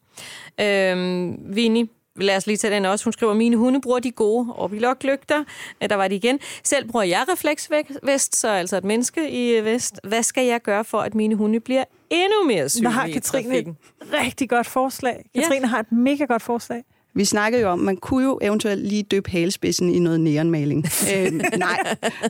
Øhm, 0.60 1.38
Vini, 1.56 1.90
lad 2.18 2.36
os 2.36 2.46
lige 2.46 2.56
tage 2.56 2.74
den 2.74 2.84
også. 2.84 3.04
Hun 3.04 3.12
skriver, 3.12 3.34
mine 3.34 3.56
hunde 3.56 3.80
bruger 3.80 3.98
de 3.98 4.10
gode 4.10 4.46
Orbilok-lygter. 4.54 5.44
Øh, 5.82 5.88
Der 5.90 5.96
var 5.96 6.08
de 6.08 6.14
igen. 6.14 6.38
Selv 6.64 6.88
bruger 6.88 7.04
jeg 7.04 7.24
refleksvest, 7.32 8.36
så 8.36 8.48
altså 8.48 8.76
et 8.76 8.84
menneske 8.84 9.30
i 9.30 9.64
vest. 9.64 10.00
Hvad 10.04 10.22
skal 10.22 10.46
jeg 10.46 10.62
gøre 10.62 10.84
for, 10.84 10.98
at 10.98 11.14
mine 11.14 11.34
hunde 11.34 11.60
bliver 11.60 11.84
endnu 12.10 12.44
mere 12.46 12.68
synlige 12.68 12.84
Der 12.84 12.90
har 13.00 13.08
Katrine 13.08 13.56
et 13.58 13.76
rigtig 14.22 14.48
godt 14.50 14.66
forslag. 14.66 15.24
Ja. 15.34 15.40
Katrine 15.40 15.66
har 15.66 15.80
et 15.80 15.92
mega 15.92 16.24
godt 16.24 16.42
forslag. 16.42 16.84
Vi 17.16 17.24
snakkede 17.24 17.62
jo 17.62 17.68
om, 17.68 17.78
man 17.78 17.96
kunne 17.96 18.24
jo 18.24 18.38
eventuelt 18.42 18.86
lige 18.86 19.02
døbe 19.02 19.30
halespidsen 19.30 19.90
i 19.94 19.98
noget 19.98 20.20
neonmaling. 20.20 20.84
øh, 21.16 21.32
nej, 21.58 21.78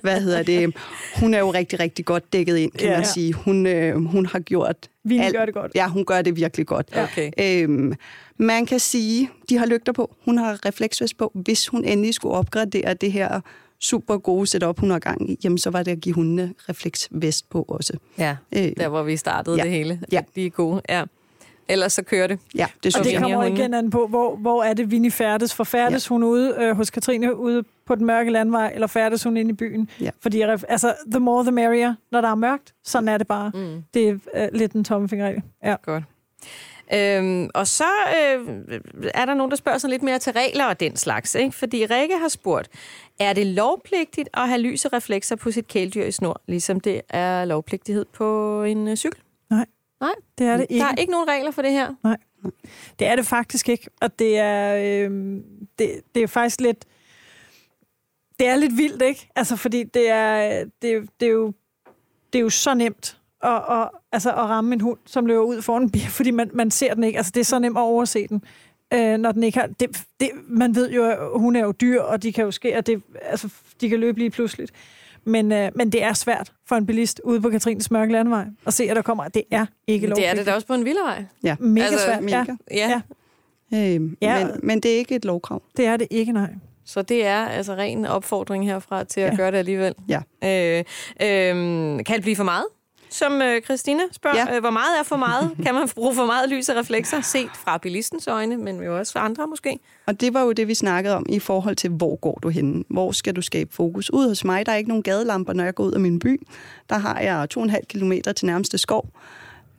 hvad 0.03 0.20
hedder 0.20 0.42
det? 0.42 0.77
Hun 1.20 1.35
er 1.35 1.38
jo 1.38 1.51
rigtig, 1.53 1.81
rigtig 1.81 2.05
godt 2.05 2.33
dækket 2.33 2.57
ind, 2.57 2.72
kan 2.72 2.88
Ja. 2.88 2.96
man 2.96 3.07
sige. 3.07 3.33
Hun, 3.33 3.66
øh, 3.66 4.05
hun 4.05 4.27
har 4.27 4.38
gjort... 4.40 4.77
Vi 5.05 5.18
alt- 5.18 5.37
gør 5.37 5.44
det 5.44 5.55
godt. 5.55 5.72
Ja, 5.75 5.88
hun 5.88 6.05
gør 6.05 6.22
det 6.22 6.37
virkelig 6.37 6.66
godt. 6.66 6.88
Okay. 6.96 7.31
Øhm, 7.40 7.92
man 8.37 8.66
kan 8.66 8.79
sige, 8.81 9.31
de 9.49 9.59
har 9.59 9.66
lygter 9.66 9.92
på. 9.92 10.14
Hun 10.25 10.38
har 10.38 10.66
refleksvest 10.66 11.16
på. 11.18 11.31
Hvis 11.35 11.68
hun 11.68 11.85
endelig 11.85 12.14
skulle 12.14 12.35
opgradere 12.35 12.94
det 12.94 13.12
her 13.12 13.40
super 13.81 14.16
gode 14.18 14.46
setup, 14.46 14.81
hun 14.81 14.90
har 14.90 14.99
gang 14.99 15.31
i, 15.31 15.38
jamen 15.44 15.59
så 15.59 15.70
var 15.70 15.83
det 15.83 15.90
at 15.92 16.01
give 16.01 16.14
hundene 16.14 16.55
refleksvest 16.68 17.51
på 17.51 17.64
også. 17.68 17.92
Ja, 18.18 18.37
Øh, 18.57 18.72
der 18.77 18.88
hvor 18.88 19.03
vi 19.03 19.16
startede 19.16 19.57
Ja. 19.57 19.62
det 19.62 19.70
hele. 19.70 20.01
Ja. 20.12 20.20
De 20.37 20.46
er 20.46 20.51
gode, 20.51 20.83
ja. 20.88 21.03
Ellers 21.68 21.92
så 21.92 22.02
kører 22.02 22.26
det. 22.26 22.38
ja, 22.55 22.66
det 22.83 22.87
Og 22.87 22.92
synes 22.92 22.94
det 22.94 23.00
Okay. 23.16 23.29
jeg. 23.29 23.37
kommer 23.37 23.57
igen 23.57 23.74
an 23.74 23.90
på, 23.90 24.07
hvor, 24.07 24.37
hvor 24.37 24.62
er 24.62 24.74
det, 24.74 24.90
Vinnie 24.90 25.11
færdes? 25.11 25.55
For 25.55 25.64
færdes 25.64 26.11
ja. 26.11 26.14
hun 26.14 26.22
ude 26.22 26.57
øh, 26.59 26.76
hos 26.76 26.90
Katrine 26.90 27.37
ude 27.37 27.64
på 27.87 27.94
den 27.94 28.07
mørke 28.07 28.31
landvej, 28.31 28.70
eller 28.74 28.87
færdes 28.87 29.22
hun 29.24 29.37
inde 29.37 29.50
i 29.50 29.55
byen? 29.55 29.90
Ja. 30.00 30.11
Fordi 30.20 30.40
altså, 30.40 30.94
the 31.11 31.20
more 31.20 31.42
the 31.44 31.52
merrier, 31.52 31.94
når 32.12 32.20
der 32.20 32.29
er 32.29 32.35
mørkt. 32.35 32.74
Sådan 32.85 33.09
er 33.09 33.18
det 33.18 33.26
bare. 33.26 33.50
Mm. 33.55 33.83
Det 33.94 34.09
er 34.09 34.18
øh, 34.35 34.48
lidt 34.52 34.72
en 34.72 34.85
tommefingerregel. 34.85 35.42
Ja. 35.64 35.76
Godt. 35.83 36.05
Øhm, 36.94 37.50
og 37.55 37.66
så 37.66 37.85
øh, 38.09 38.48
er 39.14 39.24
der 39.24 39.35
nogen, 39.35 39.50
der 39.50 39.57
spørger 39.57 39.79
sådan 39.79 39.90
lidt 39.90 40.02
mere 40.02 40.18
til 40.18 40.33
regler 40.33 40.64
og 40.66 40.81
den 40.81 40.96
slags. 40.96 41.35
Ikke? 41.35 41.52
Fordi 41.57 41.87
Rikke 41.87 42.14
har 42.18 42.29
spurgt, 42.29 42.68
er 43.20 43.33
det 43.33 43.46
lovpligtigt 43.46 44.29
at 44.35 44.48
have 44.48 44.61
lyse 44.61 44.88
reflekser 44.88 45.37
på 45.37 45.50
sit 45.50 45.68
kæledyr 45.68 46.05
i 46.05 46.11
snor, 46.12 46.40
ligesom 46.46 46.81
det 46.81 47.00
er 47.09 47.44
lovpligtighed 47.44 48.05
på 48.12 48.62
en 48.62 48.88
øh, 48.88 48.96
cykel? 48.96 49.20
Det 50.38 50.46
er 50.46 50.56
det 50.56 50.66
ikke. 50.68 50.85
Der 50.85 50.90
er 50.90 50.94
ikke 50.94 51.12
nogen 51.12 51.28
regler 51.28 51.50
for 51.50 51.62
det 51.62 51.70
her. 51.70 51.94
Det 52.98 53.06
er 53.06 53.16
det 53.16 53.26
faktisk 53.26 53.68
ikke, 53.68 53.88
og 54.00 54.18
det 54.18 54.38
er, 54.38 54.76
øh, 54.76 55.40
det, 55.78 56.00
det 56.14 56.22
er 56.22 56.26
faktisk 56.26 56.61
lidt, 56.61 56.85
det 58.38 58.46
er 58.46 58.56
lidt 58.56 58.76
vildt, 58.76 59.02
ikke? 59.02 59.28
Altså, 59.37 59.56
fordi 59.56 59.82
det 59.82 60.11
er, 60.11 60.64
det, 60.82 61.09
det 61.20 61.26
er 61.28 61.32
jo, 61.32 61.52
det 62.32 62.38
er 62.38 62.42
jo 62.42 62.50
så 62.50 62.74
nemt 62.74 63.18
at, 63.42 63.62
at, 63.70 63.90
altså, 64.12 64.30
at 64.30 64.37
ramme 64.37 64.74
en 64.74 64.80
hund, 64.80 64.98
som 65.06 65.26
løber 65.26 65.42
ud 65.42 65.62
foran 65.62 65.82
en 65.82 65.90
bil, 65.90 66.06
fordi 66.09 66.30
man, 66.30 66.50
man 66.54 66.70
ser 66.70 66.94
den 66.94 67.04
ikke. 67.04 67.16
Altså, 67.16 67.32
det 67.35 67.40
er 67.40 67.44
så 67.44 67.59
nemt 67.59 67.76
at 67.76 67.82
overse 67.82 68.26
den, 68.26 68.44
øh, 68.94 69.18
når 69.18 69.32
den 69.32 69.42
ikke 69.42 69.59
har... 69.59 69.66
Det, 69.66 70.04
det, 70.20 70.30
man 70.48 70.74
ved 70.74 70.90
jo, 70.90 71.04
at 71.04 71.18
hun 71.40 71.56
er 71.56 71.61
jo 71.61 71.72
dyr, 71.72 72.00
og 72.00 72.22
de 72.22 72.32
kan 72.32 72.44
jo 72.44 72.50
ske, 72.50 72.74
at 72.74 72.87
det, 72.87 73.02
altså, 73.22 73.48
de 73.80 73.88
kan 73.88 74.00
løbe 74.00 74.18
lige 74.18 74.30
pludseligt. 74.30 74.72
Men, 75.26 75.52
øh, 75.52 75.70
men 75.74 75.92
det 75.92 76.02
er 76.02 76.12
svært 76.12 76.52
for 76.68 76.76
en 76.76 76.86
bilist 76.86 77.20
ude 77.24 77.40
på 77.40 77.50
Katrines 77.50 77.90
mørke 77.90 78.12
landvej 78.12 78.44
at 78.66 78.74
se, 78.74 78.84
at 78.90 78.96
der 78.96 79.02
kommer... 79.02 79.28
Det 79.28 79.42
er 79.50 79.66
ikke 79.86 80.02
Det 80.02 80.06
er 80.06 80.08
lovpligtigt. 80.08 80.38
det 80.38 80.46
da 80.46 80.54
også 80.54 80.66
på 80.66 80.74
en 80.74 80.84
villavej. 80.84 81.24
Ja, 81.42 81.56
Mega 81.60 81.86
Altså, 81.86 82.04
svært, 82.06 82.22
mega. 82.22 82.36
ja. 82.38 82.44
Ja. 82.70 83.00
Ja. 83.72 83.94
Øhm, 83.94 84.16
Ja. 84.22 84.44
men, 84.44 84.52
men 84.62 84.80
det 84.80 84.92
er 84.94 84.96
ikke 84.96 85.14
et 85.14 85.24
lovkrav. 85.24 85.62
Det 85.76 85.86
er 85.86 85.96
det 85.96 86.06
ikke, 86.10 86.32
nej. 86.32 86.50
Så 86.84 87.02
det 87.02 87.26
er 87.26 87.46
altså 87.46 87.74
ren 87.74 88.06
opfordring 88.06 88.66
herfra 88.66 89.04
til 89.04 89.20
at 89.20 89.30
Ja. 89.32 89.36
gøre 89.36 89.50
det 89.50 89.58
alligevel. 89.58 89.94
Ja. 90.08 90.20
Øh, 90.44 90.84
øh, 91.22 92.04
kan 92.04 92.14
det 92.14 92.22
blive 92.22 92.36
for 92.36 92.44
meget? 92.44 92.64
Som 93.10 93.42
øh, 93.42 93.62
Christina 93.62 94.02
spørger, 94.12 94.36
ja. 94.36 94.54
Øh, 94.54 94.60
hvor 94.60 94.70
meget 94.70 94.98
er 94.98 95.02
for 95.02 95.16
meget? 95.16 95.50
Kan 95.64 95.74
man 95.74 95.88
bruge 95.94 96.14
for 96.14 96.26
meget 96.26 96.50
lys 96.50 96.68
og 96.68 96.76
reflekser? 96.76 97.20
Set 97.20 97.50
fra 97.54 97.78
bilistens 97.78 98.28
øjne, 98.28 98.56
men 98.56 98.82
jo 98.82 98.98
også 98.98 99.12
fra 99.12 99.24
andre 99.24 99.46
måske. 99.46 99.78
Og 100.06 100.20
det 100.20 100.34
var 100.34 100.42
jo 100.42 100.52
det, 100.52 100.68
vi 100.68 100.74
snakkede 100.74 101.14
om 101.14 101.26
i 101.28 101.38
forhold 101.38 101.76
til, 101.76 101.90
hvor 101.90 102.16
går 102.16 102.38
du 102.42 102.48
henne? 102.48 102.84
Hvor 102.88 103.12
skal 103.12 103.36
du 103.36 103.42
skabe 103.42 103.74
fokus? 103.74 104.10
Ude 104.12 104.28
hos 104.28 104.44
mig, 104.44 104.66
der 104.66 104.72
er 104.72 104.76
ikke 104.76 104.88
nogen 104.88 105.02
gadelamper, 105.02 105.52
når 105.52 105.64
jeg 105.64 105.74
går 105.74 105.84
ud 105.84 105.92
af 105.92 106.00
min 106.00 106.18
by. 106.18 106.46
Der 106.90 106.98
har 106.98 107.20
jeg 107.20 107.48
2,5 107.58 107.80
kilometer 107.88 108.32
til 108.32 108.46
nærmeste 108.46 108.78
skov. 108.78 109.08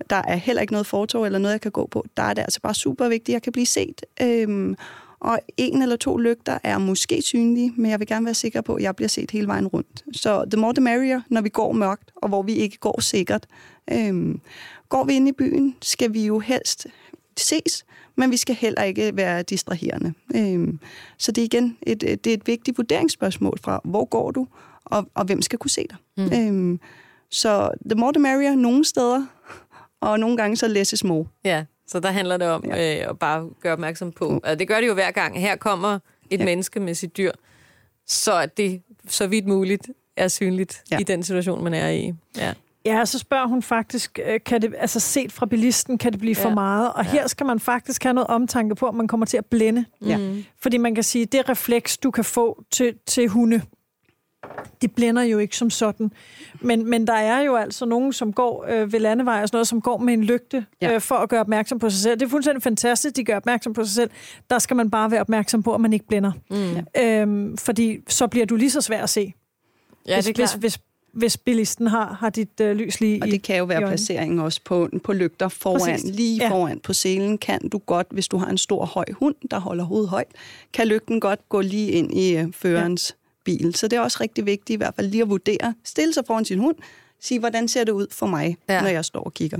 Der 0.09 0.21
er 0.27 0.35
heller 0.35 0.61
ikke 0.61 0.73
noget 0.73 0.87
fortov 0.87 1.23
eller 1.23 1.39
noget, 1.39 1.53
jeg 1.53 1.61
kan 1.61 1.71
gå 1.71 1.87
på. 1.91 2.05
Der 2.17 2.23
er 2.23 2.33
det 2.33 2.41
altså 2.41 2.61
bare 2.61 2.73
super 2.73 3.09
vigtigt, 3.09 3.29
at 3.29 3.33
jeg 3.33 3.41
kan 3.41 3.51
blive 3.53 3.65
set. 3.65 4.05
Øhm, 4.21 4.75
og 5.19 5.39
en 5.57 5.81
eller 5.81 5.95
to 5.95 6.17
lygter 6.17 6.57
er 6.63 6.77
måske 6.77 7.21
synlige, 7.21 7.73
men 7.77 7.91
jeg 7.91 7.99
vil 7.99 8.07
gerne 8.07 8.25
være 8.25 8.33
sikker 8.33 8.61
på, 8.61 8.75
at 8.75 8.83
jeg 8.83 8.95
bliver 8.95 9.09
set 9.09 9.31
hele 9.31 9.47
vejen 9.47 9.67
rundt. 9.67 10.03
Så 10.13 10.45
the 10.51 10.61
more 10.61 10.73
the 10.73 10.83
merrier, 10.83 11.21
når 11.29 11.41
vi 11.41 11.49
går 11.49 11.71
mørkt, 11.73 12.11
og 12.15 12.29
hvor 12.29 12.41
vi 12.43 12.53
ikke 12.53 12.77
går 12.77 13.01
sikkert. 13.01 13.45
Øhm, 13.91 14.41
går 14.89 15.03
vi 15.03 15.13
ind 15.13 15.27
i 15.27 15.31
byen, 15.31 15.75
skal 15.81 16.13
vi 16.13 16.25
jo 16.25 16.39
helst 16.39 16.87
ses, 17.37 17.85
men 18.15 18.31
vi 18.31 18.37
skal 18.37 18.55
heller 18.55 18.83
ikke 18.83 19.11
være 19.17 19.43
distraherende. 19.43 20.13
Øhm, 20.35 20.79
så 21.17 21.31
det 21.31 21.41
er 21.41 21.45
igen 21.45 21.77
et, 21.81 22.03
et- 22.03 22.23
det 22.23 22.29
er 22.29 22.33
et 22.37 22.47
vigtigt 22.47 22.77
vurderingsspørgsmål 22.77 23.59
fra, 23.63 23.81
hvor 23.83 24.05
går 24.05 24.31
du, 24.31 24.47
og, 24.85 25.07
og 25.13 25.25
hvem 25.25 25.41
skal 25.41 25.59
kunne 25.59 25.69
se 25.71 25.85
dig. 25.89 25.97
Mm. 26.17 26.33
Øhm, 26.47 26.79
så 27.31 27.69
the 27.89 27.99
more 27.99 28.13
the 28.13 28.21
merrier 28.21 28.55
nogle 28.55 28.85
steder, 28.85 29.25
og 30.01 30.19
nogle 30.19 30.37
gange 30.37 30.55
så 30.57 30.67
less 30.67 30.93
is 30.93 31.03
more. 31.03 31.25
Ja, 31.45 31.65
så 31.87 31.99
der 31.99 32.11
handler 32.11 32.37
det 32.37 32.47
om 32.47 32.63
ja. 32.65 33.01
øh, 33.01 33.09
at 33.09 33.19
bare 33.19 33.49
gøre 33.61 33.73
opmærksom 33.73 34.11
på. 34.11 34.41
Altså, 34.43 34.55
det 34.55 34.67
gør 34.67 34.81
det 34.81 34.87
jo 34.87 34.93
hver 34.93 35.11
gang. 35.11 35.39
Her 35.39 35.55
kommer 35.55 35.99
et 36.29 36.39
ja. 36.39 36.45
Menneske 36.45 36.79
med 36.79 36.93
sit 36.93 37.17
dyr, 37.17 37.31
så 38.07 38.37
at 38.37 38.57
det 38.57 38.81
så 39.07 39.27
vidt 39.27 39.47
muligt 39.47 39.89
er 40.17 40.27
synligt 40.27 40.83
ja. 40.91 40.97
I 40.99 41.03
den 41.03 41.23
situation, 41.23 41.63
man 41.63 41.73
er 41.73 41.89
i. 41.89 42.13
Ja. 42.37 42.53
Ja, 42.85 43.05
så 43.05 43.19
spørger 43.19 43.47
hun 43.47 43.61
faktisk, 43.61 44.19
øh, 44.25 44.39
kan 44.45 44.61
det, 44.61 44.75
altså 44.77 44.99
set 44.99 45.31
fra 45.31 45.45
bilisten, 45.45 45.97
kan 45.97 46.11
det 46.11 46.19
blive 46.19 46.35
ja. 46.37 46.45
for 46.45 46.49
meget? 46.49 46.93
Og 46.93 47.03
ja. 47.03 47.09
her 47.09 47.27
skal 47.27 47.45
man 47.45 47.59
faktisk 47.59 48.03
have 48.03 48.13
noget 48.13 48.27
omtanke 48.27 48.75
på, 48.75 48.87
om 48.87 48.95
man 48.95 49.07
kommer 49.07 49.25
til 49.25 49.37
at 49.37 49.45
blænde. 49.45 49.85
Ja. 50.05 50.17
Mm. 50.17 50.43
Fordi 50.61 50.77
man 50.77 50.95
kan 50.95 51.03
sige, 51.03 51.25
det 51.25 51.49
refleks, 51.49 51.97
du 51.97 52.11
kan 52.11 52.23
få 52.23 52.63
til, 52.71 52.93
til 53.05 53.27
hunde, 53.27 53.61
det 54.81 54.91
blænder 54.95 55.21
jo 55.23 55.37
ikke 55.37 55.57
som 55.57 55.69
sådan. 55.69 56.11
Men, 56.61 56.89
men 56.89 57.07
der 57.07 57.13
er 57.13 57.41
jo 57.41 57.55
altså 57.55 57.85
nogen, 57.85 58.13
som 58.13 58.33
går 58.33 58.65
øh, 58.69 58.93
ved 58.93 58.99
landevej 58.99 59.41
og 59.41 59.47
sådan 59.47 59.55
noget, 59.55 59.67
som 59.67 59.81
går 59.81 59.97
med 59.97 60.13
en 60.13 60.23
lygte 60.23 60.65
ja. 60.81 60.93
Øh, 60.93 61.01
for 61.01 61.15
at 61.15 61.29
gøre 61.29 61.39
opmærksom 61.39 61.79
på 61.79 61.89
sig 61.89 61.99
selv. 62.01 62.19
Det 62.19 62.25
er 62.25 62.29
fuldstændig 62.29 62.63
fantastisk, 62.63 63.15
de 63.15 63.23
gør 63.23 63.35
opmærksom 63.35 63.73
på 63.73 63.83
sig 63.83 63.93
selv. 63.93 64.09
Der 64.49 64.59
skal 64.59 64.75
man 64.75 64.89
bare 64.91 65.11
være 65.11 65.21
opmærksom 65.21 65.63
på, 65.63 65.73
at 65.73 65.81
man 65.81 65.93
ikke 65.93 66.07
blænder. 66.07 66.31
Mm. 66.49 67.01
Øhm, 67.03 67.57
fordi 67.57 67.97
så 68.07 68.27
bliver 68.27 68.45
du 68.45 68.55
lige 68.55 68.71
så 68.71 68.81
svær 68.81 69.03
at 69.03 69.09
se, 69.09 69.33
Ja, 70.07 70.15
hvis, 70.15 70.25
det 70.25 70.31
er 70.31 70.43
hvis, 70.43 70.49
klart. 70.51 70.59
hvis, 70.59 70.79
hvis 71.13 71.37
bilisten 71.37 71.87
har, 71.87 72.17
har 72.19 72.29
dit 72.29 72.59
øh, 72.61 72.75
lys 72.75 72.99
lige 72.99 73.21
Og 73.21 73.27
i 73.27 73.31
det 73.31 73.41
kan 73.43 73.57
jo 73.57 73.65
i 73.65 73.69
være 73.69 73.81
placeringen 73.81 74.39
også 74.39 74.61
på, 74.65 74.89
på 75.03 75.13
lygter 75.13 75.47
foran, 75.47 75.91
Præcis. 75.93 76.15
lige 76.15 76.37
Ja. 76.37 76.49
foran 76.49 76.79
på 76.79 76.93
selen, 76.93 77.37
kan 77.37 77.69
du 77.69 77.77
godt, 77.77 78.07
hvis 78.11 78.27
du 78.27 78.37
har 78.37 78.47
en 78.47 78.57
stor 78.57 78.85
høj 78.85 79.05
hund, 79.11 79.35
der 79.51 79.59
holder 79.59 79.83
hovedet 79.83 80.09
højt, 80.09 80.27
kan 80.73 80.87
lygten 80.87 81.19
godt 81.19 81.49
gå 81.49 81.61
lige 81.61 81.91
ind 81.91 82.13
i 82.17 82.37
øh, 82.37 82.53
førerens 82.53 83.09
ja. 83.09 83.26
Bil. 83.47 83.75
Så 83.75 83.87
det 83.87 83.97
er 83.97 84.01
også 84.01 84.17
rigtig 84.21 84.45
vigtigt 84.45 84.69
i 84.69 84.77
hvert 84.77 84.93
fald 84.95 85.07
lige 85.07 85.21
at 85.21 85.29
vurdere, 85.29 85.73
stille 85.83 86.13
sig 86.13 86.23
foran 86.27 86.45
sin 86.45 86.59
hund, 86.59 86.75
sige, 87.19 87.39
hvordan 87.39 87.67
ser 87.67 87.83
det 87.83 87.91
ud 87.91 88.07
for 88.11 88.25
mig, 88.25 88.57
Ja. 88.69 88.81
når 88.81 88.87
jeg 88.89 89.05
står 89.05 89.23
og 89.23 89.33
kigger. 89.33 89.57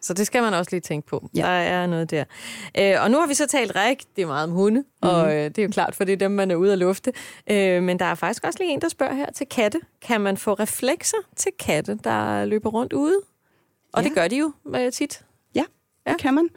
Så 0.00 0.14
det 0.14 0.26
skal 0.26 0.42
man 0.42 0.54
også 0.54 0.70
lige 0.70 0.80
tænke 0.80 1.08
på. 1.08 1.28
Ja. 1.36 1.40
Der 1.40 1.46
er 1.48 1.86
noget 1.86 2.10
der. 2.10 2.24
Øh, 2.78 2.94
og 3.02 3.10
nu 3.10 3.18
har 3.20 3.26
vi 3.26 3.34
så 3.34 3.46
talt 3.46 3.72
rigtig 3.76 4.26
meget 4.26 4.44
om 4.44 4.50
hunde, 4.50 4.80
mm-hmm. 4.80 5.08
og 5.08 5.34
øh, 5.36 5.44
det 5.44 5.58
er 5.58 5.62
jo 5.62 5.68
klart, 5.68 5.94
for 5.94 6.04
det 6.04 6.12
er 6.12 6.16
dem, 6.16 6.30
man 6.30 6.50
er 6.50 6.54
ude 6.54 6.72
at 6.72 6.78
lufte. 6.78 7.12
Øh, 7.50 7.82
men 7.82 7.98
der 7.98 8.04
er 8.04 8.14
faktisk 8.14 8.44
også 8.44 8.58
lige 8.62 8.72
en, 8.72 8.80
der 8.80 8.88
spørger 8.88 9.14
her 9.14 9.32
til 9.32 9.46
katte. 9.46 9.80
Kan 10.02 10.20
man 10.20 10.36
få 10.36 10.52
reflekser 10.54 11.16
til 11.36 11.52
katte, 11.58 11.98
der 12.04 12.44
løber 12.44 12.70
rundt 12.70 12.92
ude? 12.92 13.16
Og 13.92 14.02
Ja. 14.02 14.08
det 14.08 14.14
gør 14.14 14.28
de 14.28 14.36
jo 14.36 14.52
øh, 14.76 14.92
tit. 14.92 15.24
Ja, 15.54 15.60
Ja. 15.60 15.64
ja. 16.06 16.12
det 16.12 16.20
kan 16.20 16.34
man. 16.34 16.48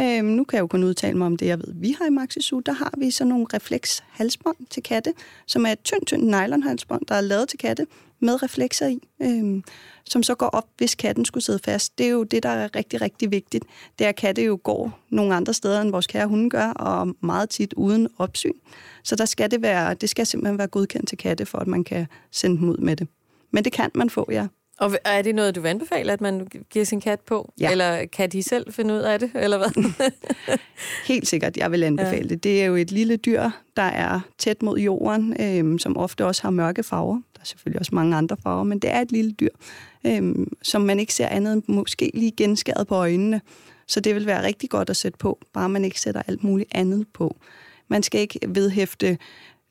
Øhm, 0.00 0.26
nu 0.26 0.44
kan 0.44 0.56
jeg 0.56 0.62
jo 0.62 0.66
kun 0.66 0.84
udtale 0.84 1.18
mig 1.18 1.26
om 1.26 1.36
det, 1.36 1.46
jeg 1.46 1.58
ved. 1.58 1.74
Vi 1.74 1.96
har 1.98 2.06
i 2.06 2.10
Maxisu, 2.10 2.60
der 2.60 2.72
har 2.72 2.94
vi 2.98 3.10
sådan 3.10 3.28
nogle 3.28 3.46
reflekshalsbånd 3.54 4.56
til 4.70 4.82
katte, 4.82 5.12
som 5.46 5.66
er 5.66 5.72
et 5.72 5.80
tyndt, 5.84 6.06
tyndt 6.06 6.24
nylonhalsbånd, 6.24 7.06
der 7.06 7.14
er 7.14 7.20
lavet 7.20 7.48
til 7.48 7.58
katte 7.58 7.86
med 8.20 8.42
reflekser 8.42 8.86
i, 8.86 8.98
øhm, 9.22 9.64
som 10.04 10.22
så 10.22 10.34
går 10.34 10.46
op, 10.46 10.68
hvis 10.76 10.94
katten 10.94 11.24
skulle 11.24 11.44
sidde 11.44 11.58
fast. 11.64 11.98
Det 11.98 12.06
er 12.06 12.10
jo 12.10 12.22
det, 12.22 12.42
der 12.42 12.48
er 12.48 12.76
rigtig, 12.76 13.00
rigtig 13.00 13.30
vigtigt. 13.30 13.64
Det 13.98 14.04
er, 14.04 14.08
at 14.08 14.16
katte 14.16 14.42
jo 14.42 14.58
går 14.62 15.00
nogle 15.10 15.34
andre 15.34 15.54
steder, 15.54 15.80
end 15.80 15.90
vores 15.90 16.06
kære 16.06 16.26
hunde 16.26 16.50
gør, 16.50 16.66
og 16.66 17.14
meget 17.20 17.50
tit 17.50 17.72
uden 17.72 18.08
opsyn. 18.18 18.52
Så 19.04 19.16
der 19.16 19.24
skal 19.24 19.50
det, 19.50 19.62
være, 19.62 19.94
det 19.94 20.10
skal 20.10 20.26
simpelthen 20.26 20.58
være 20.58 20.66
godkendt 20.66 21.08
til 21.08 21.18
katte, 21.18 21.46
for 21.46 21.58
at 21.58 21.66
man 21.66 21.84
kan 21.84 22.06
sende 22.30 22.56
dem 22.56 22.68
ud 22.68 22.76
med 22.76 22.96
det. 22.96 23.08
Men 23.50 23.64
det 23.64 23.72
kan 23.72 23.90
man 23.94 24.10
få, 24.10 24.28
ja. 24.30 24.46
Og 24.78 24.92
er 25.04 25.22
det 25.22 25.34
noget, 25.34 25.54
du 25.54 25.60
vil 25.60 25.68
anbefale, 25.68 26.12
at 26.12 26.20
man 26.20 26.46
giver 26.70 26.84
sin 26.84 27.00
kat 27.00 27.20
på? 27.20 27.52
Ja. 27.60 27.70
Eller 27.70 28.06
kan 28.06 28.30
de 28.30 28.42
selv 28.42 28.72
finde 28.72 28.94
ud 28.94 28.98
af 28.98 29.18
det, 29.18 29.30
eller 29.34 29.58
hvad? 29.58 29.92
Helt 31.06 31.28
sikkert, 31.28 31.56
jeg 31.56 31.72
vil 31.72 31.82
anbefale 31.82 32.22
ja. 32.22 32.28
det. 32.28 32.44
Det 32.44 32.62
er 32.62 32.66
jo 32.66 32.74
et 32.74 32.90
lille 32.90 33.16
dyr, 33.16 33.50
der 33.76 33.82
er 33.82 34.20
tæt 34.38 34.62
mod 34.62 34.78
jorden, 34.78 35.36
øhm, 35.40 35.78
som 35.78 35.96
ofte 35.96 36.26
også 36.26 36.42
har 36.42 36.50
mørke 36.50 36.82
farver. 36.82 37.14
Der 37.14 37.40
er 37.40 37.44
selvfølgelig 37.44 37.80
også 37.80 37.94
mange 37.94 38.16
andre 38.16 38.36
farver, 38.42 38.64
men 38.64 38.78
det 38.78 38.90
er 38.90 39.00
et 39.00 39.12
lille 39.12 39.32
dyr, 39.32 39.48
øhm, 40.06 40.52
som 40.62 40.82
man 40.82 41.00
ikke 41.00 41.14
ser 41.14 41.28
andet 41.28 41.52
end 41.52 41.62
måske 41.68 42.10
lige 42.14 42.32
genskæret 42.36 42.86
på 42.86 42.94
øjnene. 42.94 43.40
Så 43.86 44.00
det 44.00 44.14
vil 44.14 44.26
være 44.26 44.44
rigtig 44.44 44.70
godt 44.70 44.90
at 44.90 44.96
sætte 44.96 45.18
på, 45.18 45.38
bare 45.52 45.68
man 45.68 45.84
ikke 45.84 46.00
sætter 46.00 46.22
alt 46.26 46.44
muligt 46.44 46.68
andet 46.74 47.06
på. 47.14 47.36
Man 47.88 48.02
skal 48.02 48.20
ikke 48.20 48.38
vedhæfte 48.48 49.18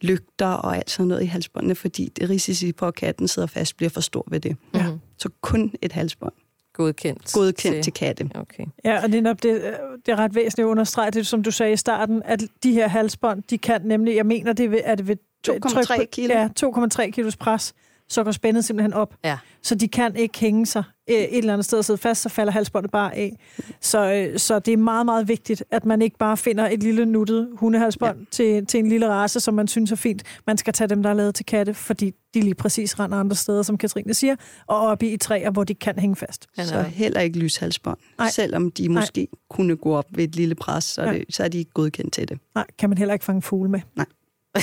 lygter 0.04 0.48
og 0.48 0.78
alt 0.78 0.90
sådan 0.90 1.08
noget 1.08 1.24
i 1.24 1.26
halsbåndene, 1.26 1.76
fordi 1.76 2.12
det 2.16 2.30
risici 2.30 2.72
på, 2.72 2.88
at 2.88 2.96
katten 2.96 3.28
sidder 3.28 3.48
fast, 3.48 3.78
bliver 3.78 3.90
for 3.90 4.02
stor 4.02 4.28
ved 4.28 4.40
det. 4.40 4.58
Ja. 4.74 4.83
Så 5.24 5.30
kun 5.42 5.74
et 5.82 5.92
halsbånd. 5.92 6.34
Godkendt. 6.74 7.34
Godkendt 7.34 7.76
til, 7.76 7.84
til 7.84 7.94
katte. 7.94 8.30
Okay. 8.36 8.66
Ja, 8.86 9.04
og 9.04 9.10
det 9.12 9.18
er, 9.18 9.22
nok 9.22 9.44
det, 9.44 9.78
det 10.06 10.12
er 10.12 10.16
ret 10.16 10.36
væsentligt 10.36 10.66
at 10.66 10.70
understrege 10.70 11.12
det, 11.12 11.28
som 11.28 11.44
du 11.44 11.52
sagde 11.52 11.74
i 11.74 11.78
starten, 11.78 12.22
at 12.26 12.44
de 12.64 12.72
her 12.74 12.88
halsbånd, 12.88 13.44
de 13.50 13.58
kan 13.58 13.82
nemlig, 13.86 14.16
jeg 14.16 14.26
mener, 14.26 14.54
det 14.54 14.66
er, 14.66 14.70
ved, 14.70 14.80
er 14.84 14.96
det 14.96 15.08
ved 15.08 15.16
2,3 15.50 15.60
tryk 15.60 15.88
på- 16.00 16.04
kilo. 16.12 16.34
Ja, 16.34 16.50
2,3 16.66 17.10
kilos 17.10 17.36
pres, 17.36 17.74
så 18.10 18.24
går 18.24 18.32
spændet 18.32 18.66
simpelthen 18.66 18.94
op. 18.94 19.16
Ja. 19.24 19.38
Så 19.62 19.76
de 19.76 19.88
kan 19.88 20.16
ikke 20.16 20.40
hænge 20.40 20.66
sig 20.66 20.84
øh, 21.10 21.16
et 21.16 21.38
eller 21.38 21.54
andet 21.54 21.66
sted 21.66 21.78
og 21.78 21.86
sidde 21.86 21.98
fast, 21.98 22.22
så 22.22 22.30
falder 22.30 22.52
halsbåndet 22.52 22.92
bare 22.92 23.16
af. 23.16 23.40
Så, 23.82 24.14
øh, 24.14 24.40
så 24.40 24.60
det 24.60 24.74
er 24.74 24.78
meget, 24.78 25.06
meget 25.06 25.28
vigtigt, 25.28 25.64
at 25.72 25.86
man 25.86 26.02
ikke 26.02 26.18
bare 26.18 26.38
finder 26.38 26.70
et 26.70 26.84
lille 26.84 27.06
nuttet 27.06 27.50
hundehalsbånd 27.54 28.18
ja. 28.20 28.26
til, 28.32 28.66
til 28.66 28.80
en 28.80 28.90
lille 28.90 29.10
race, 29.10 29.40
som 29.40 29.54
man 29.54 29.68
synes 29.68 29.92
er 29.92 29.96
fint. 29.96 30.24
Man 30.48 30.58
skal 30.58 30.74
tage 30.74 30.88
dem, 30.88 31.04
der 31.04 31.10
er 31.10 31.14
lavet 31.14 31.36
til 31.36 31.46
katte, 31.46 31.74
fordi 31.74 32.12
de 32.34 32.42
lige 32.42 32.56
præcis 32.56 33.00
render 33.00 33.18
andre 33.18 33.36
steder, 33.36 33.62
som 33.64 33.78
Katrine 33.78 34.14
siger, 34.14 34.36
og 34.68 34.78
op 34.80 35.04
i, 35.04 35.18
træer, 35.18 35.52
hvor 35.52 35.64
de 35.64 35.74
kan 35.76 36.00
hænge 36.00 36.16
fast. 36.16 36.48
Ja, 36.58 36.64
Så 36.66 36.74
nej. 36.76 36.88
heller 36.90 37.20
ikke 37.22 37.40
lyshalsbånd. 37.40 37.98
Nej. 38.18 38.30
Selvom 38.30 38.72
de 38.72 38.88
Nej. 38.88 39.02
måske 39.02 39.28
kunne 39.50 39.76
gå 39.76 39.96
op 39.96 40.06
ved 40.12 40.24
et 40.24 40.36
lille 40.36 40.56
pres, 40.56 40.84
så 40.84 41.02
er, 41.02 41.12
Ja. 41.12 41.14
det, 41.18 41.26
så 41.36 41.44
er 41.44 41.48
de 41.48 41.58
ikke 41.58 41.72
godkendt 41.72 42.14
til 42.14 42.30
det. 42.30 42.38
Nej, 42.56 42.66
kan 42.80 42.90
man 42.90 42.98
heller 42.98 43.14
ikke 43.14 43.26
fange 43.26 43.42
fugle 43.42 43.70
med. 43.72 43.80
nej. 43.96 44.06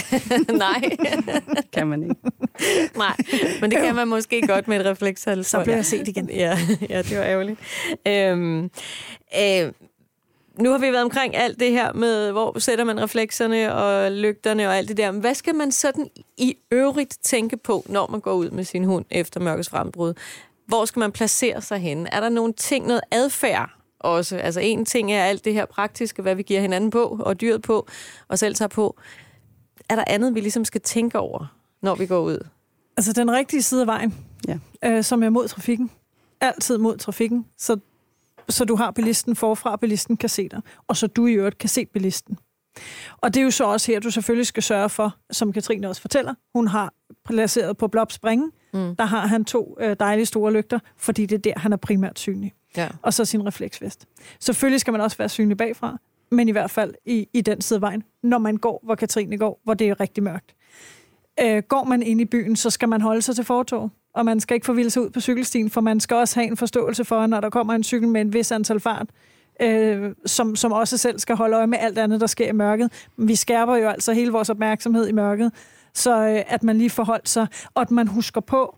Kan 1.72 1.86
man 1.86 2.02
ikke. 2.02 2.14
nej, 2.96 3.16
men 3.60 3.70
det 3.70 3.78
kan 3.78 3.94
man 3.94 4.08
måske 4.08 4.46
godt 4.46 4.68
med 4.68 4.80
et 4.80 4.86
reflekshalsbånd. 4.86 5.44
Så 5.44 5.64
bliver 5.64 5.76
jeg 5.76 5.86
set 5.86 6.08
igen. 6.08 6.30
Ja, 6.30 6.58
ja 6.88 7.02
det 7.02 7.18
var 7.18 7.24
ærgerligt. 7.24 7.60
Øhm, 8.06 8.70
øh, 9.38 9.72
nu 10.58 10.70
har 10.70 10.78
vi 10.78 10.86
været 10.86 11.04
omkring 11.04 11.36
alt 11.36 11.60
det 11.60 11.70
her 11.70 11.92
med, 11.92 12.30
hvor 12.32 12.58
sætter 12.58 12.84
man 12.84 13.02
reflekserne 13.02 13.74
og 13.74 14.12
lygterne 14.12 14.68
og 14.68 14.76
alt 14.76 14.88
det 14.88 14.96
der. 14.96 15.10
Men 15.10 15.20
hvad 15.20 15.34
skal 15.34 15.54
man 15.54 15.72
sådan 15.72 16.10
i 16.36 16.56
øvrigt 16.70 17.18
tænke 17.22 17.56
på, 17.56 17.84
når 17.88 18.06
man 18.06 18.20
går 18.20 18.32
ud 18.32 18.50
med 18.50 18.64
sin 18.64 18.84
hund 18.84 19.04
efter 19.10 19.40
mørkets 19.40 19.68
frembrud? 19.68 20.14
Hvor 20.66 20.84
skal 20.84 21.00
man 21.00 21.12
placere 21.12 21.62
sig 21.62 21.78
henne? 21.78 22.14
Er 22.14 22.20
der 22.20 22.28
nogle 22.28 22.52
ting, 22.52 22.86
noget 22.86 23.02
adfærd 23.10 23.70
også? 24.00 24.36
Altså 24.36 24.60
en 24.60 24.84
ting 24.84 25.12
er 25.12 25.24
alt 25.24 25.44
det 25.44 25.52
her 25.52 25.66
praktiske, 25.66 26.22
hvad 26.22 26.34
vi 26.34 26.42
giver 26.42 26.60
hinanden 26.60 26.90
på, 26.90 27.18
og 27.20 27.40
dyret 27.40 27.62
på, 27.62 27.88
og 28.28 28.38
selv 28.38 28.54
tager 28.54 28.68
på. 28.68 28.96
Er 29.90 29.94
der 29.96 30.04
andet, 30.06 30.34
vi 30.34 30.40
ligesom 30.40 30.64
skal 30.64 30.80
tænke 30.80 31.18
over, 31.18 31.46
når 31.82 31.94
vi 31.94 32.06
går 32.06 32.20
ud? 32.20 32.46
Altså 32.96 33.12
den 33.12 33.30
rigtige 33.30 33.62
side 33.62 33.80
af 33.80 33.86
vejen, 33.86 34.14
Ja. 34.48 34.58
øh, 34.84 35.04
som 35.04 35.22
er 35.22 35.30
mod 35.30 35.48
trafikken. 35.48 35.90
Altid 36.40 36.78
mod 36.78 36.96
trafikken, 36.98 37.46
så, 37.58 37.76
så 38.48 38.64
du 38.64 38.76
har 38.76 38.90
bilisten 38.90 39.36
forfra, 39.36 39.72
og 39.72 39.80
bilisten 39.80 40.16
kan 40.16 40.28
se 40.28 40.48
dig. 40.48 40.60
Og 40.88 40.96
så 40.96 41.06
du 41.06 41.26
i 41.26 41.32
øvrigt 41.32 41.58
kan 41.58 41.68
se 41.68 41.86
bilisten. 41.86 42.38
Og 43.16 43.34
det 43.34 43.40
er 43.40 43.44
jo 43.44 43.50
så 43.50 43.64
også 43.64 43.92
her, 43.92 44.00
du 44.00 44.10
selvfølgelig 44.10 44.46
skal 44.46 44.62
sørge 44.62 44.88
for, 44.88 45.16
som 45.30 45.52
Katrine 45.52 45.88
også 45.88 46.00
fortæller, 46.00 46.34
hun 46.54 46.68
har 46.68 46.92
placeret 47.24 47.76
på 47.76 47.88
Blob 47.88 48.12
Springe, 48.12 48.50
mm. 48.74 48.96
der 48.96 49.04
har 49.04 49.26
han 49.26 49.44
to 49.44 49.76
øh, 49.80 49.96
dejlige 50.00 50.26
store 50.26 50.52
lygter, 50.52 50.78
fordi 50.96 51.26
det 51.26 51.36
er 51.36 51.52
der, 51.52 51.58
han 51.60 51.72
er 51.72 51.76
primært 51.76 52.18
synlig. 52.18 52.52
Ja. 52.76 52.88
Og 53.02 53.14
så 53.14 53.24
sin 53.24 53.46
refleksvest. 53.46 54.06
Selvfølgelig 54.40 54.80
skal 54.80 54.92
man 54.92 55.00
også 55.00 55.16
være 55.16 55.28
synlig 55.28 55.56
bagfra, 55.56 55.98
men 56.30 56.48
i 56.48 56.52
hvert 56.52 56.70
fald 56.70 56.94
i, 57.06 57.28
i 57.32 57.40
den 57.40 57.60
side 57.60 57.76
af 57.76 57.80
vejen, 57.80 58.02
når 58.22 58.38
man 58.38 58.56
går, 58.56 58.80
hvor 58.84 58.94
Katrine 58.94 59.38
går, 59.38 59.60
hvor 59.64 59.74
det 59.74 59.88
er 59.88 60.00
rigtig 60.00 60.22
mørkt. 60.22 60.54
Øh, 61.40 61.62
går 61.68 61.84
man 61.84 62.02
ind 62.02 62.20
i 62.20 62.24
byen, 62.24 62.56
så 62.56 62.70
skal 62.70 62.88
man 62.88 63.00
holde 63.00 63.22
sig 63.22 63.34
til 63.34 63.44
fortog, 63.44 63.90
og 64.14 64.24
man 64.24 64.40
skal 64.40 64.54
ikke 64.54 64.66
forvilde 64.66 64.90
sig 64.90 65.02
ud 65.02 65.10
på 65.10 65.20
cykelstien, 65.20 65.70
for 65.70 65.80
man 65.80 66.00
skal 66.00 66.16
også 66.16 66.40
have 66.40 66.46
en 66.46 66.56
forståelse 66.56 67.04
for, 67.04 67.26
når 67.26 67.40
der 67.40 67.50
kommer 67.50 67.74
en 67.74 67.84
cykel 67.84 68.08
med 68.08 68.20
en 68.20 68.32
vis 68.32 68.52
antal 68.52 68.80
fart, 68.80 69.06
øh, 69.62 70.14
som, 70.26 70.56
som 70.56 70.72
også 70.72 70.96
selv 70.96 71.18
skal 71.18 71.36
holde 71.36 71.56
øje 71.56 71.66
med 71.66 71.78
alt 71.80 71.98
andet, 71.98 72.20
der 72.20 72.26
sker 72.26 72.48
i 72.48 72.52
mørket. 72.52 73.08
Vi 73.16 73.34
skærper 73.34 73.76
jo 73.76 73.88
altså 73.88 74.12
hele 74.12 74.32
vores 74.32 74.50
opmærksomhed 74.50 75.08
i 75.08 75.12
mørket, 75.12 75.52
så 75.94 76.28
øh, 76.28 76.42
at 76.46 76.62
man 76.62 76.78
lige 76.78 76.90
forholder 76.90 77.28
sig, 77.28 77.46
og 77.74 77.82
at 77.82 77.90
man 77.90 78.08
husker 78.08 78.40
på, 78.40 78.76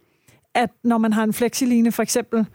at 0.55 0.71
når 0.85 0.99
man 0.99 1.13
har 1.13 1.25
en 1.25 1.33
flexiline 1.33 1.93
for 1.93 2.03
eksempel, 2.03 2.47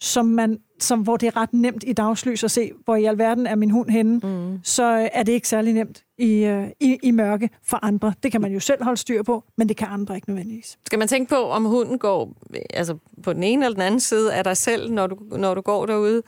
som 0.00 0.26
man, 0.26 0.58
som, 0.80 1.00
hvor 1.00 1.16
det 1.16 1.26
er 1.26 1.36
ret 1.36 1.52
nemt 1.52 1.84
i 1.86 1.92
dagslys 1.92 2.44
at 2.44 2.50
se, 2.50 2.72
hvor 2.84 2.96
i 2.96 3.04
alverden 3.04 3.46
er 3.46 3.54
min 3.54 3.70
hund 3.70 3.90
henne, 3.90 4.20
mm. 4.22 4.58
så 4.62 4.98
øh, 4.98 5.08
er 5.12 5.22
det 5.22 5.32
ikke 5.32 5.48
særlig 5.48 5.72
nemt 5.72 6.04
i, 6.18 6.44
øh, 6.44 6.68
i, 6.80 6.98
i 7.02 7.10
mørke 7.10 7.50
for 7.68 7.84
andre. 7.84 8.14
Det 8.22 8.32
kan 8.32 8.40
man 8.40 8.52
jo 8.52 8.60
selv 8.60 8.84
holde 8.84 8.96
styr 8.96 9.22
på, 9.22 9.44
men 9.56 9.68
det 9.68 9.76
kan 9.76 9.88
andre 9.90 10.14
ikke 10.14 10.28
nødvendigvis. 10.28 10.78
Skal 10.86 10.98
man 10.98 11.08
tænke 11.08 11.28
på, 11.28 11.36
om 11.36 11.64
hunden 11.64 11.98
går 11.98 12.32
altså 12.70 12.96
på 13.22 13.32
den 13.32 13.42
ene 13.42 13.64
eller 13.64 13.74
den 13.74 13.86
anden 13.86 14.00
side 14.00 14.34
af 14.34 14.44
dig 14.44 14.56
selv, 14.56 14.92
når 14.92 15.06
du, 15.06 15.16
når 15.30 15.54
du 15.54 15.60
går 15.60 15.86
derude? 15.86 16.22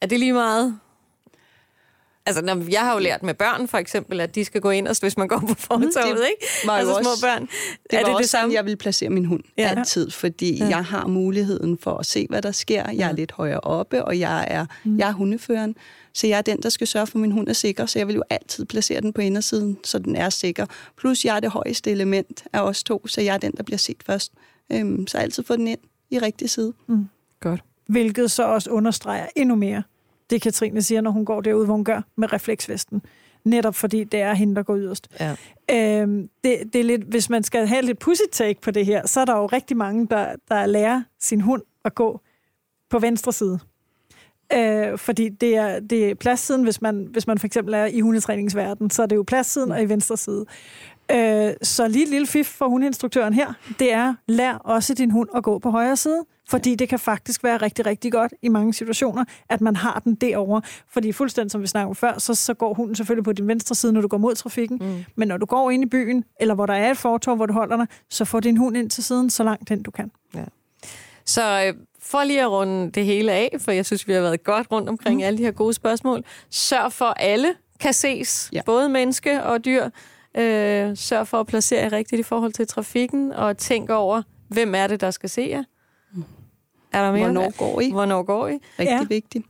Er 0.00 0.06
det 0.06 0.18
lige 0.18 0.32
meget? 0.32 0.78
Altså, 2.26 2.42
når, 2.42 2.70
jeg 2.70 2.80
har 2.80 2.92
jo 2.92 2.98
lært 2.98 3.22
med 3.22 3.34
børn, 3.34 3.68
for 3.68 3.78
eksempel, 3.78 4.20
at 4.20 4.34
de 4.34 4.44
skal 4.44 4.60
gå 4.60 4.70
ind, 4.70 4.88
og 4.88 4.96
hvis 5.00 5.16
man 5.16 5.28
går 5.28 5.38
på 5.48 5.54
fortovet, 5.54 5.94
det 5.94 6.28
ikke? 6.30 6.70
altså 6.70 6.94
også- 6.94 7.02
små 7.02 7.28
børn. 7.28 7.42
Det 7.90 7.98
er 7.98 8.04
det 8.04 8.08
også 8.08 8.22
det 8.22 8.30
samme? 8.30 8.54
jeg 8.54 8.64
vil 8.64 8.76
placere 8.76 9.10
min 9.10 9.24
hund 9.24 9.42
Ja. 9.58 9.62
ja. 9.62 9.68
altid, 9.78 10.10
fordi 10.10 10.58
ja. 10.58 10.66
jeg 10.68 10.84
har 10.84 11.06
muligheden 11.06 11.78
for 11.78 11.90
at 11.98 12.06
se, 12.06 12.26
hvad 12.30 12.42
der 12.42 12.52
sker. 12.52 12.90
Jeg 12.90 13.08
er 13.08 13.12
lidt 13.12 13.32
højere 13.32 13.60
oppe, 13.60 14.04
og 14.04 14.18
jeg 14.18 14.44
er, 14.48 14.66
mm. 14.84 14.98
jeg 14.98 15.08
er 15.08 15.12
hundeføren. 15.12 15.74
Så 16.14 16.26
jeg 16.26 16.38
er 16.38 16.42
den, 16.42 16.62
der 16.62 16.68
skal 16.68 16.86
sørge 16.86 17.06
for, 17.06 17.18
at 17.18 17.20
min 17.20 17.32
hund 17.32 17.48
er 17.48 17.52
sikker, 17.52 17.86
så 17.86 17.98
jeg 17.98 18.06
vil 18.06 18.14
jo 18.16 18.22
altid 18.30 18.64
placere 18.64 19.00
den 19.00 19.12
på 19.12 19.20
indersiden, 19.20 19.78
så 19.84 19.98
den 19.98 20.16
er 20.16 20.30
sikker. 20.30 20.66
Plus, 20.98 21.24
jeg 21.24 21.36
er 21.36 21.40
det 21.40 21.50
højeste 21.50 21.90
element 21.90 22.44
af 22.52 22.60
os 22.60 22.82
to, 22.84 23.06
så 23.06 23.20
jeg 23.20 23.34
er 23.34 23.38
den, 23.38 23.52
der 23.56 23.62
bliver 23.62 23.78
set 23.78 24.02
først. 24.06 24.32
Øhm, 24.72 25.06
så 25.06 25.18
altid 25.18 25.42
få 25.44 25.56
den 25.56 25.68
ind 25.68 25.78
i 26.10 26.18
rigtig 26.18 26.50
side. 26.50 26.72
Godt. 27.40 27.60
Hvilket 27.88 28.30
så 28.30 28.42
også 28.42 28.70
understreger 28.70 29.26
endnu 29.36 29.54
mere 29.54 29.82
det, 30.32 30.42
Katrine 30.42 30.82
siger, 30.82 31.00
når 31.00 31.10
hun 31.10 31.24
går 31.24 31.40
derude, 31.40 31.64
hvor 31.64 31.74
hun 31.74 31.84
gør 31.84 32.00
med 32.16 32.32
refleksvesten. 32.32 33.02
Netop 33.44 33.74
fordi 33.74 34.04
det 34.04 34.20
er 34.20 34.34
hende, 34.34 34.54
der 34.54 34.62
går 34.62 34.76
yderst. 34.76 35.08
Ja. 35.20 35.36
Øhm, 35.70 36.28
det, 36.44 36.58
det 36.72 36.80
er 36.80 36.84
lidt, 36.84 37.02
hvis 37.02 37.30
man 37.30 37.42
skal 37.42 37.66
have 37.66 37.82
lidt 37.82 37.98
pussy 37.98 38.22
take 38.32 38.60
på 38.60 38.70
det 38.70 38.86
her, 38.86 39.06
så 39.06 39.20
er 39.20 39.24
der 39.24 39.36
jo 39.36 39.46
rigtig 39.46 39.76
mange, 39.76 40.06
der, 40.06 40.36
der 40.48 40.66
lærer 40.66 41.02
sin 41.20 41.40
hund 41.40 41.62
at 41.84 41.94
gå 41.94 42.20
på 42.90 42.98
venstre 42.98 43.32
side. 43.32 43.58
Øh, 44.54 44.98
fordi 44.98 45.28
det 45.28 45.56
er, 45.56 45.80
det 45.80 46.10
er 46.10 46.14
pladssiden, 46.14 46.62
hvis 46.62 46.82
man, 46.82 47.08
hvis 47.10 47.26
man 47.26 47.38
for 47.38 47.46
eksempel 47.46 47.74
er 47.74 47.84
i 47.84 48.00
hundetræningsverden, 48.00 48.90
så 48.90 49.02
er 49.02 49.06
det 49.06 49.16
jo 49.16 49.22
pladssiden 49.22 49.72
og 49.72 49.82
i 49.82 49.88
venstre 49.88 50.16
side. 50.16 50.46
Øh, 51.12 51.52
så 51.62 51.88
lige 51.88 52.02
et 52.02 52.08
lille 52.08 52.26
fif 52.26 52.46
for 52.46 52.68
hundeinstruktøren 52.68 53.34
her, 53.34 53.52
det 53.78 53.92
er, 53.92 54.14
lær 54.28 54.54
også 54.54 54.94
din 54.94 55.10
hund 55.10 55.28
at 55.34 55.42
gå 55.42 55.58
på 55.58 55.70
højre 55.70 55.96
side, 55.96 56.24
fordi 56.52 56.74
det 56.74 56.88
kan 56.88 56.98
faktisk 56.98 57.44
være 57.44 57.56
rigtig, 57.56 57.86
rigtig 57.86 58.12
godt 58.12 58.34
i 58.42 58.48
mange 58.48 58.74
situationer, 58.74 59.24
at 59.48 59.60
man 59.60 59.76
har 59.76 60.00
den 60.04 60.14
derovre. 60.14 60.62
Fordi 60.88 61.12
fuldstændig 61.12 61.50
som 61.50 61.62
vi 61.62 61.66
snakkede 61.66 61.88
om 61.88 61.94
før, 61.94 62.18
så, 62.18 62.34
så 62.34 62.54
går 62.54 62.74
hunden 62.74 62.94
selvfølgelig 62.94 63.24
på 63.24 63.32
din 63.32 63.48
venstre 63.48 63.74
side, 63.74 63.92
når 63.92 64.00
du 64.00 64.08
går 64.08 64.18
mod 64.18 64.34
trafikken. 64.34 64.78
Mm. 64.80 65.04
Men 65.16 65.28
når 65.28 65.36
du 65.36 65.46
går 65.46 65.70
ind 65.70 65.82
i 65.82 65.86
byen, 65.86 66.24
eller 66.40 66.54
hvor 66.54 66.66
der 66.66 66.74
er 66.74 66.90
et 66.90 66.98
fortov, 66.98 67.36
hvor 67.36 67.46
du 67.46 67.52
holder 67.52 67.76
dig, 67.76 67.86
så 68.10 68.24
få 68.24 68.40
din 68.40 68.56
hund 68.56 68.76
ind 68.76 68.90
til 68.90 69.04
siden, 69.04 69.30
så 69.30 69.44
langt 69.44 69.68
hen 69.68 69.82
du 69.82 69.90
kan. 69.90 70.10
Så 71.24 71.64
øh, 71.66 71.74
for 72.00 72.24
lige 72.24 72.42
at 72.42 72.50
runde 72.50 72.90
det 72.90 73.04
hele 73.04 73.32
af, 73.32 73.56
for 73.58 73.72
jeg 73.72 73.86
synes, 73.86 74.08
vi 74.08 74.12
har 74.12 74.20
været 74.20 74.44
godt 74.44 74.66
rundt 74.72 74.88
omkring 74.88 75.16
mm. 75.16 75.26
alle 75.26 75.38
de 75.38 75.42
her 75.42 75.50
gode 75.50 75.74
spørgsmål. 75.74 76.24
Sørg 76.50 76.92
for, 76.92 77.04
at 77.04 77.14
alle 77.18 77.54
kan 77.80 77.92
ses, 77.92 78.48
ja. 78.52 78.56
Ja. 78.56 78.62
både 78.66 78.88
menneske 78.88 79.42
og 79.42 79.64
dyr. 79.64 79.84
Øh, 80.36 80.96
sørg 80.96 81.28
for 81.28 81.40
at 81.40 81.46
placere 81.46 81.82
jer 81.82 81.92
rigtigt 81.92 82.20
i 82.20 82.22
forhold 82.22 82.52
til 82.52 82.66
trafikken, 82.66 83.32
og 83.32 83.58
tænk 83.58 83.90
over, 83.90 84.22
hvem 84.48 84.74
er 84.74 84.86
det, 84.86 85.00
der 85.00 85.10
skal 85.10 85.28
se 85.28 85.46
jer? 85.50 85.62
Er 86.92 87.02
der 87.04 87.12
mere? 87.12 87.24
Hvornår 87.24 87.56
går 87.58 87.80
I? 87.80 87.90
Hvornår 87.90 88.22
går 88.22 88.48
I? 88.48 88.52
Rigtig 88.52 88.84
Ja. 88.84 89.04
vigtigt. 89.08 89.46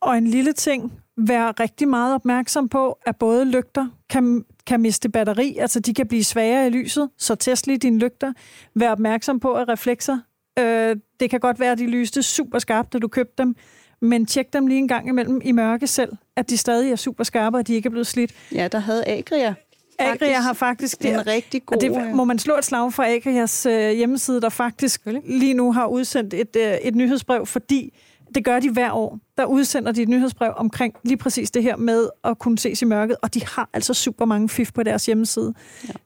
Og 0.00 0.18
en 0.18 0.26
lille 0.26 0.52
ting, 0.52 0.92
vær 1.16 1.60
rigtig 1.60 1.88
meget 1.88 2.14
opmærksom 2.14 2.68
på, 2.68 2.98
at 3.06 3.16
både 3.16 3.44
lygter 3.44 3.86
kan, 4.10 4.44
kan 4.66 4.80
miste 4.80 5.08
batteri, 5.08 5.56
altså 5.60 5.80
de 5.80 5.94
kan 5.94 6.06
blive 6.08 6.24
svagere 6.24 6.66
i 6.66 6.70
lyset, 6.70 7.10
så 7.18 7.34
test 7.34 7.66
lige 7.66 7.78
dine 7.78 7.98
lygter. 7.98 8.32
Vær 8.74 8.90
opmærksom 8.90 9.40
på, 9.40 9.52
at 9.52 9.68
reflekser, 9.68 10.18
øh, 10.58 10.96
det 11.20 11.30
kan 11.30 11.40
godt 11.40 11.60
være, 11.60 11.72
at 11.72 11.78
de 11.78 11.86
lyste 11.86 12.22
super 12.22 12.58
skarpt, 12.58 12.92
da 12.92 12.98
du 12.98 13.08
købte 13.08 13.34
dem, 13.42 13.56
men 14.00 14.26
tjek 14.26 14.52
dem 14.52 14.66
lige 14.66 14.78
en 14.78 14.88
gang 14.88 15.08
imellem 15.08 15.40
i 15.44 15.52
mørke 15.52 15.86
selv, 15.86 16.12
at 16.36 16.50
de 16.50 16.56
stadig 16.56 16.92
er 16.92 16.96
super 16.96 17.24
skarpe, 17.24 17.56
og 17.58 17.66
de 17.66 17.74
ikke 17.74 17.86
er 17.86 17.90
blevet 17.90 18.06
slidt. 18.06 18.32
Ja, 18.52 18.68
der 18.68 18.78
havde 18.78 19.08
Agria 19.08 19.54
Agria 19.98 20.40
har 20.40 20.52
faktisk 20.52 21.04
en 21.04 21.14
det, 21.14 21.26
rigtig 21.26 21.66
god... 21.66 21.78
det 21.78 22.14
må 22.14 22.24
man 22.24 22.38
slå 22.38 22.54
et 22.58 22.64
slag 22.64 22.92
for 22.92 23.02
Agrias 23.02 23.66
øh, 23.66 23.90
hjemmeside, 23.90 24.40
der 24.40 24.48
faktisk 24.48 25.06
lige 25.24 25.54
nu 25.54 25.72
har 25.72 25.86
udsendt 25.86 26.34
et, 26.34 26.56
øh, 26.56 26.74
et 26.82 26.94
nyhedsbrev, 26.94 27.46
fordi 27.46 27.98
det 28.34 28.44
gør 28.44 28.60
de 28.60 28.70
hver 28.70 28.92
år. 28.92 29.18
Der 29.36 29.44
udsender 29.44 29.92
de 29.92 30.02
et 30.02 30.08
nyhedsbrev 30.08 30.52
omkring 30.56 30.94
lige 31.02 31.16
præcis 31.16 31.50
det 31.50 31.62
her 31.62 31.76
med 31.76 32.08
at 32.24 32.38
kunne 32.38 32.58
ses 32.58 32.82
i 32.82 32.84
mørket, 32.84 33.16
og 33.22 33.34
de 33.34 33.46
har 33.46 33.70
altså 33.72 33.94
super 33.94 34.24
mange 34.24 34.48
fif 34.48 34.72
på 34.72 34.82
deres 34.82 35.06
hjemmeside. 35.06 35.54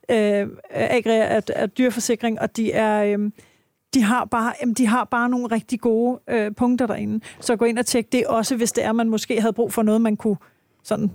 Ja. 0.09 0.43
Øh, 0.43 0.49
Agria 0.71 1.23
er, 1.23 1.41
er 1.49 1.67
dyrforsikring, 1.67 2.41
og 2.41 2.57
de 2.57 2.73
er... 2.73 3.05
Øh, 3.05 3.31
de 3.95 4.03
har 4.03 4.25
bare, 4.25 4.53
jamen, 4.61 4.75
de 4.75 4.87
har 4.87 5.05
bare 5.05 5.29
nogle 5.29 5.47
rigtig 5.47 5.81
gode 5.81 6.21
øh, 6.29 6.53
punkter 6.57 6.87
derinde. 6.87 7.25
Så 7.41 7.57
gå 7.57 7.65
ind 7.65 7.79
og 7.79 7.87
tjek 7.87 8.13
det 8.13 8.27
også, 8.27 8.57
hvis 8.57 8.73
det 8.73 8.85
er, 8.85 8.93
man 8.93 9.09
måske 9.09 9.41
havde 9.41 9.53
brug 9.53 9.73
for 9.73 9.83
noget, 9.83 10.01
man 10.01 10.17
kunne 10.17 10.37
sådan 10.85 11.05
øh, 11.05 11.11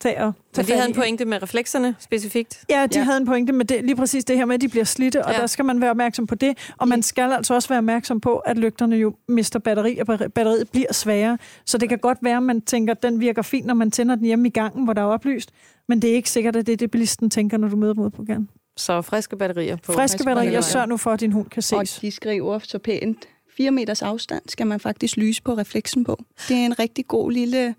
tage 0.00 0.24
og 0.24 0.32
tage 0.52 0.64
Men 0.64 0.66
de 0.66 0.72
havde 0.72 0.88
en 0.88 0.94
pointe 0.94 1.24
med 1.24 1.42
reflekserne 1.42 1.94
specifikt? 1.98 2.64
Ja, 2.70 2.86
de 2.86 2.98
ja. 2.98 3.04
havde 3.04 3.16
en 3.16 3.26
pointe 3.26 3.52
med 3.52 3.64
det, 3.64 3.84
lige 3.84 3.96
præcis 3.96 4.24
det 4.24 4.36
her 4.36 4.44
med, 4.44 4.54
at 4.54 4.60
de 4.60 4.68
bliver 4.68 4.84
slidte, 4.84 5.24
og 5.24 5.32
ja. 5.32 5.38
der 5.38 5.46
skal 5.46 5.64
man 5.64 5.80
være 5.80 5.90
opmærksom 5.90 6.26
på 6.26 6.34
det. 6.34 6.72
Og 6.78 6.88
man 6.88 7.02
skal 7.02 7.32
altså 7.32 7.54
også 7.54 7.68
være 7.68 7.78
opmærksom 7.78 8.20
på, 8.20 8.36
at 8.36 8.58
lygterne 8.58 8.96
jo 8.96 9.14
mister 9.28 9.58
batteri, 9.58 9.98
og 9.98 10.06
batteriet 10.06 10.70
bliver 10.70 10.92
sværere. 10.92 11.38
Så 11.66 11.78
det 11.78 11.88
kan 11.88 11.98
godt 11.98 12.18
være, 12.22 12.36
at 12.36 12.42
man 12.42 12.60
tænker, 12.60 12.94
at 12.94 13.02
den 13.02 13.20
virker 13.20 13.42
fint, 13.42 13.66
når 13.66 13.74
man 13.74 13.90
tænder 13.90 14.14
den 14.14 14.24
hjemme 14.24 14.48
i 14.48 14.50
gangen, 14.50 14.84
hvor 14.84 14.92
der 14.92 15.02
er 15.02 15.06
oplyst. 15.06 15.50
Men 15.88 16.02
det 16.02 16.10
er 16.10 16.14
ikke 16.14 16.30
sikkert, 16.30 16.56
at 16.56 16.66
det 16.66 16.72
er 16.72 16.76
det, 16.76 16.90
bilisten 16.90 17.30
tænker, 17.30 17.56
når 17.56 17.68
du 17.68 17.76
møder 17.76 17.94
mod 17.94 18.10
på 18.10 18.22
gaden. 18.22 18.48
Så 18.76 19.02
friske 19.02 19.36
batterier 19.36 19.76
på. 19.76 19.92
Friske 19.92 20.24
batterier, 20.24 20.60
sørg 20.60 20.88
nu 20.88 20.96
for, 20.96 21.10
at 21.10 21.20
din 21.20 21.32
hund 21.32 21.46
kan 21.48 21.62
ses. 21.62 21.96
Og 21.96 22.02
de 22.02 22.10
skriver 22.10 22.58
så 22.58 22.78
pænt, 22.78 23.28
4 23.56 23.70
meters 23.70 24.02
afstand 24.02 24.42
skal 24.48 24.66
man 24.66 24.80
faktisk 24.80 25.16
lyse 25.16 25.42
på 25.42 25.54
refleksen 25.54 26.04
på. 26.04 26.24
Det 26.48 26.56
er 26.56 26.66
en 26.66 26.78
rigtig 26.78 27.06
god 27.06 27.32
lille... 27.32 27.74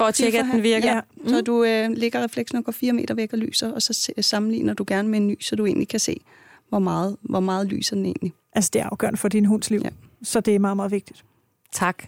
For 0.00 0.04
at 0.04 0.14
tjekke, 0.14 0.38
at 0.38 0.46
den 0.52 0.62
virker. 0.62 0.92
Ja, 0.92 1.00
mm. 1.16 1.28
så 1.28 1.40
du 1.40 1.64
øh, 1.64 1.90
lægger 1.90 2.24
refleksen 2.24 2.58
og 2.58 2.64
går 2.64 2.72
4 2.72 2.92
meter 2.92 3.14
væk 3.14 3.32
og 3.32 3.38
lyser, 3.38 3.72
og 3.72 3.82
så 3.82 4.12
sammenligner 4.20 4.74
du 4.74 4.84
gerne 4.86 5.08
med 5.08 5.18
en 5.18 5.26
ny, 5.26 5.36
så 5.40 5.56
du 5.56 5.66
egentlig 5.66 5.88
kan 5.88 6.00
se, 6.00 6.20
hvor 6.68 6.78
meget, 6.78 7.16
hvor 7.20 7.40
meget 7.40 7.66
lyser 7.66 7.96
den 7.96 8.06
egentlig. 8.06 8.32
Altså, 8.52 8.70
det 8.72 8.80
er 8.80 8.86
afgørende 8.86 9.18
for 9.18 9.28
din 9.28 9.44
hunds 9.44 9.70
liv. 9.70 9.80
Ja. 9.84 9.90
Så 10.22 10.40
det 10.40 10.54
er 10.54 10.58
meget, 10.58 10.76
meget 10.76 10.92
vigtigt. 10.92 11.24
Tak 11.72 12.04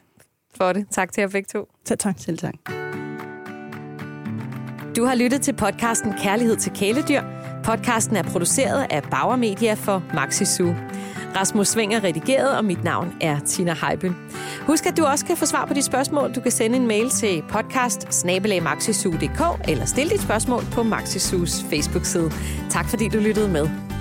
for 0.54 0.72
det. 0.72 0.86
Tak 0.90 1.12
til 1.12 1.20
jer 1.20 1.28
begge 1.28 1.46
to. 1.52 1.68
Tak, 1.84 1.98
tak. 1.98 2.14
Selv 2.18 2.38
tak. 2.38 2.54
Du 4.96 5.04
har 5.04 5.14
lyttet 5.14 5.40
til 5.42 5.52
podcasten 5.52 6.12
Kærlighed 6.18 6.56
til 6.56 6.72
kæledyr. 6.72 7.41
Podcasten 7.64 8.16
er 8.16 8.22
produceret 8.22 8.86
af 8.90 9.02
Bauer 9.02 9.36
Media 9.36 9.74
for 9.74 10.02
Maxi 10.14 10.44
Su. 10.44 10.74
Rasmus 11.36 11.68
Sving 11.68 11.94
er 11.94 12.04
redigeret, 12.04 12.56
og 12.56 12.64
mit 12.64 12.84
navn 12.84 13.14
er 13.20 13.38
Tina 13.46 13.74
Heiben. 13.86 14.16
Husk, 14.66 14.86
at 14.86 14.96
du 14.96 15.04
også 15.04 15.26
kan 15.26 15.36
få 15.36 15.46
svar 15.46 15.64
på 15.64 15.74
de 15.74 15.82
spørgsmål. 15.82 16.34
Du 16.34 16.40
kan 16.40 16.50
sende 16.50 16.76
en 16.76 16.86
mail 16.86 17.10
til 17.10 17.42
podcast 17.48 18.26
eller 19.68 19.84
stille 19.84 20.10
dit 20.10 20.20
spørgsmål 20.20 20.62
på 20.72 20.82
Maxisus 20.82 21.62
Facebook-side. 21.70 22.32
Tak 22.70 22.88
fordi 22.88 23.08
du 23.08 23.18
lyttede 23.18 23.48
med. 23.48 23.91